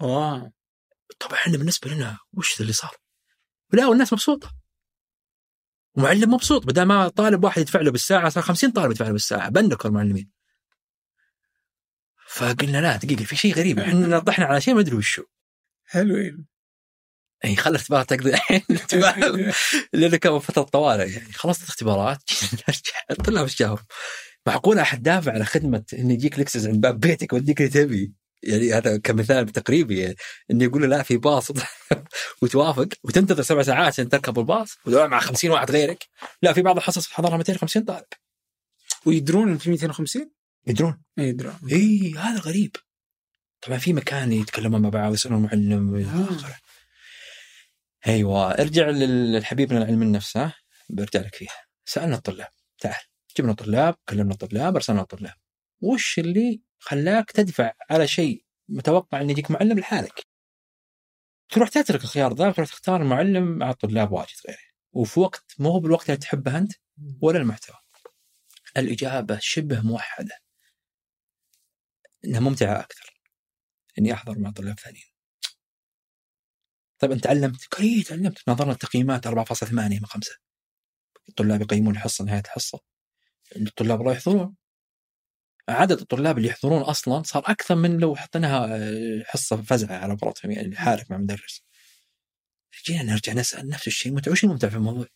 [0.00, 0.52] واو
[1.20, 2.96] طبعا إحنا بالنسبة لنا وش اللي صار؟
[3.72, 4.52] لا والناس مبسوطة.
[5.96, 9.48] ومعلم مبسوط بدل ما طالب واحد يدفع له بالساعة صار 50 طالب يدفع له بالساعة
[9.48, 10.33] بندكر المعلمين.
[12.34, 13.78] فقلنا لا دقيقة في شيء غريب.
[13.78, 15.22] إحنا طحنا على شيء ما أدري وشو.
[15.86, 16.46] حلوين.
[17.44, 18.62] إي خلي الاختبارات تقضي الحين.
[19.92, 22.18] لأنه كان فترة طوارئ يعني خلصت الاختبارات
[23.10, 23.78] الطلاب إيش جاهم؟
[24.46, 28.12] معقول أحد دافع على خدمة إنه يجيك لكسس عند باب بيتك ويديك اللي تبي؟
[28.42, 30.00] يعني هذا كمثال تقريبي.
[30.00, 30.16] يعني
[30.50, 31.52] إنه يقول له لا في باص.
[32.42, 32.88] وتوافق.
[33.04, 34.78] وتنتظر سبع ساعات عشان تركب الباص.
[34.86, 36.06] مع 50 واحد غيرك.
[36.42, 38.04] لا في بعض الحصص حضرها 250 طالب.
[39.06, 40.30] ويدرون إن في 250
[40.66, 41.54] يدرون؟ اي يدرون.
[41.72, 42.76] اي هذا غريب.
[43.66, 46.34] طبعا في مكان يتكلمون مع بعض يسألون المعلم إلى آه.
[46.34, 46.56] آخره.
[48.06, 50.54] أيوه ارجع للحبيبنا العلم النفس ها
[50.88, 51.64] برجع لك فيها.
[51.84, 52.48] سألنا الطلاب.
[52.78, 53.04] تعال
[53.38, 55.34] جبنا طلاب كلمنا طلاب أرسلنا طلاب
[55.80, 60.26] وش اللي خلاك تدفع على شيء متوقع إن يجيك معلم لحالك؟
[61.48, 64.58] تروح تترك الخيار ذا وتروح تختار معلم مع طلاب واجد غيره.
[64.92, 66.72] وفي وقت مو هو بالوقت اللي تحبه أنت
[67.20, 67.76] ولا المحتوى.
[68.76, 70.43] الإجابة شبه موحدة.
[72.26, 73.20] إنها ممتعة أكثر.
[73.98, 75.04] إني أحضر مع طلاب ثانيين.
[76.98, 80.36] طيب أنت تعلمت؟ إيه تعلمت نظرنا التقييمات 4.8 من 5
[81.28, 82.80] الطلاب يقيمون الحصة نهاية الحصة.
[83.56, 84.56] الطلاب الله يحضرون.
[85.68, 90.50] عدد الطلاب اللي يحضرون أصلا صار أكثر من لو حطيناها آه، حصة فزعة على قولتهم
[90.50, 91.62] يعني حارك مع مدرس.
[92.86, 94.12] جينا نرجع نسأل نفس الشيء.
[94.12, 95.06] متى وش الممتع في الموضوع؟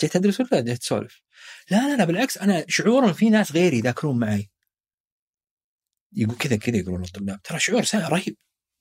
[0.00, 1.22] جيت تدرس ولا جيت تسولف؟
[1.70, 4.50] لا لا لا بالعكس أنا شعور في ناس غيري يذاكرون معي.
[6.12, 8.36] يقول كذا كذا يقولون الطلاب ترى شعور رهيب.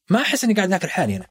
[0.09, 1.27] ما أحس إني قاعد اذاكر حالي أنا.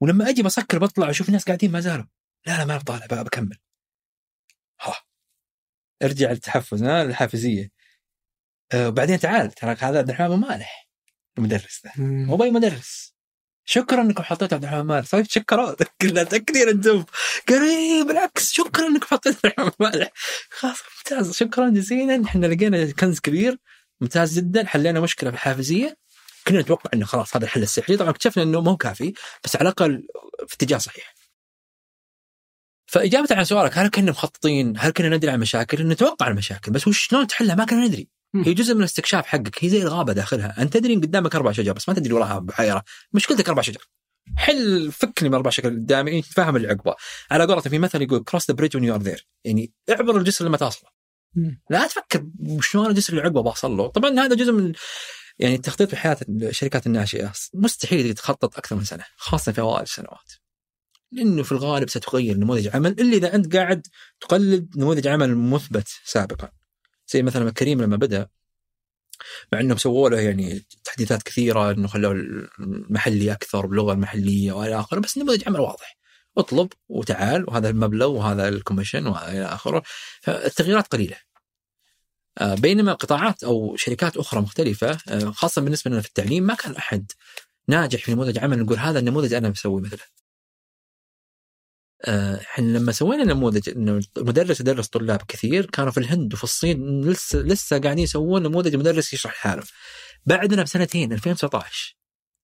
[0.00, 2.04] ولما أجي بسكر بطلع أشوف ناس قاعدين ما زالوا.
[2.46, 3.58] لا لا ما بطالع بكمل
[4.80, 4.94] ها
[6.02, 7.70] ارجع للتحفز ها الحافزيه
[8.72, 10.88] آه وبعدين تعال ترى هذا عبد الرحمن مالح
[11.38, 13.12] المدرس ذا مو باي مدرس.
[13.64, 15.10] شكرا إنكم حطيتوا عبد الرحمن مالح.
[15.10, 15.76] طيب شكرا.
[16.00, 17.04] قلنا تكثير الدب
[17.50, 20.12] إيه بالعكس شكرا إنكم حطيتوا عبد الرحمن مالح.
[20.50, 21.32] خلاص ممتاز.
[21.32, 22.24] شكرا جزيلا.
[22.24, 23.58] إحنا لقينا كنز كبير.
[24.02, 25.96] ممتاز جدا حلينا مشكلة في الحافزية
[26.46, 29.12] كنا نتوقع إنه خلاص هذا الحل السحري طبعا اكتشفنا إنه مو كافي
[29.44, 30.06] بس على الأقل
[30.46, 31.14] في اتجاه صحيح
[32.86, 37.06] فإجابة على سؤالك هل كنا مخططين؟ هل كنا ندري عن المشاكل؟ نتوقع المشاكل بس وش
[37.06, 38.08] شلون تحلها ما كنا ندري.
[38.44, 41.72] هي جزء من الاستكشاف حقك هي زي الغابة داخلها، أنت تدري إن قدامك أربع شجر
[41.72, 42.82] بس ما تدري وراها بحيرة،
[43.12, 43.88] مشكلتك أربع شجر.
[44.36, 46.94] حل فكني من أربع شجر قدامي فاهم اللي عقبه.
[47.30, 50.44] على قولته في مثل يقول cross the bridge when you are there يعني اعبر الجسر
[50.44, 50.90] لما تصله.
[51.70, 52.26] لا تفكر
[52.60, 54.72] شلون الجسر اللي عقبه بوصل له، طبعا هذا جزء من
[55.38, 57.32] يعني التخطيط في حياة الشركات الناشئة.
[57.54, 60.32] مستحيل تخطط أكثر من سنة خاصة في أوائل السنوات.
[61.12, 63.86] لأنه في الغالب ستغير نموذج عمل الا إذا أنت قاعد
[64.20, 66.48] تقلد نموذج عمل مثبت سابقا.
[67.08, 68.28] زي مثلا كريم لما بدأ
[69.52, 72.12] مع إنهم سووا له يعني تحديثات كثيرة إنه خلوه
[72.60, 75.96] المحلي أكثر باللغة المحلية وإلى آخره بس نموذج عمل واضح.
[76.38, 79.82] اطلب وتعال وهذا المبلغ وهذا الكوميشن وإلى آخره.
[80.22, 81.16] فالتغييرات قليلة.
[82.38, 86.76] آه، بينما قطاعات أو شركات أخرى مختلفة آه، خاصة بالنسبة لنا في التعليم ما كان
[86.76, 87.12] أحد
[87.68, 90.00] ناجح في نموذج عمل نقول هذا النموذج أنا مسوي مثله
[92.04, 97.00] آه، إحنا لما سوينا نموذج إنه المدرس يدرس طلاب كثير كانوا في الهند وفي الصين
[97.10, 99.62] لسه لسه قاعدين يسوون نموذج مدرس يشرح حاله.
[100.26, 101.96] بعدنا بسنتين 2019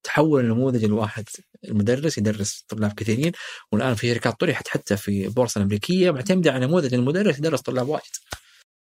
[0.02, 1.24] تحول النموذج الواحد
[1.64, 3.32] المدرس يدرس طلاب كثيرين
[3.72, 8.00] والآن في شركات طرحت حتى في البورصه الامريكيه معتمدة على نموذج المدرس يدرس طلاب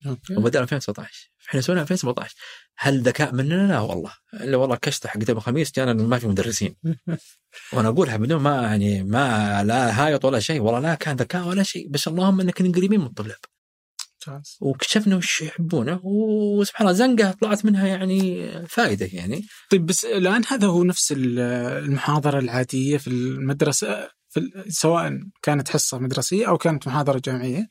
[0.08, 0.36] أوكي.
[0.36, 2.36] وبدأ 2019 إحنا سوينا 2017
[2.78, 4.14] هل ذكاء مننا؟ لا والله.
[4.34, 6.76] إلا والله كشطه حق يوم الخميس جانا ما في مدرسين.
[7.74, 10.62] وأنا أقولها بدون ما يعني ما لا هايط ولا شيء.
[10.62, 11.90] والله لا كان ذكاء ولا شيء.
[11.90, 13.38] بس اللهم كنا قريبين من الطلاب.
[14.28, 14.58] ممتاز.
[14.62, 19.46] واكتشفنا وش يحبونه وسبحان الله زنقة طلعت منها يعني فائدة يعني.
[19.72, 21.40] طيب بس الآن هذا هو نفس ال-
[21.86, 27.68] المحاضرة العادية في المدرسة في سواء كانت حصة مدرسية أو كانت محاضرة جامعية.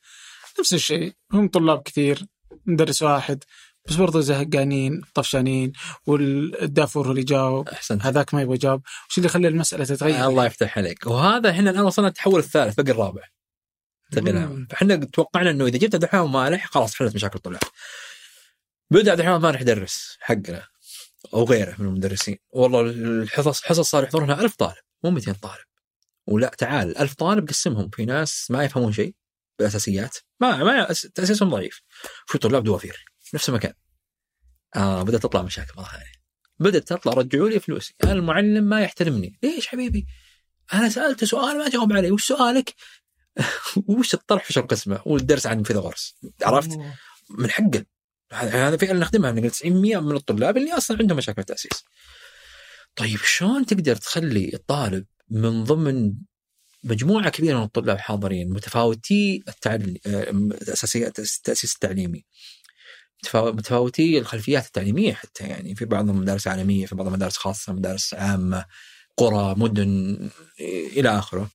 [0.60, 2.26] نفس الشيء هم طلاب كثير
[2.66, 3.44] مدرس واحد
[3.88, 5.72] بس برضو زهقانين طفشانين
[6.06, 8.02] والدافور اللي يجاوب أحسنت.
[8.06, 11.06] هذاك ما يبغى يجاوب وش اللي خلى المسألة تتغير؟ الله يفتح عليك.
[11.06, 13.22] وهذا إحنا الآن وصلنا التحول الثالث بقي الرابع.
[14.18, 14.66] العمل.
[14.70, 17.60] فإحنا توقعنا إنه إذا جبت دحام مالح خلاص حلت مشاكل الطلاب
[18.90, 20.66] بدأ عبد الرحمن ما راح يدرس حقنا
[21.34, 22.38] أو غيره من المدرسين.
[22.50, 25.64] والله الحصص حصص صار يحضرونها ألف طالب مو 200 طالب.
[26.26, 29.14] ولا تعال ألف طالب قسمهم في ناس ما يفهمون شيء
[29.58, 31.82] بالاساسيات ما ما تأسيسهم ضعيف.
[32.26, 33.04] في طلاب دوافير
[33.34, 33.72] نفس المكان.
[34.76, 36.14] آه بدأت تطلع مشاكل مرة ثانية.
[36.58, 37.94] بدأت تطلع رجعوا لي فلوسي.
[38.04, 39.38] أنا المعلم ما يحترمني.
[39.42, 40.06] ليش حبيبي؟
[40.74, 42.12] أنا سالته سؤال ما جاوب عليه.
[42.12, 42.74] وش سؤالك؟
[43.88, 46.14] وش الطرح وش القسمة؟ والدرس عن فيثاغورس.
[46.42, 46.78] عرفت؟
[47.30, 47.84] من حقه.
[48.32, 49.64] هذا فعلا نخدمها من 90%
[50.00, 51.84] من الطلاب اللي أصلا عندهم مشاكل التأسيس.
[52.96, 56.14] طيب شلون تقدر تخلي الطالب من ضمن
[56.84, 59.98] مجموعة كبيرة من الطلاب حاضرين متفاوتي التعليم
[60.52, 62.24] اساسيات التأسيس التعليمي.
[63.34, 68.64] متفاوتي الخلفيات التعليمية حتى يعني في بعضهم مدارس عالمية في بعضهم مدارس خاصة مدارس عامة
[69.16, 70.18] قرى مدن
[70.60, 71.50] إلى آخره.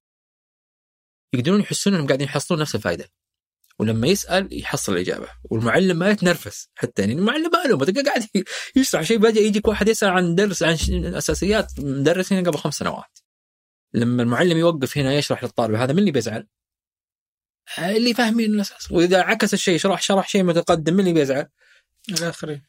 [1.34, 3.10] يقدرون يحسون إنهم قاعدين يحصلون نفس الفائده
[3.80, 5.28] ولما يسأل يحصل الإجابة.
[5.44, 7.02] والمعلم ما يتنرفز حتى.
[7.02, 8.26] يعني المعلم ما له قاعد
[8.76, 10.76] يشرح شيء بدا يجيك واحد يسأل عن درس عن
[11.16, 13.20] اساسيات مدرس هنا قبل خمس سنوات.
[13.94, 16.48] لما المعلم يوقف هنا يشرح للطالب هذا من اللي بيزعل؟
[17.80, 18.92] اللي فاهمين الأساس.
[18.92, 21.48] وإذا عكس الشيء شرح شرح شيء متقدم من اللي بيزعل؟
[22.10, 22.62] الاخرين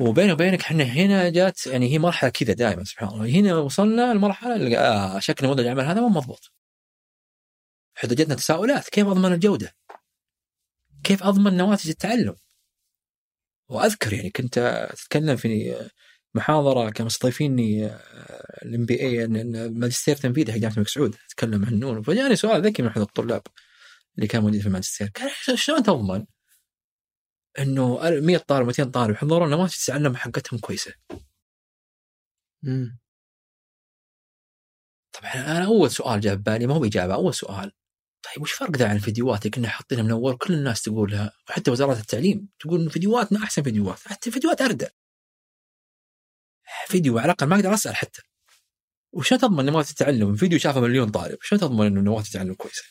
[0.00, 3.26] وبيني وبينك إحنا هنا جات يعني هي مرحلة كذا دائما سبحان الله.
[3.26, 6.52] هنا وصلنا لمرحلة اللي آه شكل موديل العمل هذا مو مضبوط.
[7.94, 9.76] حتى جتنا تساؤلات كيف أضمن الجودة؟
[11.04, 12.36] كيف أضمن نواتج التعلم؟
[13.68, 15.76] وأذكر يعني كنت تتكلم في
[16.34, 17.86] محاضرة كانوا مستضيفيني
[18.62, 19.26] ال MBA
[19.68, 23.42] ماجستير تنفيذي حق جامعة الملك سعود أتكلم عن نون فجاني سؤال ذكي من أحد الطلاب
[24.16, 26.26] اللي كان موجود في الماجستير قال شلون تضمن
[27.58, 30.94] إنه 100 طالب 200 طالب يحضرون نماذج التعلم حقتهم كويسة.
[32.64, 32.98] امم
[35.12, 37.72] طبعا أنا أول سؤال جاء ببالي ما هو اجابه أول سؤال
[38.24, 41.70] طيب وش فرق ذا عن الفيديوهات اللي كنا حاطينها من اول كل الناس تقولها وحتى
[41.70, 44.86] وزاره التعليم تقول إن فيديوهاتنا أحسن فيديوهات حتى فيديوهات اردى
[46.86, 48.22] فيديو على الأقل ما أقدر أسأل حتى.
[49.12, 52.84] وشو تضمن نماذج التعلم فيديو شافه مليون طالب شو تضمن إنه نماذج التعلم كويسه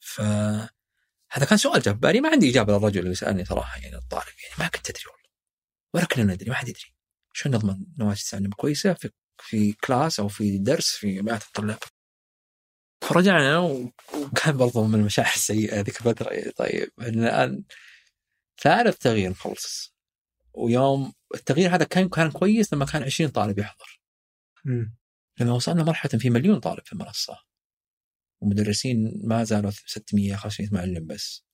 [0.00, 0.20] ف
[1.32, 4.54] هذا كان سؤال جاب بالي ما عندي إجابة للرجل اللي سألني صراحة يعني الطالب يعني
[4.58, 5.30] ما كنت أدري والله.
[5.94, 6.94] ولا كنا ندري ما حد يدري.
[7.32, 11.78] شو نضمن؟ نماذج التعلم كويسة في في class أو في درس في مئات الطلاب.
[13.02, 16.50] فرجعنا وكان برضو من المشاعر السيئة ذيك الفترة.
[16.56, 17.64] طيب الآن
[18.62, 19.94] ثالث تغيير مخلص
[20.54, 24.00] ويوم التغيير هذا كان كان كويس لما كان 20 طالب يحضر.
[24.66, 24.96] امم
[25.40, 27.38] لما وصلنا مرحلة في مليون طالب في المنصة.
[28.40, 31.44] ومدرسين ما زالوا 600 500 معلم بس.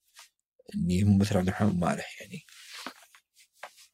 [0.75, 2.47] اللي هم مثل عبد الرحمن مالح يعني.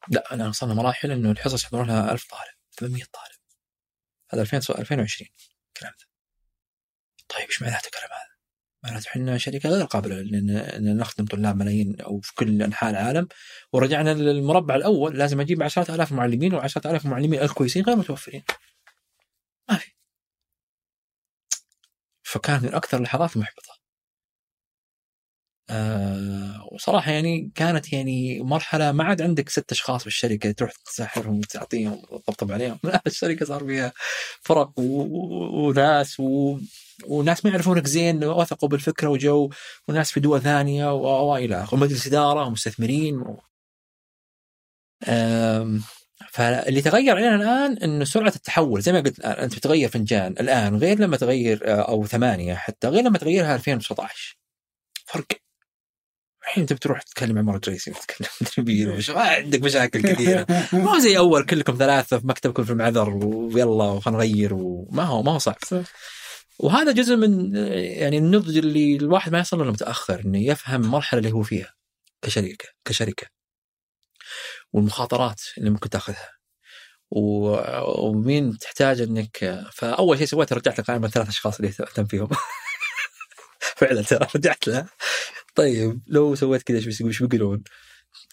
[0.09, 3.39] لا أنا وصلنا مراحل إنه الحصص يحضرونها 1000 طالب 800 طالب.
[4.31, 5.29] هذا 2020
[5.67, 6.12] الكلام ذا.
[7.33, 8.33] طيب إيش معناته الكلام هذا؟
[8.83, 10.19] معناته إحنا شركة غير قابلة
[10.77, 13.27] ان نخدم طلاب ملايين أو في كل أنحاء العالم
[13.73, 18.43] ورجعنا للمربع الأول لازم أجيب عشرات آلاف معلمين وعشرات آلاف المعلمين الكويسين غير متوفرين.
[19.69, 19.91] ما في.
[22.23, 23.82] فكانت من أكثر اللحظات المحبطه.
[25.73, 32.01] آه وصراحة يعني كانت يعني مرحلة ما عاد عندك ست أشخاص بالشركة تروح تسحرهم وتعطيهم
[32.11, 33.93] وتطبطب عليهم، لا الشركة صار فيها
[34.41, 36.57] فرق وناس و...
[37.07, 39.49] وناس ما يعرفونك زين وثقوا بالفكرة وجو
[39.87, 41.77] وناس في دول ثانية والى آخره.
[41.77, 43.39] ومجلس إدارة ومستثمرين و...
[46.31, 50.75] فاللي تغير علينا الآن انه سرعة التحول زي ما قلت الآن أنت بتغير فنجان الآن
[50.77, 54.37] غير لما تغير أو ثمانية حتى غير لما تغيرها 2019
[55.05, 55.27] فرق
[56.43, 60.99] الحين انت بتروح تتكلم عن مارك ريسي تتكلم تربيل ما عندك مشاكل كثيرة؟ ما هو
[60.99, 65.37] زي أول كلكم ثلاثة في مكتبكم في المعذر ويلا وخلينا نغير وما هو ما هو
[65.37, 65.55] صعب.
[66.59, 71.31] وهذا جزء من يعني النضج اللي الواحد ما يصل له متأخر إنه يفهم المرحله اللي
[71.31, 71.73] هو فيها
[72.21, 73.27] كشركة كشركة.
[74.73, 76.29] والمخاطرات اللي ممكن تأخذها.
[77.11, 82.29] ومين تحتاج إنك فأول شيء سويته رجعت لقائمة ثلاث أشخاص اللي أهتم فيهم.
[83.77, 84.89] فعلا ترى رجعت لها
[85.55, 87.63] طيب لو سويت كذا إيش بيقولون؟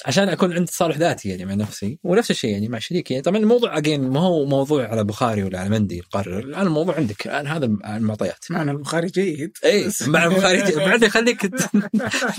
[0.06, 3.38] عشان أكون عندي تصالح ذاتي يعني مع نفسي ونفس الشيء يعني مع شريكي يعني طبعا
[3.38, 7.46] الموضوع اجين ما هو موضوع على بخاري ولا على مندي يقرر الآن الموضوع عندك الآن
[7.46, 11.44] هذا المعطيات معنى البخاري جيد إي مع البخاري جيد بعدين يخليك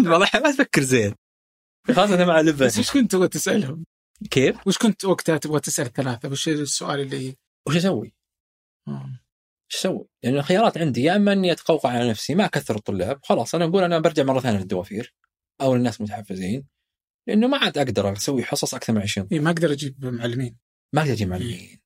[0.05, 1.13] واضح ما تفكر زين
[1.91, 3.85] خاصه مع لبن بس إيش كنت تبغى تسألهم؟
[4.31, 7.35] كيف؟ وش كنت وقتها تبغى تسأل الثلاثه؟ وش السؤال اللي
[7.67, 8.13] وش أسوي؟
[9.71, 13.55] إيش أسوي؟ لأن الخيارات عندي يا إما إني أتقوقع على نفسي ما أكثر الطلاب خلاص
[13.55, 15.15] أنا أقول أنا برجع مرة ثانية للدوافير
[15.61, 16.67] أو للناس متحفزين
[17.27, 20.57] لأنه ما عاد أقدر أسوي حصص أكثر من 20 إي ما أقدر أجيب معلمين.
[20.93, 21.81] ما أقدر أجيب معلمين.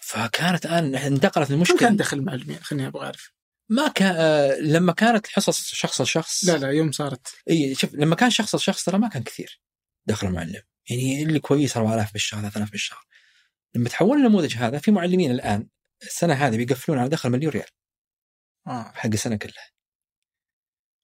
[0.00, 3.32] فكانت الآن انتقلت المشكلة كم كان دخل المعلمين؟ خليني أبغى أعرف.
[3.68, 7.34] ما كان آه لما كانت الحصص شخص لشخص لا لا يوم صارت.
[7.50, 9.60] إي شوف لما كان شخص لشخص ترى ما كان كثير
[10.06, 10.62] دخل المعلم.
[10.90, 13.04] يعني اللي كويس 4000 بالشهر 3000 بالشهر.
[13.74, 15.68] لما تحول النموذج هذا في معلمين الآن
[16.02, 17.68] السنة هذه بيقفلون على دخل مليون ريال.
[18.66, 18.92] آه.
[18.94, 19.70] حق السنة كلها.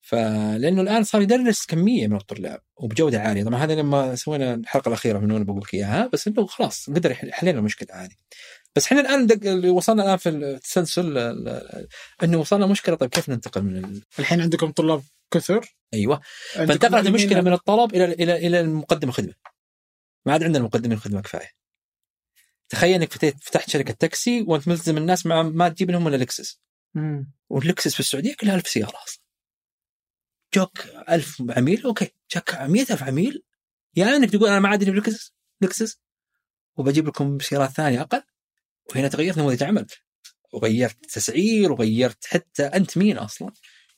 [0.00, 3.44] فلانه الآن صار يدرس كمية من الطلاب وبجودة عالية.
[3.44, 7.14] طبعا هذا لما سوينا الحلقة الأخيرة من وأنا بقول لك إياها بس إنه خلاص قدر
[7.14, 8.14] حلينا المشكلة هذه.
[8.76, 9.50] بس إحنا الآن دق...
[9.50, 11.88] اللي وصلنا الآن في التسلسل ال- ال-
[12.22, 12.96] إنه وصلنا مشكلة.
[12.96, 14.02] طيب كيف ننتقل من ال...
[14.18, 16.20] الحين عندكم طلاب كثر؟ أيوه.
[16.52, 19.34] فانتقلت المشكلة من الطلب إلى إلى إلى المقدم الخدمه
[20.26, 21.50] ما عاد عندنا مقدمين خدمة كفاية.
[22.70, 26.60] تخيل إنك فتحت شركة تاكسي وأنت ملزم الناس مع ما تجيب لهم إلا Lexus.
[27.48, 29.22] وال Lexus في السعودية كلها ألف سيارة أصلا.
[30.54, 32.10] جوك ألف عميل okay.
[32.34, 33.42] جاك 100000 عميل.
[33.96, 36.00] يا إنك تقول أنا ما عاد أجيب لكسس لكسس.
[36.76, 38.22] وبجيب لكم سيارات ثانية أقل.
[38.90, 39.86] وهنا تغيرت نموذج عمل.
[40.52, 43.52] وغيرت تسعير وغيرت حتى أنت مين أصلا؟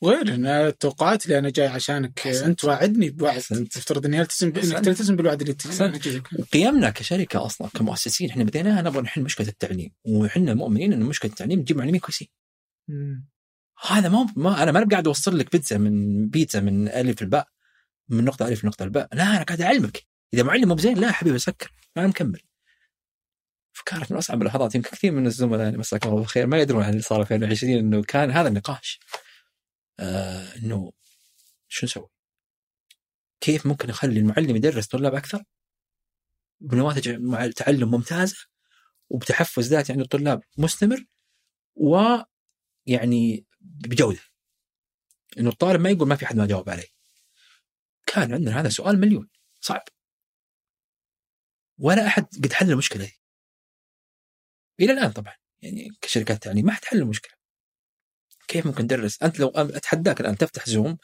[0.05, 2.43] غير إن التوقعات اللي أنا جاي عشانك أحسنت.
[2.43, 3.41] أنت واعدني بوعد.
[3.41, 4.85] تفترض إني التزم انك.
[4.85, 5.55] تلتزم بالوعد اللي.
[5.55, 11.31] تجيك وقيمنا كشركة أصلا كمؤسسين إحنا بديناها نبغى نحل مشكلة التعليم وحنا مؤمنين انه مشكلة
[11.31, 12.29] التعليم تجيب معلمين كويسين.
[13.87, 17.49] هذا ما ما أنا ما قاعد أوصل لك بيتزا من بيتزا من ألف الباء
[18.09, 20.03] من نقطة ألف لنقطة الباء لا أنا قاعد أعلمك
[20.35, 22.41] إذا معلم مو بزين لا حبيبي سكر ما مكمل
[23.73, 26.91] فكانت من أصعب اللحظات يمكن كثير من الزملاء يعني مساكم الله بالخير ما يدرون عن
[26.91, 29.01] اللي صار في 2020 إنه كان هذا النقاش
[30.01, 30.93] آه إنه
[31.69, 32.09] شو نسوي؟
[33.41, 35.45] كيف ممكن نخلي المعلم يدرس طلاب أكثر؟
[36.61, 38.37] بنماذج مع تعلم ممتازة
[39.09, 41.05] وبتحفز ذاتي عند الطلاب مستمر
[41.75, 44.21] ويعني بجودة.
[45.39, 46.89] إنه الطالب ما يقول ما في حد ما جاوب عليه
[48.07, 49.31] كان عندنا هذا سؤال مليون.
[49.61, 49.83] صعب.
[51.79, 53.21] ولا أحد قد حل المشكلة دي.
[54.81, 55.35] إلى الآن طبعا.
[55.63, 57.42] يعني كشركات تعليم ما حد حل المشكلة.
[58.53, 60.99] كيف ممكن تدرس؟ أنت لو أتحداك الآن تفتح Zoom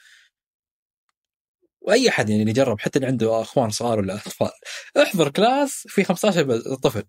[1.81, 4.51] وأي أحد يعني اللي يجرب حتى اللي عنده أخوان صغار ولا أطفال.
[4.97, 7.05] احضر class في 15 طفل.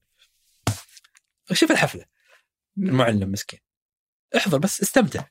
[1.54, 2.06] شوف الحفلة.
[2.78, 3.60] المعلم مسكين.
[4.36, 5.24] احضر بس استمتع.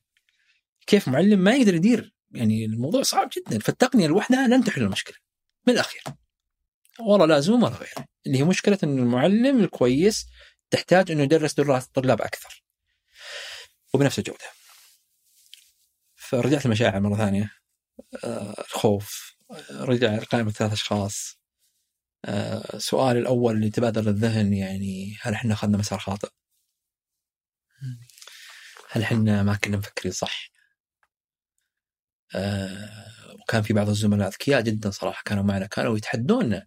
[0.87, 2.15] كيف معلم؟ ما يقدر يدير.
[2.31, 3.59] يعني الموضوع صعب جدا.
[3.59, 5.17] فالتقنية لوحدها لن تحل المشكلة.
[5.67, 6.03] من الأخير.
[7.01, 10.27] والله لا زوم ولا غيره اللي هي مشكلة إن المعلم الكويس
[10.71, 12.65] تحتاج إنه يدرس دراس طلاب أكثر.
[13.95, 14.58] وبنفس الجودة.
[16.29, 17.51] فرجعت المشاعر مرة ثانية.
[18.25, 21.39] آه الخوف آه رجع قائمه ثلاث أشخاص.
[22.25, 26.29] آه سؤالي الأول اللي تبادر للذهن يعني هل إحنا أخذنا مسار خاطئ؟
[28.91, 30.51] هل إحنا ما كنا مفكرين صح؟
[32.35, 36.67] آه وكان في بعض الزملاء أذكياء جدا صراحة كانوا معنا كانوا يتحدونا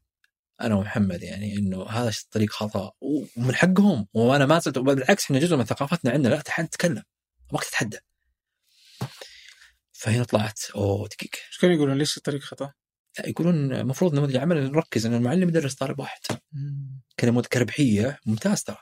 [0.62, 2.92] أنا ومحمد يعني إنه هذا الطريق خطأ.
[3.02, 7.04] ومن حقهم وأنا ما زلت بالعكس إحنا جزء من ثقافتنا عندنا لا تحد تتكلم.
[7.54, 8.00] ما تتحدى
[10.02, 10.60] فهنا طلعت.
[10.76, 11.38] أوه دقيقة.
[11.48, 12.74] إيش كانوا يقولون؟ ليش الطريق خطأ؟
[13.20, 16.20] لا يقولون المفروض نموذج العمل نركز إن المعلم يدرس طالب واحد.
[17.20, 18.78] كنموذج كربحية ممتاز ترى.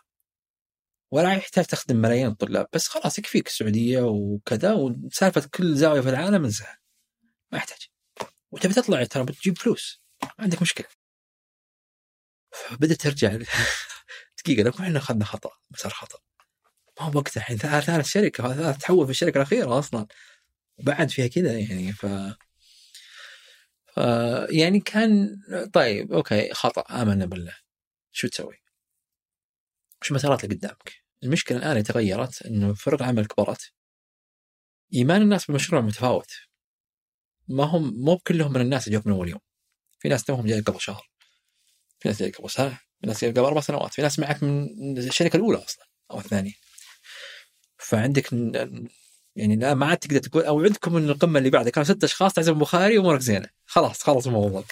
[1.11, 6.43] ولا يحتاج تخدم ملايين الطلاب بس خلاص يكفيك السعودية وكذا وسالفة كل زاوية في العالم
[6.43, 6.79] انساها.
[7.51, 7.87] ما يحتاج.
[8.51, 10.01] وتبي تطلع ترى بتجيب فلوس.
[10.23, 10.87] ما عندك مشكلة.
[12.51, 13.35] فبدأت ترجع
[14.43, 15.51] دقيقة لو إحنا أخذنا خطأ.
[15.71, 16.19] مسار خطا
[16.99, 20.07] ما هو وقتها الحين ثالث شركة هذا تحول في الشركة الأخيرة أصلا.
[20.79, 22.05] وبعد فيها كذا يعني ف
[23.95, 23.97] ف
[24.49, 25.37] يعني كان
[25.73, 27.55] طيب أوكي خطأ آمنا بالله.
[28.11, 28.55] شو تسوي؟
[30.01, 30.93] وش المسارات اللي قدامك؟
[31.23, 33.71] المشكلة الآن تغيرت إنه فرق العمل كبرت
[34.93, 36.31] إيمان الناس بالمشروع متفاوت.
[37.47, 39.39] ما هم مو كلهم من الناس اللي من أول يوم.
[39.99, 41.09] في ناس توهم جاي قبل شهر.
[41.99, 42.79] في ناس جاي قبل سنة.
[43.01, 43.93] في ناس جاي قبل أربع سنوات.
[43.93, 46.53] في ناس معك من الشركة الأولى أصلا أو الثانية.
[47.77, 48.33] فعندك
[49.39, 52.53] يعني لا ما عاد تقدر تقول اوعدكم إن القمة اللي بعدها كانوا ست أشخاص تعزم
[52.53, 53.49] البخاري وامورك زينة.
[53.65, 54.63] خلاص خلص الموضوع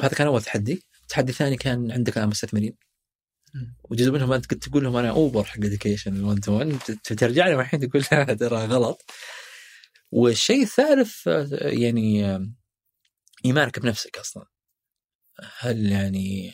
[0.00, 0.82] هذا كان أول تحدي.
[1.02, 2.74] التحدي الثاني كان عندك الان مستثمرين.
[3.84, 7.60] وجزء منهم أنت كنت تقول لهم أنا Uber حق education 1 to 1 ترجع لهم
[7.60, 9.10] الحين تقول لا ترى غلط.
[10.12, 11.26] والشيء الثالث
[11.62, 12.38] يعني
[13.44, 14.46] إيمانك بنفسك أصلا.
[15.58, 16.52] هل يعني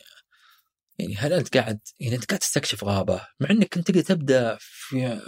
[0.98, 5.20] يعني هل أنت قاعد يعني أنت قاعد تستكشف غابة مع إنك كنت تقدر تبدأ في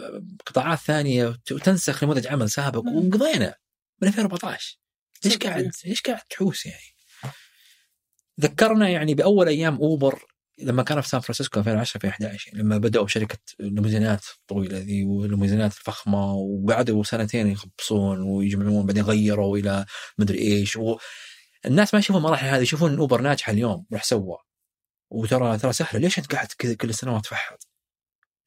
[0.47, 3.55] قطاعات ثانية وتنسخ نموذج عمل سابق وقضينا
[4.03, 4.79] من 2014
[5.25, 6.95] ليش قاعد ليش قاعد تحوس يعني؟
[8.41, 10.23] ذكرنا يعني بأول أيام أوبر
[10.59, 16.35] لما كان في سان فرانسيسكو 2010 2011 لما بدأوا بشركة الليموزينات الطويله ذي والليموزينات الفخمة
[16.35, 19.87] وقعدوا سنتين يخبصون ويجمعون بعدين غيروا إلى
[20.19, 20.99] مدري إيش و...
[21.67, 24.37] الناس ما يشوفون المراحل هذه يشوفون أوبر ناجحة اليوم راح سوى.
[25.11, 26.01] وترى ترى سهلة.
[26.01, 27.67] ليش أنت قاعد كذا كل السنوات تفحط؟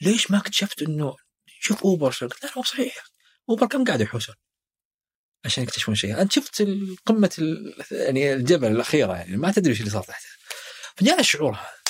[0.02, 1.16] ليش ما اكتشفت إنه
[1.60, 2.18] شوف Uber.
[2.22, 3.04] قلت لا هو صحيح.
[3.50, 4.36] Uber كم قاعد يحوسون؟
[5.46, 6.22] عشان يكتشفون شيء.
[6.22, 6.68] أنت شفت
[7.06, 10.30] قمة يعني الجبل الأخيرة يعني ما تدري إيش اللي صار تحتها
[10.96, 11.82] فجاء الشعور هذا.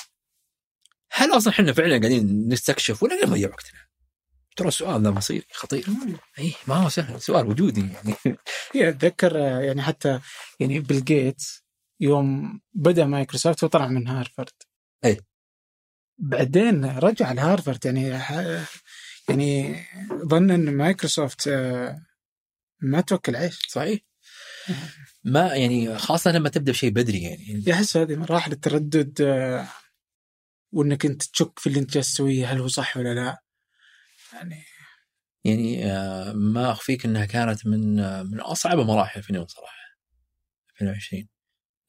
[1.11, 3.79] هل أصلا إحنا فعلا قاعدين نستكشف ولا نضيع وقتنا؟
[4.55, 5.85] ترى السؤال ذا مصيري خطير.
[6.39, 7.21] اي ما هو سهل.
[7.21, 8.37] سؤال وجودي يعني.
[8.89, 10.19] أتذكر يعني حتى
[10.59, 11.60] يعني بيل جيتس
[12.01, 14.53] يوم بدأ مايكروسوفت وطلع من هارفرد.
[15.05, 15.19] اي
[16.17, 17.85] بعدين رجع لهارفرد.
[17.85, 18.07] يعني
[19.29, 19.83] يعني
[20.25, 21.49] ظن إن مايكروسوفت
[22.79, 23.99] ما توكل عيش صحيح.
[25.23, 27.63] ما يعني خاصة لما تبدأ بشيء بدري يعني.
[27.67, 29.21] يحس هذه مراحل التردد
[30.71, 33.43] وإنك أنت تشك في اللي أنت جالس تسويه هل هو صح ولا لا.
[34.33, 34.63] يعني
[35.45, 35.83] يعني
[36.33, 37.95] ما أخفيك إنها كانت من
[38.25, 39.81] من أصعب مراحل في اليوم صراحة.
[40.81, 41.27] 2020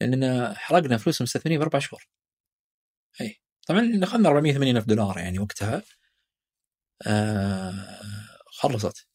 [0.05, 2.07] لأننا حرقنا فلوس المستثمرين في أربع شهور.
[3.21, 3.41] إي.
[3.67, 5.83] طبعا أخذنا 480 ألف دولار يعني وقتها.
[7.07, 8.01] آه
[8.45, 9.07] خلصت.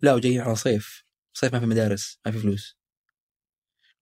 [0.00, 1.04] لا وجايين على صيف.
[1.32, 2.78] صيف ما في مدارس ما في فلوس.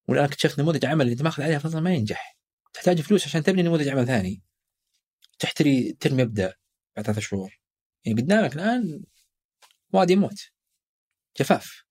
[0.09, 2.39] والآن اكتشفت نموذج عمل اللي انت ماخذ عليه أصلا ما ينجح.
[2.73, 4.43] تحتاج فلوس عشان تبني نموذج عمل ثاني.
[5.39, 6.55] تحتري ترم يبدا
[6.97, 7.61] بعد ثلاثة شهور.
[8.05, 9.05] يعني قدامك الآن
[9.93, 10.51] وادي موت
[11.41, 11.86] جفاف.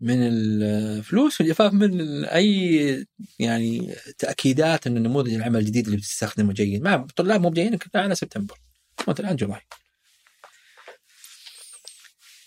[0.00, 3.06] من الفلوس والجفاف من أي
[3.38, 6.82] يعني تأكيدات إن نموذج العمل الجديد اللي بتستخدمه جيد.
[6.82, 8.58] ما الطلاب مو جايين على سبتمبر.
[9.06, 9.60] وانت الآن جولاي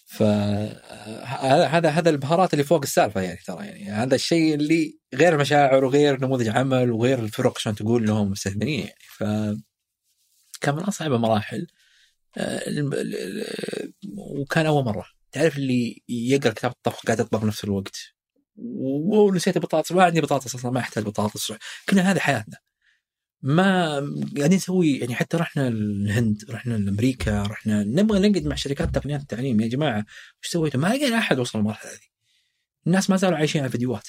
[0.05, 3.91] فهذا هذا البهارات اللي فوق السالفة يعني ترى يعني.
[3.91, 8.99] هذا الشيء اللي غير المشاعر وغير نموذج عمل وغير الفرق عشان تقول لهم مستثمرين يعني.
[9.09, 9.23] ف
[10.61, 11.67] كان من أصعب المراحل
[12.37, 12.61] آه،
[14.17, 15.14] وكان أول مرة.
[15.35, 17.97] تعرف اللي يقرأ كتاب الطبخ قاعد يطبخ بنفس الوقت.
[18.55, 19.91] ونسيت البطاطس.
[19.91, 21.53] ما عندي بطاطس أصلا ما احتاج بطاطس.
[21.89, 22.57] كنا هذه حياتنا.
[23.41, 23.89] ما
[24.37, 29.61] قاعدين نسوي يعني حتى رحنا الهند رحنا لامريكا رحنا نبغى نقعد مع شركات تقنيات التعليم.
[29.61, 30.05] يا جماعة
[30.43, 31.99] وش سويتوا؟ ما لقينا أحد وصل للمرحلة هذه.
[32.87, 34.07] الناس ما زالوا عايشين على الفيديوهات.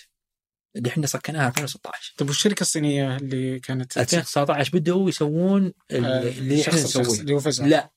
[0.76, 7.20] اللي إحنا سكناها 2016 طيب والشركة الصينية اللي كانت 2019 بدأوا يسوون اللي إحنا نسويه.
[7.20, 7.66] اللي هو فزع.
[7.66, 7.95] لا.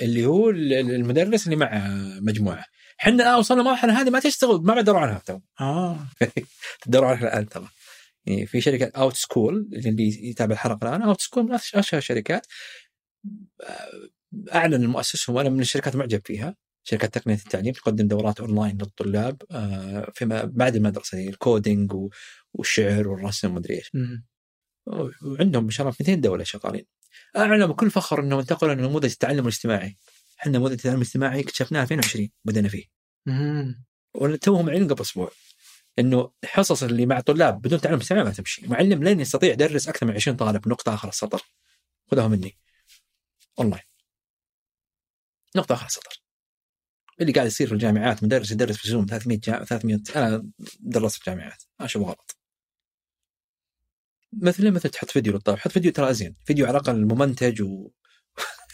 [0.00, 1.88] اللي هو المدرس اللي مع
[2.20, 2.64] مجموعة.
[3.00, 5.98] إحنا الان وصلنا مرحلة هذه ما تشتغل ما بدروا عنها تو آه.
[6.82, 7.68] تدوروا عنها الآن ترى.
[8.26, 12.46] يعني في شركة Outschool اللي يتابع الحلقة الآن Outschool من أشهر الشركات.
[14.54, 16.56] أعلن مؤسسهم وأنا من الشركات معجب فيها.
[16.82, 21.92] شركة تقنية التعليم تقدم دورات اونلاين للطلاب آه، فيما بعد المدرسة ال coding
[22.52, 23.92] والشعر والرسم ومدري إيش.
[25.22, 26.84] وعندهم ما شاء الله في 200 دولة شغالين.
[27.36, 29.96] اعلنوا بكل فخر انهم انتقلوا لنموذج التعلم الاجتماعي.
[30.40, 32.84] إحنا نموذج التعلم الاجتماعي اكتشفناه 2020 بدأنا فيه.
[34.14, 35.32] وتوهم معلن قبل أسبوع.
[35.98, 40.06] إنه الحصص اللي مع طلاب بدون تعلم اجتماعي ما تمشي، معلم لن يستطيع يدرس أكثر
[40.06, 41.42] من 20 طالب نقطة آخر السطر.
[42.10, 42.58] خذها مني.
[43.58, 43.82] اونلاين.
[45.56, 46.22] نقطة آخر السطر.
[47.20, 49.64] اللي قاعد يصير في الجامعات مدرس يدرس في Zoom 300 جا...
[49.64, 50.46] 300 أنا
[50.80, 52.39] درست في الجامعات أشوف غلط
[54.32, 57.90] مثل مثل تحط فيديو للطالب حط فيديو ترى ازين فيديو على الأقل ممنتج و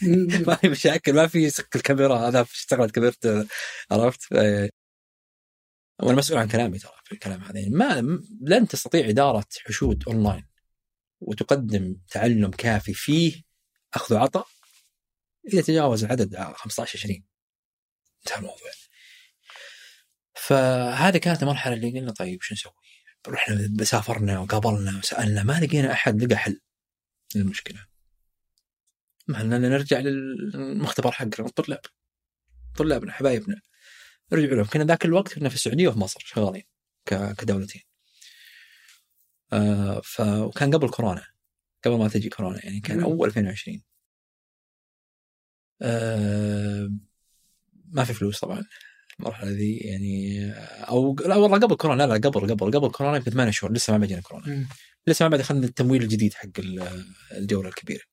[0.47, 3.47] ما في مشاكل ما في سكر الكاميرا هذا اشتغلت كبرت
[3.91, 4.31] عرفت؟
[6.01, 7.59] وأنا مسؤول عن كلامي ترى في الكلام هذا.
[7.59, 10.47] يعني ما لن تستطيع إدارة حشود أونلاين
[11.19, 13.43] وتقدم تعلم كافي فيه
[13.93, 14.47] أخذ وعطاء
[15.53, 17.23] إذا تجاوز العدد 15 20
[18.19, 18.71] انتهى الموضوع.
[20.35, 22.73] فهذه كانت المرحلة اللي قلنا طيب شو نسوي؟
[23.27, 26.59] رحنا سافرنا وقابلنا وسألنا ما لقينا أحد لقى حل
[27.35, 27.85] للمشكلة.
[29.27, 31.81] ما لنا نرجع للمختبر حقنا الطلاب
[32.77, 33.61] طلابنا حبايبنا.
[34.33, 34.65] رجعوا لهم.
[34.65, 36.63] كنا ذاك الوقت كنا في السعودية وفي مصر شغالين
[37.05, 37.81] كدولتين.
[39.53, 41.25] آه ف وكان قبل كورونا
[41.85, 43.83] قبل ما تجي كورونا يعني كان أول 2020
[45.81, 46.89] آه
[47.85, 48.63] ما في فلوس طبعا.
[49.19, 50.51] المرحلة ذي يعني
[50.89, 53.93] أو لا والله قبل كورونا لا لا قبل قبل قبل كورونا يمكن ثمان شهور لسه
[53.93, 54.67] ما بجينا كورونا.
[55.07, 56.47] لسه ما بعد اخذنا التمويل الجديد حق
[57.31, 58.03] الجوله الكبيره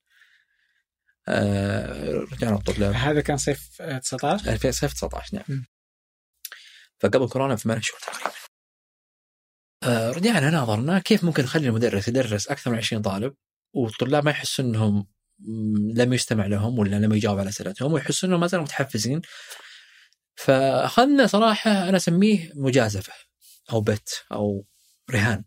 [1.29, 5.45] آه رجعنا الطلاب هذا كان صيف 19 في صيف 19 نعم.
[5.49, 5.65] م.
[7.01, 8.31] فقبل كورونا بثمان شهور تقريبا.
[9.83, 13.35] آه رجعنا ناظرنا كيف ممكن نخلي المدرس يدرس أكثر من 20 طالب
[13.75, 15.07] والطلاب ما يحسوا إنهم
[15.95, 19.23] لم يستمع لهم ولا لم يجاوب على أسئلتهم ويحسون إنهم ما زالوا متحفزين.
[20.35, 23.13] فأخذنا صراحة أنا أسميه مجازفة
[23.73, 24.67] أو bet أو
[25.11, 25.45] رهان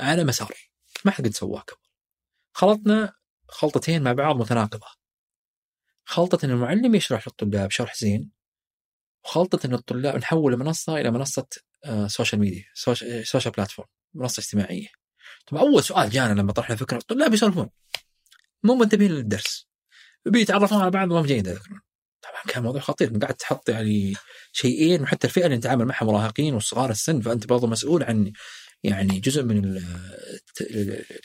[0.00, 0.54] على مسار
[1.04, 1.80] ما حد قد سواه قبل.
[2.52, 3.14] خلطنا
[3.48, 4.86] خلطتين مع بعض متناقضة.
[6.04, 8.30] خلطة إن المعلم يشرح للطلاب شرح زين
[9.24, 11.46] وخلطة إن الطلاب نحول المنصه إلى منصة
[12.06, 12.64] social media
[13.24, 14.88] سوشيال بلاتفورم منصة اجتماعية.
[15.46, 17.70] طبعا أول سؤال جانا لما طرحنا فكرة الطلاب يسولفون
[18.62, 19.68] مو منتبهين للدرس.
[20.26, 21.80] بيتعرفون على بعض وما جايين يذكرون.
[22.48, 23.18] كان موضوع خطير.
[23.18, 24.14] قاعد تحط يعني
[24.52, 28.32] شيئين وحتى الفئة اللي نتعامل معها مراهقين وصغار السن فأنت برضه مسؤول عن
[28.82, 29.82] يعني جزء من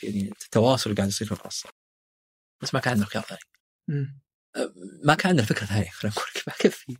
[0.02, 1.68] يعني التواصل اللي قاعد يصير في القصة.
[2.62, 3.40] بس ما كان عندنا خيار ثاني.
[5.04, 6.96] ما كان عندنا فكرة ثانية خلينا نقول ما كفي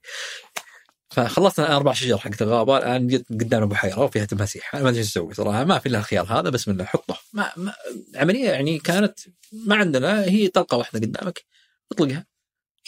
[1.10, 2.78] فخلصنا أربع شجر حق الغابة.
[2.78, 4.74] الآن قدامنا بحيره وفيها تماسيح.
[4.74, 5.64] أنا ما أدري إيش أسوي صراحة.
[5.64, 7.18] ما في الا الخيار هذا بسم الله حطه.
[7.32, 7.74] ما, ما
[8.14, 9.18] عملية يعني كانت
[9.52, 11.44] ما عندنا هي طلقة واحدة قدامك
[11.92, 12.31] اطلقها.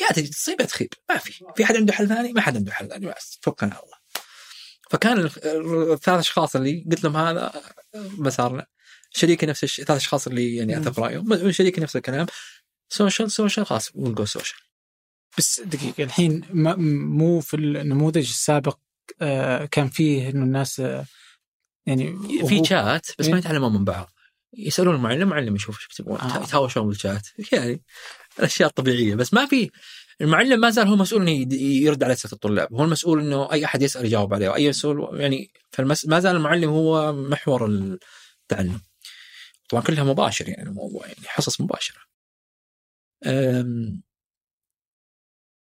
[0.01, 2.73] يا تجي تصيب يا تخيب ما في في حد عنده حل ثاني؟ ما حد عنده
[2.73, 3.97] حل ثاني بس توكلنا على الله.
[4.91, 5.31] فكان
[5.93, 7.63] الثلاث أشخاص اللي قلت لهم هذا
[7.95, 8.67] مسارنا.
[9.11, 11.53] شريكي نفس الشيء ثلاث أشخاص اللي يعني أثق رأيهم.
[11.53, 12.27] شريكي نفس الكلام.
[12.89, 14.61] سوشيال social خلاص ونقول social
[15.39, 18.79] بس دقيقة الحين مو في النموذج السابق
[19.23, 21.07] آه، كان فيه إنه الناس آه،
[21.87, 22.17] يعني
[22.49, 24.11] في شات بس ما إيه؟ يتعلمون من بعض.
[24.59, 26.43] يسألون المعلم المعلم يشوف إيش تبغون آه.
[26.43, 27.83] يتهاوشون بالشات يعني
[28.39, 29.71] الأشياء الطبيعية بس ما في
[30.21, 33.83] المعلم ما زال هو مسؤول إنه يرد على اسئله الطلاب، هو المسؤول إنه أي أحد
[33.83, 36.07] يسأل يجاوب عليه، واي مسؤول يعني فالمس...
[36.07, 38.81] ما زال المعلم هو محور التعلم.
[39.69, 42.01] طبعا كلها مباشر يعني الموضوع يعني حصص مباشرة.
[43.27, 44.03] أم...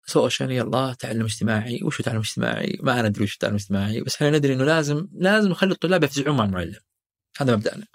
[0.07, 4.53] سوشيال يلا تعلم اجتماعي، وش تعلم اجتماعي؟ ما ندري وش تعلم اجتماعي، بس إحنا ندري
[4.53, 6.79] إنه لازم لازم نخلي الطلاب يفزعون مع المعلم.
[7.37, 7.85] هذا مبدأنا.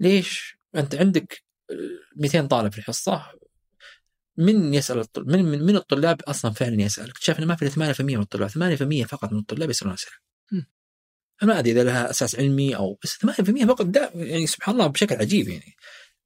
[0.00, 1.42] ليش؟ أنت عندك
[2.16, 3.22] 200 طالب في الحصة.
[4.36, 8.20] من يسأل الطلاب من, من من الطلاب أصلا فعلا يسال اكتشفنا ما في 8% من
[8.20, 8.50] الطلاب
[9.04, 10.16] 8% فقط من الطلاب يسألون أسئلة.
[11.42, 15.14] ما أدري إذا لها أساس علمي أو بس 8% فقط ده يعني سبحان الله بشكل
[15.14, 15.76] عجيب يعني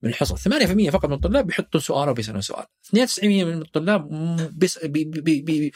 [0.02, 2.66] من الحصص 8% فقط من الطلاب بيحطون سؤال وبيسالون سؤال.
[2.86, 4.08] 92% من الطلاب
[4.58, 5.72] بيس بي بي بي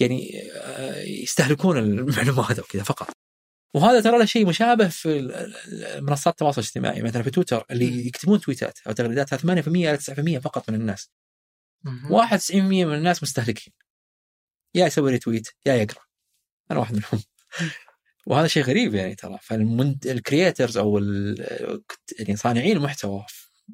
[0.00, 3.10] يعني آه، يستهلكون المعلومات أو كذا فقط.
[3.74, 5.22] وهذا ترى له شيء مشابه في
[6.00, 7.02] منصات التواصل الاجتماعي.
[7.02, 11.10] مثلا في تويتر اللي يكتبون تويتات أو تغريدات 8% إلى 9% فقط من الناس.
[12.10, 13.72] 91% من الناس مستهلكين.
[14.74, 16.02] يا يسوي retweet يا يقرأ.
[16.70, 17.22] أنا واحد منهم.
[18.26, 19.38] وهذا شيء غريب يعني ترى.
[19.42, 20.98] فال creators أو
[22.18, 23.24] يعني صانعين المحتوى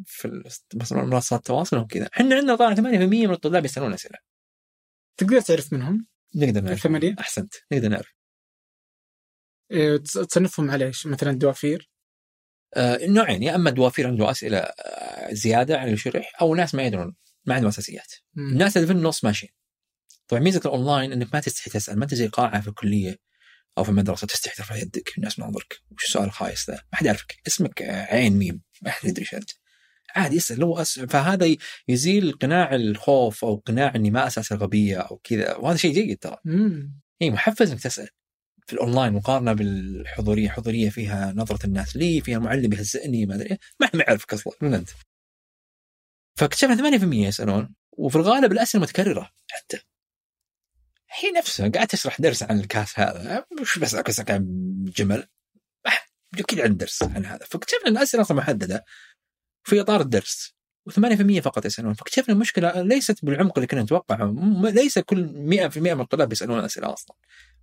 [0.07, 0.43] في
[0.93, 2.09] منصات التواصل هم كذا.
[2.15, 4.19] إحنا عندنا طبعا 8% من الطلاب يسألون أسئلة.
[5.17, 6.87] تقدر تعرف منهم؟ نقدر نعرف.
[7.21, 7.55] أحسنت.
[7.73, 8.18] نقدر نعرف.
[10.05, 11.91] تصنفهم على إيش؟ مثلا دوافير؟
[12.75, 16.83] آه نوعين يا أما دوافير عنده أسئلة آه، زيادة عن اللي شرح أو ناس ما
[16.83, 17.17] يدرون
[17.47, 18.13] ما عندهم أساسيات.
[18.35, 18.53] مم.
[18.53, 19.53] الناس اللي في النص ماشيين.
[20.29, 23.19] طبعا ميزة الأونلاين إنك ما تستحي تسأل ما أنت زي قاعة في الكلية
[23.79, 27.37] أو في المدرسة تستحي ترفع يدك الناس منظرك وش السؤال الخايس ذا؟ ما حد يعرفك
[27.47, 29.51] اسمك عين ميم ما حد يدري إيش أنت.
[30.17, 31.57] عادي اسأل لو أسأل فهذا
[31.89, 36.37] يزيل قناع الخوف أو قناع إني ما أساس الغبيه أو كذا وهذا شيء جيد ترى.
[37.23, 38.09] إي محفز إنك تسأل.
[38.69, 40.49] في الأونلاين مقارنة بالحضورية.
[40.49, 41.97] حضورية فيها نظرة الناس.
[41.97, 44.91] لي فيها معلم يهزئني ما أدري ما حد يعرفك أصلا من أنت.
[46.39, 49.81] فاكتشفنا 8% يسألون وفي الغالب الأسئلة متكررة حتى.
[51.11, 53.47] هي نفسها قاعد تشرح درس عن الكاس هذا.
[53.61, 54.45] وش بس اسالك عن
[54.97, 55.29] جمل
[56.39, 57.45] أكيد عن درس عن هذا.
[57.45, 58.85] فاكتشفنا إن الأسئلة أصلا محددة
[59.65, 60.58] في إطار الدرس.
[60.91, 61.95] و8% فقط يسألون.
[61.95, 64.35] فاكتشفنا المشكلة ليست بالعمق اللي كنا نتوقعه.
[64.63, 67.17] ليس كل 100% من الطلاب يسألون أسئلة أصلا.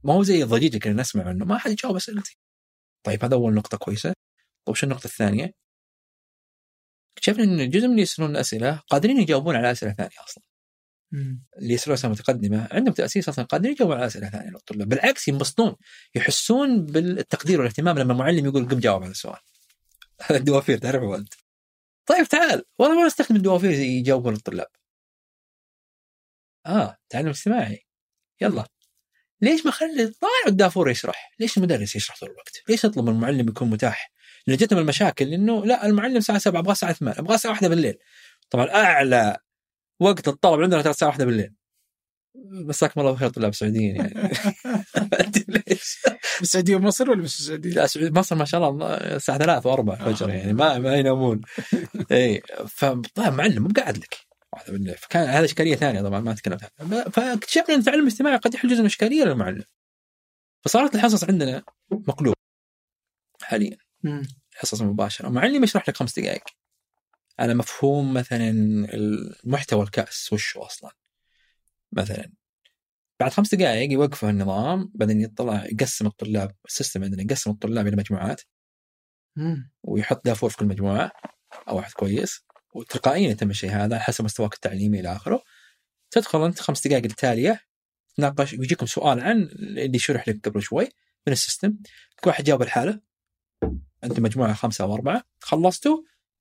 [0.04, 2.38] ما هو زي الضجيج اللي كنا نسمع انه ما حد يجاوب أسئلتي.
[3.04, 4.14] طيب هذا أول نقطة كويسة.
[4.66, 5.54] طيب شو النقطة الثانية؟
[7.18, 10.44] اكتشفنا إن الجزء من اللي يسألون الاسئله قادرين يجاوبون على أسئلة ثانية أصلا.
[11.58, 12.68] اللي يسألون أسئلة متقدمة.
[12.72, 14.90] عندهم تأسيس أصلا قادرين يجاوبون على أسئلة ثانية للطلاب.
[14.90, 15.76] بالعكس ينبسطون.
[16.16, 19.40] يحسون بالتقدير والاهتمام لما المعلم يقول قم جاوب على السؤال.
[20.22, 21.34] هذا الدوافير تعرفه أنت.
[22.06, 24.68] طيب تعال والله ما نستخدم الدوافير يجاوبون الطلاب
[26.66, 27.86] آه تعلم اجتماعي
[28.42, 28.66] يلا
[29.42, 33.50] ليش ما خلي طالع الدافور يشرح؟ ليش المدرس يشرح طول الوقت؟ ليش نطلب من المعلم
[33.50, 34.12] يكون متاح؟
[34.48, 37.98] لأن المشاكل إنه لا المعلم الساعة 7 أبغى الساعة 8 أبغى الساعة 1 بالليل.
[38.50, 39.38] طبعا أعلى
[40.00, 41.54] وقت الطلب عندنا ترى الساعة 1 بالليل.
[42.44, 44.14] مساكم الله بخير طلاب سعوديين يعني.
[45.48, 45.98] ليش؟
[46.40, 47.88] بالسعوديه ومصر ولا بس السعوديه؟ لا
[48.20, 51.42] مصر ما شاء الله الساعة 3 و4 الفجر يعني ما ما ينامون.
[52.12, 54.18] اي فطبعا معلم مو قاعد لك.
[54.54, 57.10] واحدة فكان هذا إشكالية ثانية طبعا ما تكلمت عنها.
[57.10, 59.64] فاكتشفنا ان التعلم الاجتماعي قد يحل جزء من الاشكاليه للمعلم.
[60.66, 62.36] فصارت الحصص عندنا مقلوب
[63.42, 63.78] حاليا.
[64.54, 65.30] الحصص المباشرة.
[65.30, 66.44] معلم يشرح لك خمس دقائق.
[67.40, 68.50] على مفهوم مثلا
[68.94, 70.92] المحتوى الكأس وش أصلا؟
[71.96, 72.32] مثلا.
[73.20, 78.42] بعد خمس دقائق يوقفه النظام بعدين يطلع يقسم الطلاب السيستم عندنا يقسم الطلاب إلى مجموعات.
[79.84, 81.12] ويحط دافور في كل مجموعة
[81.68, 82.46] أو واحد كويس.
[82.74, 85.44] وتلقائيا يتم الشيء هذا حسب مستواك التعليمي إلى آخره.
[86.12, 87.62] تدخل أنت خمس دقائق التاليه
[88.16, 90.90] تناقش ويجيكم سؤال عن اللي شرح لك قبل شوي
[91.28, 91.78] من السيستم.
[92.24, 93.00] كل واحد جاوب الحالة.
[94.04, 95.24] انت مجموعة خمسة أو أربعة.
[95.40, 95.98] خلصتوا.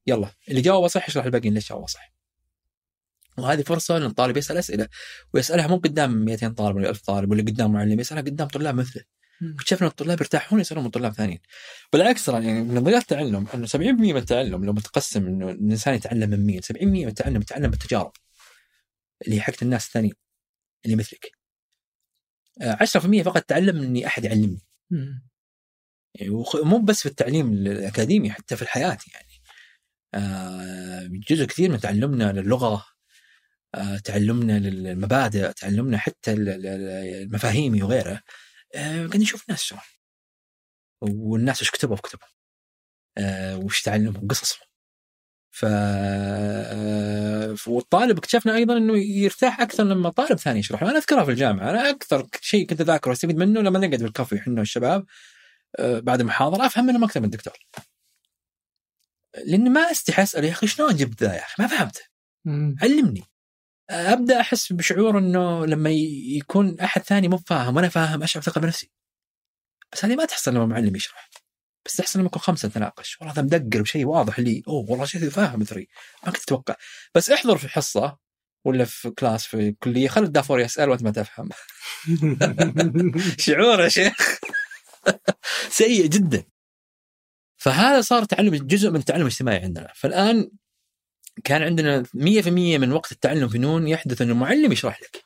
[0.06, 0.30] يلا.
[0.48, 2.13] اللي جاوب صح يشرح الباقيين ليش جاوب صح
[3.38, 4.88] وهذه فرصة ان الطالب يسأل أسئلة
[5.34, 9.02] ويسألها مو قدام 200 طالب ولا 1000 طالب ولا قدام معلم يسألها قدام طلاب مثله.
[9.40, 9.52] مم.
[9.52, 11.38] واكتشفنا الطلاب يرتاحون يسألون من طلاب ثانيين.
[11.92, 13.76] بالعكس ترى يعني من نظريات التعلم إنه 70%
[14.12, 18.12] من التعلم لو متقسم إنه الإنسان يتعلم من مين 70% من التعلم يتعلم بالتجارب
[19.26, 20.14] اللي حقت الناس الثانيين
[20.84, 21.30] اللي مثلك.
[22.62, 24.62] آه، 10% فقط تعلم إني أحد يعلمني.
[26.14, 29.42] يعني مو بس في التعليم الأكاديمي حتى في الحياة يعني.
[30.14, 32.84] آه، جزء كثير من تعلمنا للغة آه،
[34.04, 38.22] تعلمنا للمبادئ تعلمنا حتى ال- ال- ال- المفاهيم وغيرها.
[38.74, 39.80] آه، قاعدين نشوف الناس شلون.
[41.02, 42.28] والناس إيش كتبوا في كتبهم
[43.18, 44.66] آه، وش تعلموا قصصهم.
[45.50, 50.82] ف آه، والطالب اكتشفنا أيضا إنه يرتاح أكثر لما طالب ثاني يشرح.
[50.82, 50.90] له.
[50.90, 54.58] أنا اذكرها في الجامعة أنا أكثر شيء كنت أذاكره واستفيد منه لما نقعد بالكافي إحنا
[54.60, 55.06] والشباب
[55.78, 57.54] آه، بعد المحاضرة أفهم من الدكتور.
[59.46, 62.02] لأني ما استحي اسال يا أخي شلون جبت ذا يا أخي؟ ما فهمت
[62.44, 62.76] مم.
[62.82, 63.22] علمني.
[63.94, 65.90] أبدأ أحس بشعور إنه لما
[66.36, 68.90] يكون أحد ثاني مو فاهم وأنا فاهم أشعر ثقة بنفسي.
[69.92, 71.30] بس هذه ما تحصل لما معلم يشرح.
[71.86, 73.20] بس تحصل لما يكون خمسة نتناقش.
[73.20, 74.62] والله هذا مدقر بشيء واضح لي.
[74.68, 75.88] أوه والله شيء فاهم مثري
[76.26, 76.74] ما كنت أتوقع.
[77.14, 78.18] بس احضر في حصة
[78.64, 81.48] ولا في كلاس في كليه خلي الدافور يسأل وأنت ما تفهم.
[83.44, 84.38] شعور يا شيخ.
[85.70, 86.44] سيء جدا.
[87.56, 89.92] فهذا صار تعلم جزء من التعلم الاجتماعي عندنا.
[89.94, 90.50] فالآن
[91.44, 95.24] كان عندنا 100% من وقت التعلم في نون يحدث إنه معلم يشرح لك.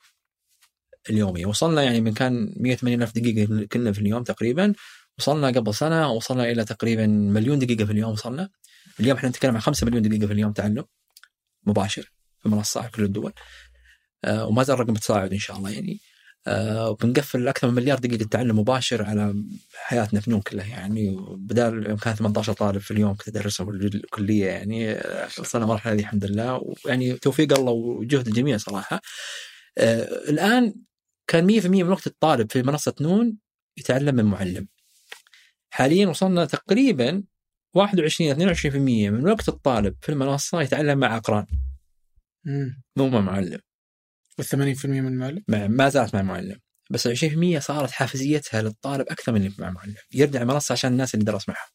[1.11, 1.45] اليومي.
[1.45, 4.75] وصلنا يعني من كان 180 ألف دقيقة كنا في اليوم تقريبا.
[5.19, 8.51] وصلنا قبل سنة وصلنا إلى تقريبا مليون دقيقة في اليوم وصلنا
[9.01, 10.85] اليوم إحنا نتكلم عن 5 مليون دقيقة في اليوم تعلم
[11.67, 12.13] مباشر
[12.43, 13.33] في منصة في كل الدول.
[14.25, 16.01] آه وما زال الرقم متصاعد إن شاء الله يعني.
[16.91, 19.45] وبنقفل أكثر من مليار دقيقة تعلم مباشر على
[19.75, 24.47] حياتنا في نون كلها يعني بدال كان 18 طالب في اليوم كنت ادرسهم الكلية.
[24.47, 26.75] يعني آه، وصلنا المرحله دي الحمد لله.
[26.87, 29.01] ويعني توفيق الله وجهد الجميع صراحة.
[29.79, 30.75] آه الآن
[31.27, 33.37] كان 100% من وقت الطالب في منصة نون
[33.79, 34.69] يتعلم من معلم.
[35.71, 37.23] حاليا وصلنا تقريبا
[37.75, 38.31] 21
[39.11, 41.47] 22% من وقت الطالب في المنصة يتعلم مع أقران.
[42.97, 43.59] مو مع معلم.
[44.39, 46.59] وال 80% من المعلم؟ مع ما زالت مع معلم
[46.91, 51.25] بس 20% صارت حافزيتها للطالب أكثر من اللي مع معلم يرجع المنصه عشان الناس اللي
[51.25, 51.69] درس معهم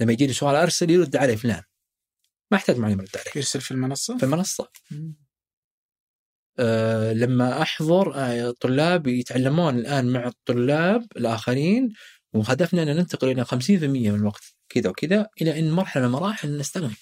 [0.00, 1.62] لما يجيني سؤال أرسل يرد عليه فلان.
[2.50, 3.30] ما يحتاج معلم يرد عليه.
[3.36, 4.68] يرسل في المنصة؟ في المنصة.
[4.90, 5.16] مم.
[6.58, 11.92] أه لما أحضر أه طلاب يتعلمون الآن مع الطلاب الآخرين
[12.32, 14.42] وهدفنا أن ننتقل إلى 50% من الوقت.
[14.68, 16.96] كذا وكذا إلى إن مرحلة من المراحل نستغني.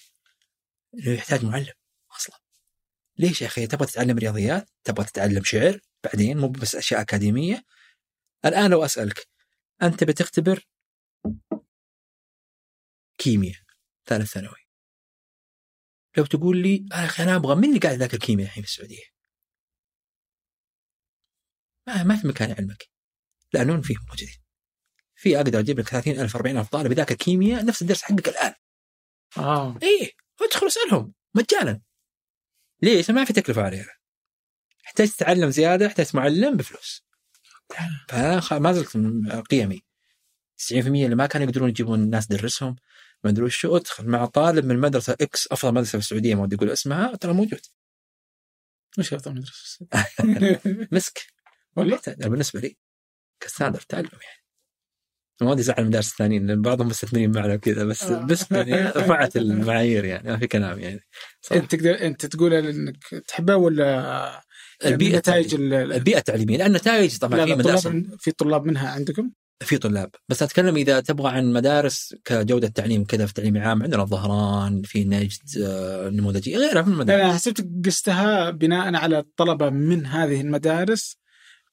[0.93, 1.73] انه يحتاج معلم
[2.15, 2.48] أصلا.
[3.19, 7.63] ليش يا أخي؟ تبغى تتعلم رياضيات؟ تبغى تتعلم شعر؟ بعدين مو بس أشياء أكاديمية؟
[8.45, 9.27] الآن لو أسألك
[9.81, 10.67] أنت بتختبر
[13.17, 13.59] كيمياء
[14.05, 14.69] ثالث ثانوي.
[16.17, 19.03] لو تقول لي يا أخي أنا أبغى من اللي قاعد يذاكر كيمياء الحين في السعودية؟
[21.87, 22.89] ما ما في مكان يعلمك
[23.53, 24.43] لانهم فيهم موجودين.
[25.15, 28.53] في أقدر أجيب لك 30000 40000 طالب يذاكر كيمياء نفس الدرس حقك الآن.
[29.37, 29.79] آه.
[29.83, 31.81] إيه ادخل اسالهم مجانا.
[32.81, 33.89] ليش؟ ما في تكلفة علينا
[34.85, 37.05] احتاج تتعلم زيادة احتاج معلم بفلوس.
[38.09, 38.97] فانا ما زلت
[39.51, 39.81] قيمي.
[40.57, 42.75] 90% اللي ما كانوا يقدرون يجيبون ناس تدرسهم
[43.23, 46.55] ما ادري وشو ادخل مع طالب من مدرسة X أفضل مدرسة في السعودية ما ودي
[46.55, 47.61] أقول اسمها ترى موجود.
[48.99, 49.87] وش افضل مدرسه؟
[50.91, 51.27] مسك.
[51.75, 51.99] والله.
[52.07, 52.77] بالنسبة لي
[53.39, 54.38] ك standard تعلم يعني.
[55.41, 58.25] ما ودي أزعل المدارس الثانيين لأن بعضهم مستثمرين معنا وكذا بس آه.
[58.25, 60.99] بس يعني رفعت المعايير يعني ما في كلام يعني
[61.41, 61.63] صراحة.
[61.63, 62.97] أنت تقدر أنت تقول إنك
[63.27, 64.41] تحبها ولا
[64.85, 69.31] البيئة نتائج البيئة التعليميه لأن النتائج طبعا لا في مدارس طلاب في طلاب منها عندكم؟
[69.63, 74.03] في طلاب بس أتكلم إذا تبغى عن مدارس كجودة تعليم كذا في تعليم عام عندنا
[74.03, 80.05] الظهران في نجد آه، نموذجية غيرها من المدارس أنا حسبتك قستها بناء على الطلبة من
[80.05, 81.17] هذه المدارس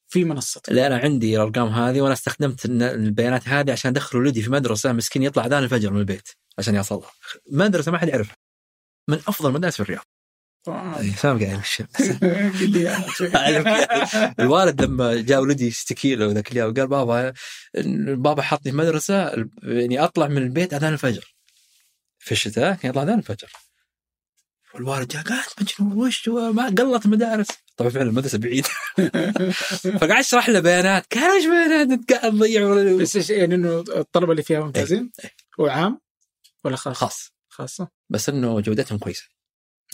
[0.09, 4.51] في منصتك لا أنا عندي الأرقام هذه وأنا استخدمت البيانات هذه عشان أدخل ولدي في
[4.51, 6.28] مدرسة مسكين يطلع اذان الفجر من البيت
[6.59, 7.11] عشان يوصلها
[7.51, 8.37] مدرسة ما حد يعرفها
[9.09, 10.05] من أفضل المدارس في الرياض.
[10.69, 11.85] إيه، سامع قاعد يمشي.
[14.41, 17.33] الوالد لما جاء ولدي يشتكي له ذاك اليوم قال بابا
[18.15, 21.35] بابا حطني في مدرسة يعني أطلع من البيت اذان الفجر.
[22.19, 23.53] في الشتاء كان يطلع اذان الفجر.
[24.77, 27.47] والوالد جاء قال "أنت مجنون وش؟ ما قلت المدارس
[27.77, 28.66] طبعا فعلا المدرسة بعيد
[30.01, 34.32] فقعد أشرح له بيانات قال إيش بيانات انت قاعد تضيع بس إيش يعني إنه الطلبة
[34.32, 35.31] اللي فيها ممتازين؟ إيه.
[35.61, 36.01] هو عام
[36.65, 39.24] ولا خاص؟ خاص خاصة؟ بس إنه جودتهم كويسة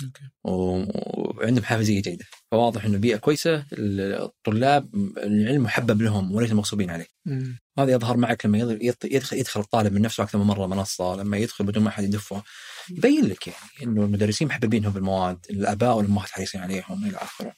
[0.04, 7.06] أوكي وعندهم حافزية جيدة فواضح إنه بيئة كويسة الطلاب العلم محبب لهم وليس مغصوبين عليه
[7.26, 7.58] مم.
[7.78, 8.58] هذا يظهر معك لما
[9.04, 12.42] يدخل يدخل الطالب من نفسه أكثر من مرة منصة لما يدخل بدون ما أحد يدفه
[12.90, 17.56] يبين لك يعني إنه المدرسين محببينهم بالمواد، الآباء والأمهات حريصين عليهم إلى آخره.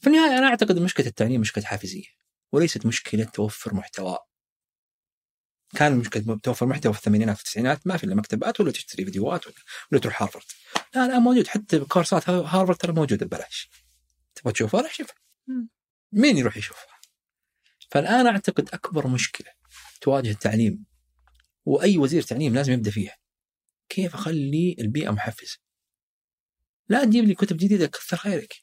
[0.00, 2.04] في النهاية أنا أعتقد مشكله التعليم مشكلة حافزية
[2.52, 4.18] وليست مشكلة توفر محتوى.
[5.74, 9.56] كان مشكله توفر محتوى في الثمانينات والتسعينات ما في إلا مكتبات ولا تشتري فيديوهات ولا,
[9.92, 10.42] ولا تروح هارفرد.
[10.94, 13.70] لا لا موجود حتى كورسات هارفرد ترى موجودة ببلاش.
[14.34, 15.16] تبغى تشوفها روح شوفها.
[16.12, 16.96] مين يروح يشوفها؟
[17.90, 19.48] فالآن أعتقد أكبر مشكلة
[20.00, 20.84] تواجه التعليم
[21.64, 23.16] وأي وزير تعليم لازم يبدأ فيها
[23.88, 25.58] كيف أخلي البيئة محفزة؟
[26.88, 28.54] لا تجيب لي كتب جديدة كثر خيرك.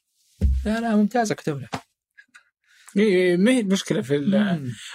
[0.64, 1.68] لا لا ممتازة كتبنا
[2.96, 4.16] إيه، ما هي المشكلة في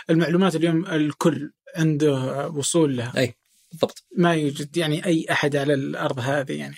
[0.09, 3.13] المعلومات اليوم الكل عنده وصول لها.
[3.17, 3.35] أي
[3.71, 4.05] بالضبط.
[4.17, 6.75] ما يوجد يعني أي أحد على الأرض هذه يعني.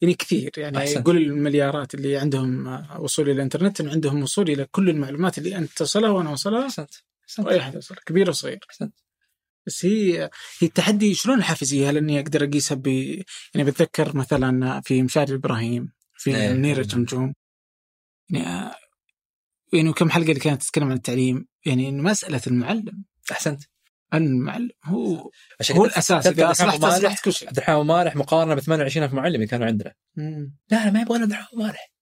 [0.00, 1.06] يعني كثير يعني أحسنت.
[1.06, 2.66] قول المليارات اللي عندهم
[2.98, 6.64] وصول إلى الإنترنت إن عندهم وصول إلى كل المعلومات اللي أنت تصلها وأنا أوصلها.
[6.64, 6.90] أحسنت
[7.24, 7.46] أحسنت.
[7.46, 8.58] وأي أحد يوصلها كبير وصغير.
[8.70, 8.94] أحسنت.
[9.66, 10.22] بس هي
[10.58, 15.92] هي التحدي شلون الحافزيه؟ هل إني أقدر اقيسها ب يعني بتذكر مثلا في مشاري إبراهيم
[16.16, 16.30] في.
[16.52, 17.34] منير الجمجوم
[18.30, 18.70] يعني
[19.72, 23.04] يعني كم حلقة اللي كانت تتكلم عن التعليم؟ يعني إنه مسألة المعلم.
[23.32, 23.62] أحسنت.
[24.14, 25.30] المعلم هو
[25.60, 26.26] عشان هو الأساس.
[26.26, 27.48] إذا أصلحت أصلحت كل شيء.
[27.48, 29.94] عبد الرحمن مالح مقارنة ب 28000 معلم كانوا عندنا.
[30.16, 30.56] مم.
[30.70, 31.92] لا لا ما يبغى عبد الرحمن مالح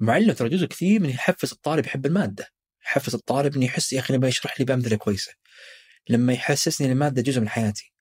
[0.00, 2.48] المعلم ترى جزء كثير من يحفز الطالب يحب المادة.
[2.86, 5.32] يحفز الطالب إنه يحس يا أخي لما يشرح لي بأمثلة كويسة.
[6.08, 7.92] لما يحسسني المادة جزء من حياتي.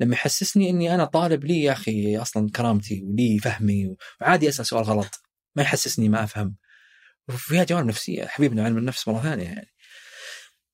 [0.00, 4.84] لما يحسسني إني أنا طالب لي يا أخي أصلا كرامتي ولي فهمي وعادي أسأل سؤال
[4.84, 5.22] غلط.
[5.56, 6.56] ما يحسسني ما أفهم.
[7.28, 8.26] وفيها جوانب نفسية.
[8.26, 9.70] حبيبنا علم النفس مرة ثانية يعني.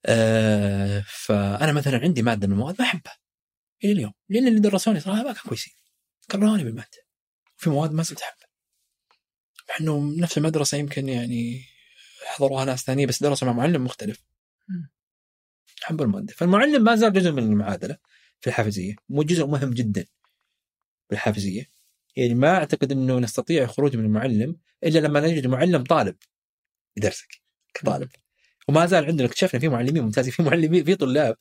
[0.07, 3.17] آه فأنا مثلا عندي مادة من المواد ما أحبها.
[3.85, 4.13] إلى اليوم.
[4.29, 5.75] لأن اللي درسوني صراحة ما كانوا كويسين.
[6.31, 7.07] كرهوني بالمادة.
[7.57, 8.47] في مواد ما زلت أحبها.
[9.69, 11.65] مع إنه نفس المدرسة يمكن يعني
[12.27, 14.25] حضروها ناس ثانية بس درسوا مع معلم مختلف.
[15.83, 17.97] حب الماده فالمعلم ما زال جزء من المعادلة
[18.41, 20.05] في الحافزية مو جزء مهم جدا
[21.11, 21.71] بالحافزيه
[22.17, 26.17] يعني ما أعتقد إنه نستطيع الخروج من المعلم إلا لما نجد معلم طالب
[26.97, 27.41] يدرسك
[27.75, 28.09] كطالب.
[28.69, 31.37] وما زال عندنا اكتشفنا في معلمين ممتازين في معلمين في طلاب.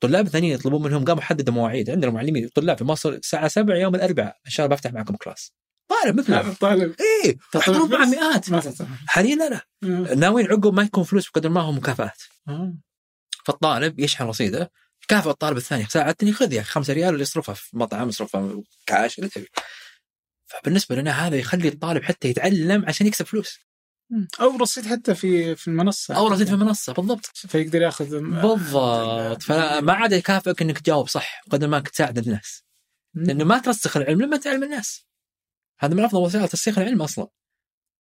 [0.00, 1.90] طلاب ثانيين يطلبون منهم قاموا حددوا مواعيد.
[1.90, 5.52] عندنا معلمين طلاب في مصر الساعة 7 يوم الأربعاء إن شاء الله بفتح معكم كلاس.
[5.88, 8.04] طالب مثله طالب إيه تحضرون مع.
[8.04, 8.46] مئات.
[9.06, 9.48] حاليا لا
[9.82, 10.14] لا.
[10.14, 12.22] ناويين عقب ما يكون فلوس بقدر ما هو مكافآت.
[13.48, 14.70] فالطالب يشحن رصيده
[15.08, 19.18] كافئ الطالب الثاني ساعدتني خذ يا أخي 5 ريال اللي يصرفها في مطعم يصرفها كاش
[19.18, 19.48] اللي تبي.
[20.46, 23.58] فبالنسبة لنا هذا يخلي الطالب حتى يتعلم عشان يكسب فلوس.
[24.40, 26.16] أو رصيد حتى في في المنصة.
[26.16, 27.26] أو رصيد في المنصة بالضبط.
[27.34, 29.42] فيقدر ياخذ بالضبط.
[29.42, 32.64] فما عاد يكافئك إنك تجاوب صح قدر ما إنك تساعد الناس.
[33.14, 35.06] لأنه ما ترسخ العلم لما تعلم الناس.
[35.80, 37.28] هذا من أفضل وسائل ترسيخ العلم أصلا.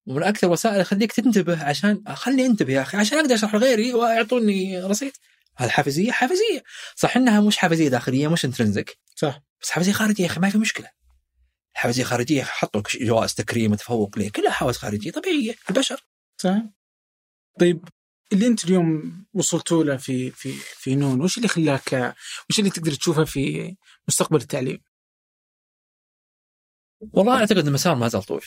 [0.07, 4.79] ومن أكثر وسائل يخليك تنتبه عشان خلي أنتبه يا أخي عشان أقدر أشرح لغيري ويعطوني
[4.79, 5.11] رصيد.
[5.57, 6.11] هذا حافزية.
[6.11, 6.63] حافزيه
[6.95, 9.41] صح إنها مش حافزية داخلية مش انترنزك صح.
[9.61, 10.89] بس حافزية خارجية يا أخي ما في مشكلة.
[11.73, 16.07] حافزية خارجية حطوا جوائز تكريم وتفوق ليه؟ كلها حوافز خارجية طبيعية البشر.
[16.37, 16.61] صح
[17.59, 17.89] طيب
[18.33, 22.15] اللي أنت اليوم وصلتوا له في في في نون وش اللي خلاك
[22.49, 23.75] وش اللي تقدر تشوفه في
[24.07, 24.81] مستقبل التعليم؟
[27.01, 28.41] والله أعتقد المسار ما زال طويل.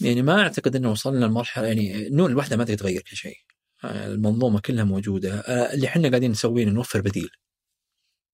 [0.00, 3.36] يعني ما أعتقد إنه وصلنا لمرحلة يعني نون لوحدها ما تقدر تغير كل شيء.
[3.84, 5.40] المنظومة كلها موجودة.
[5.40, 7.30] آه، اللي إحنا قاعدين نسويه نوفر بديل.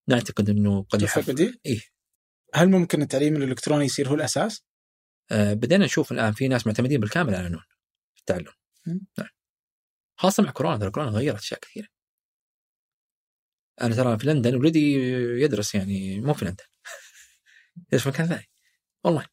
[0.09, 1.81] نعتقد إنه قد توفر يحف بديل؟ إيه.
[2.55, 4.64] هل ممكن التعليم الإلكتروني يصير هو الأساس؟
[5.32, 7.62] آه، بدينا نشوف الآن في ناس معتمدين بالكامل على نون
[8.14, 8.52] في التعلم.
[8.86, 9.28] نعم.
[10.19, 11.89] خاصة مع كورونا ترى كورونا غيرت أشياء كثيرة.
[13.81, 14.93] أنا ترى في لندن ولدي
[15.43, 16.64] يدرس يعني مو في لندن.
[17.89, 18.48] يدرس في مكان ثاني.
[19.05, 19.27] والله.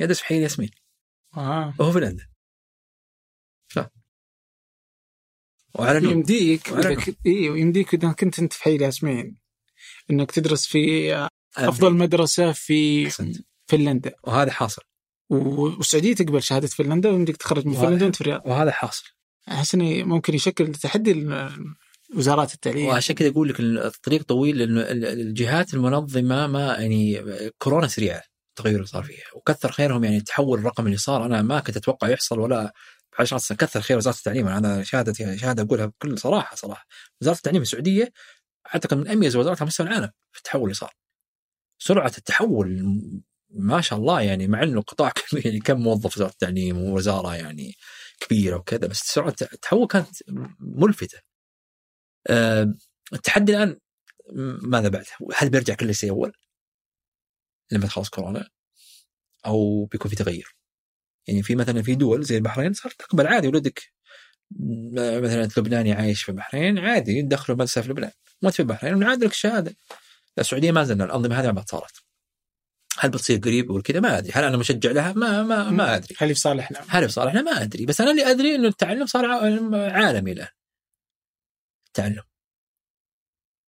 [0.00, 0.70] يدرس في حي ياسمين.
[1.36, 1.74] آه.
[1.78, 2.26] وهو في لندن.
[5.74, 6.68] وعلى يمديك
[7.26, 9.36] أيوه يمديك إذا كنت أنت في حي ياسمين.
[10.10, 11.14] إنك تدرس في
[11.56, 13.36] أفضل مدرسة في أحسنت.
[13.66, 14.12] فنلندا.
[14.24, 14.82] وهذا حاصل.
[15.30, 17.74] والسعوديه تقبل شهادة فنلندا ويمديك تخرج من.
[17.74, 18.42] فنلندا وأنت في الرياض.
[18.44, 19.04] وهذا حاصل.
[19.48, 21.26] أحس إنه ممكن يشكل تحدي
[22.16, 22.86] وزارات التعليم.
[22.86, 27.22] وعشان كذا أقول لك الطريق طويل لأنه ال- ال- الجهات المنظمة ما يعني
[27.58, 31.26] كورونا سريعة التغير اللي صار فيها وكثر خيرهم يعني التحول الرقمي اللي صار.
[31.26, 32.72] أنا ما كنت أتوقع يحصل ولا
[33.18, 36.86] بعشرات سنين كثر خير وزارة التعليم أنا شهاده شهادة أقولها بكل صراحة صراحة
[37.20, 38.12] وزارة التعليم السعودية
[38.74, 40.92] أعتقد من أميز وزارات على مستوى العالم في التحول اللي صار
[41.78, 43.00] سرعة التحول
[43.50, 47.74] ما شاء الله يعني مع إنه قطاع كبير يعني كم موظف وزارة التعليم ووزارة يعني
[48.20, 50.08] كبيرة وكذا بس سرعة التحول كانت
[50.60, 51.18] ملفتة
[53.12, 53.78] التحدي الآن
[54.62, 55.04] ماذا بعد؟
[55.34, 56.32] هل بيرجع كل شيء أول؟
[57.72, 58.48] لما تخلص كورونا
[59.46, 60.56] أو بيكون في تغير؟
[61.26, 63.82] يعني في مثلا في دول زي البحرين صار تقبل عادي ولدك
[65.22, 68.10] مثلا لبناني عايش في البحرين عادي يدخلوا مدرسة في لبنان
[68.44, 69.76] ما في البحرين ونعاد لك الشهادة.
[70.38, 72.04] السعودية ما زلنا الأنظمة هذه ما صارت.
[72.98, 74.32] هل بتصير قريب ولا كذا؟ ما أدري.
[74.32, 76.14] هل أنا مشجع لها؟ ما ما ما أدري.
[76.18, 77.86] هل في صالحنا؟ هل في صالحنا ما أدري.
[77.86, 79.26] بس أنا اللي أدري إنه التعلم صار
[79.74, 80.48] عالمي الآن.
[81.86, 82.22] التعلم.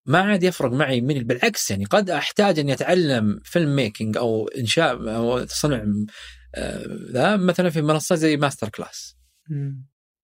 [0.07, 5.16] ما عاد يفرق معي من بالعكس يعني قد أحتاج اني اتعلم film making أو إنشاء
[5.16, 6.07] أو صنع آه،
[7.12, 9.16] ذا مثلا في منصات زي MasterClass.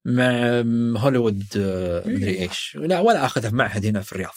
[0.04, 0.62] مع
[0.96, 4.34] هوليوود آه، مدري إيش لا ولا أخذها في معهد هنا في الرياض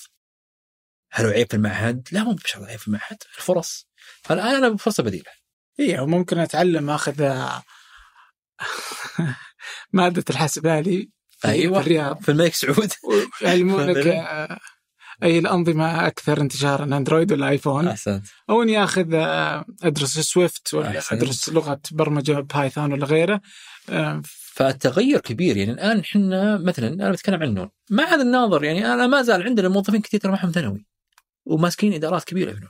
[1.11, 3.87] هل هو عيب في المعهد؟ لا مو بشرط عيب في المعهد الفرص
[4.31, 5.31] الان أنا بفرصه بديلة
[5.79, 7.63] إيه وممكن أتعلم أخذ آه،
[9.93, 11.79] مادة الحاسب الآلي في أيوة.
[11.79, 12.91] الرياض في الملك سعود.
[13.43, 14.59] آه،
[15.23, 18.25] أي الأنظمة أكثر انتشارا اندرويد ولا ايفون أحسن.
[18.49, 23.41] أو إني آخذ آه، أدرس Swift ولا أحسن أدرس لغة برمجة Python ولا غيره.
[24.55, 29.21] فالتغير كبير يعني الآن إحنا مثلا أنا بتكلم عن نون بغض النظر يعني أنا ما
[29.21, 30.85] زال عندنا موظفين كثير ترى معهم ثانوي
[31.45, 32.69] وماسكين إدارات كبيرة في نون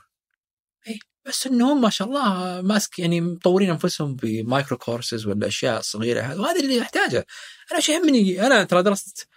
[0.88, 5.80] اي بس إنهم ما شاء الله ماسك يعني مطورين أنفسهم ب micro courses ولا أشياء
[5.80, 6.40] صغيرة.
[6.40, 7.26] وهذا اللي أحتاجه.
[7.70, 9.28] أنا إيش يهمني أنا ترى درست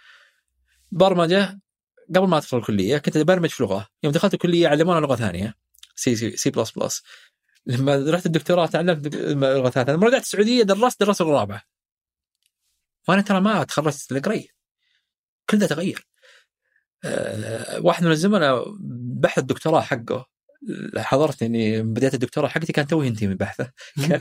[0.92, 1.60] برمجة
[2.16, 3.88] قبل ما ادخل الكلية كنت أبرمج في لغة.
[4.02, 5.54] يوم دخلت الكلية علمونا لغة ثانية
[5.94, 7.02] C، C، C plus plus
[7.66, 9.92] لما رحت الدكتوراه تعلمت لغة ثانية.
[9.92, 11.62] لما رجعت السعودية درست اللغة الرابعه
[13.08, 14.48] وأنا ترى ما تخرجت
[15.50, 16.06] كل ده تغير.
[17.04, 18.64] أه واحد من الزملاء
[19.20, 20.29] بحث الدكتوراه حقه.
[20.96, 23.70] حضرت اني بديت الدكتوراه حقتي كان توي ينتهي من بحثه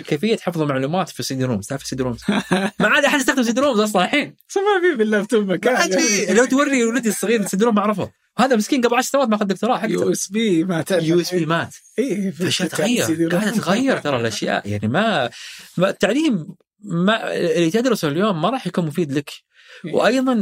[0.08, 2.20] كيفية حفظ المعلومات في CD-ROMs تعرف CD-ROMs؟
[2.80, 4.36] ما عاد أحد يستخدم CD-ROMs أصلا الحين.
[4.56, 5.76] ما في باللابتوب ما مكان.
[5.76, 6.34] عاد في.
[6.34, 9.86] لو توري ولدي الصغير CD-ROM ما اعرفه هذا مسكين قبل 10 سنوات ما أخذ دكتوراه
[9.86, 11.04] يو حقته إس بي ما تعرف.
[11.04, 11.76] يو إس بي مات.
[12.00, 13.30] الاشياء تغير.
[13.30, 14.68] قاعدة تتغير ترى الأشياء.
[14.68, 15.30] يعني ما,
[15.78, 16.48] ما التعليم
[16.80, 19.32] ما اللي تدرسه اليوم ما راح يكون مفيد لك.
[19.94, 20.34] وأيضا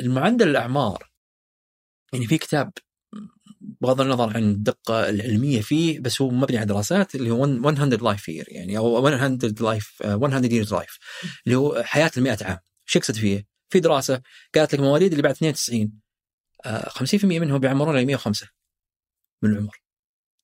[0.00, 1.10] المعدل الأعمار.
[2.12, 2.72] يعني في كتاب
[3.82, 8.28] بغض النظر عن الدقة العلمية فيه بس هو مبني على دراسات اللي هو 100 life
[8.28, 10.98] year يعني أو 100 life 100 years life
[11.46, 14.22] اللي هو حياة ال 100 عام شو يقصد فيه؟ في دراسة
[14.54, 15.92] قالت لك مواليد اللي بعد 92
[16.66, 18.48] آه، 50% منهم بيعمرون إلى 105
[19.42, 19.82] من العمر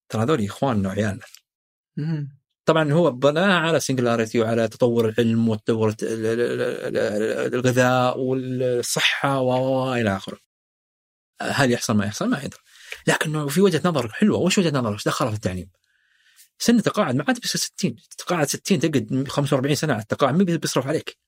[0.08, 1.22] ترى هذول اخواننا وعيالنا.
[2.64, 5.94] طبعا هو بناء على singularity وعلى تطور العلم وتطور
[7.54, 10.38] الغذاء والصحة و و- إلى آخره.
[11.42, 12.60] هل يحصل ما يحصل ما يدري.
[13.06, 15.70] لكنه في وجهة نظر حلوة، وش وجهة نظر؟ وش دخلها في التعليم؟
[16.58, 20.86] سن تقاعد ما عاد بيصير 60 تقاعد 60 تقعد 45 سنة على التقاعد مين بيصرف
[20.86, 21.18] عليك؟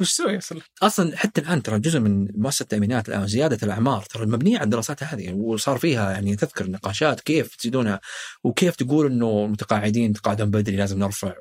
[0.00, 4.26] وش تسوي أصلا؟ أصلا حتى الآن ترى جزء من مؤسسة التأمينات الآن زيادة الأعمار ترى
[4.26, 8.00] مبنية على الدراسات هذه وصار فيها يعني تذكر نقاشات كيف تزيدونها
[8.44, 11.34] وكيف تقول إنه المتقاعدين تقاعدهم بدري لازم نرفع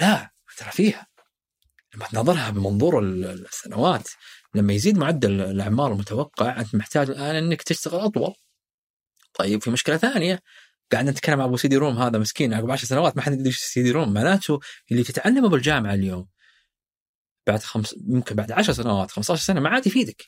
[0.00, 1.06] لا ترى فيها
[1.96, 4.08] لما تناظرها بمنظور ال- السنوات
[4.54, 8.34] لما يزيد معدل الأعمار المتوقع أنت محتاج الآن إنك تشتغل أطول.
[9.34, 10.40] طيب في مشكلة ثانية
[10.92, 14.12] قاعد نتكلم عن أبو CD-ROM هذا مسكين عقب 10 سنوات ما حد يدري إيش CD-ROM
[14.14, 14.60] معناته
[14.90, 16.28] اللي تتعلمه بالجامعة اليوم
[17.46, 20.24] بعد خمس ممكن بعد 10 سنوات 15 سنة ما عاد يفيدك.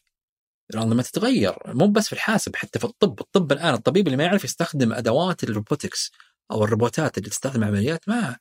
[0.74, 3.20] الأنظمة تتغير مو بس في الحاسب حتى في الطب.
[3.20, 6.10] الطب الآن الطبيب اللي ما يعرف يستخدم أدوات ال robotics
[6.51, 8.36] أو الروبوتات اللي تستخدم عمليات ما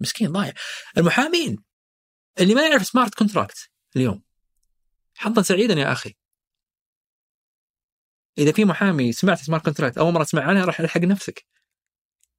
[0.00, 0.52] مسكين ضايع.
[0.98, 1.58] المحامين
[2.40, 4.22] اللي ما يعرف smart contract اليوم.
[5.14, 6.14] حظا سعيدا يا أخي.
[8.38, 11.46] إذا في محامي سمعت smart contract أول مرة تسمع عنها راح الحق نفسك.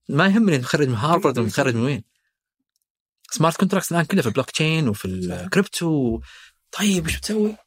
[0.10, 2.04] ما يهمني متخرج من هارفرد متخرج من وين.
[3.32, 6.20] smart contracts الآن كلها في البلوك تشين وفي الكريبتو
[6.72, 7.58] طيب إيش بتسوي؟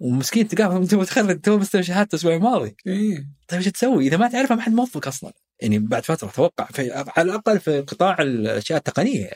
[0.00, 3.28] ومسكين تلقاه تو متخرج تو مستلم شهادته الأسبوع الماضي إيه.
[3.48, 5.32] طيب إيش تسوي؟ إذا ما تعرفها ما حد موظفك أصلا.
[5.60, 9.30] يعني بعد فترة أتوقع في على الأقل في قطاع الأشياء التقنية.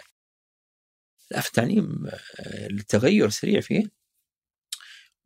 [1.32, 2.06] لا في التعليم
[2.70, 3.90] التغير سريع فيه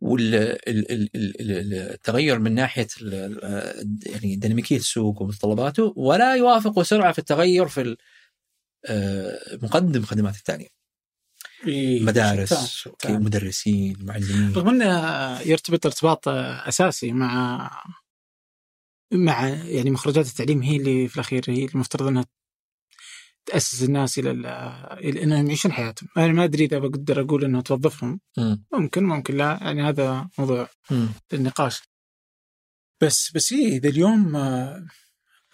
[0.01, 1.19] والتغير
[2.39, 2.87] من ناحية
[4.07, 7.97] يعني ديناميكية السوق ومتطلباته ولا يوافق سرعة في التغير في
[8.87, 10.69] آه، مقدم خدمات التعليم
[11.67, 12.03] إيه.
[12.03, 12.89] مدارس.
[13.05, 17.71] مدرسين معلمين رغم إنه يرتبط ارتباط أساسي مع
[19.13, 22.25] مع يعني مخرجات التعليم هي اللي في الأخير هي المفترض إنها
[23.47, 24.47] تأسس الناس إلى ال-
[24.99, 28.65] إلى إنهم يعيشون حياتهم، أنا ما أدري إذا بقدر أقول إنه توظفهم، مم.
[28.73, 30.69] ممكن ممكن لا يعني هذا موضوع.
[31.33, 31.83] للنقاش.
[33.03, 34.87] بس بس إيه إذا اليوم آه،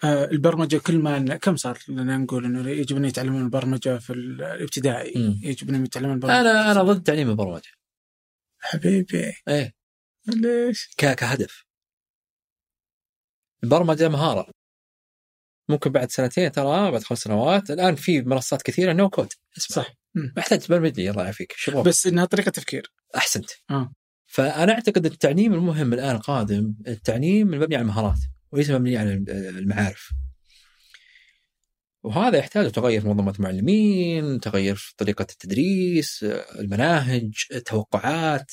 [0.03, 5.13] آه، البرمجة كل ما كم صار لنا نقول إنه يجب ان يتعلمون البرمجة في الابتدائي،
[5.27, 5.39] مم.
[5.43, 7.69] يجب انهم يتعلمون البرمجة أنا أنا ضد تعليم البرمجة
[8.59, 9.73] حبيبي إيه
[10.27, 11.65] ليش؟ كهدف
[13.63, 14.47] البرمجة مهارة
[15.69, 17.71] ممكن بعد سنتين ترى بعد خمس سنوات.
[17.71, 19.83] الآن في منصات كثيرة نو كود اسمع.
[19.83, 19.93] صح.
[20.15, 20.33] مم.
[20.37, 21.53] محتاج تبرمج لي الله يعافيك.
[21.57, 22.91] شو بس إنها طريقة تفكير.
[23.15, 23.49] أحسنت.
[23.69, 23.93] آه.
[24.25, 28.19] فأنا أعتقد التعليم المهم الآن قادم التعليم المبني على المهارات
[28.51, 30.09] وليس مبنيه على المعارف.
[32.03, 36.25] وهذا يحتاج تغير في منظومة المعلمين تغير في طريقة التدريس
[36.59, 38.51] المناهج التوقعات.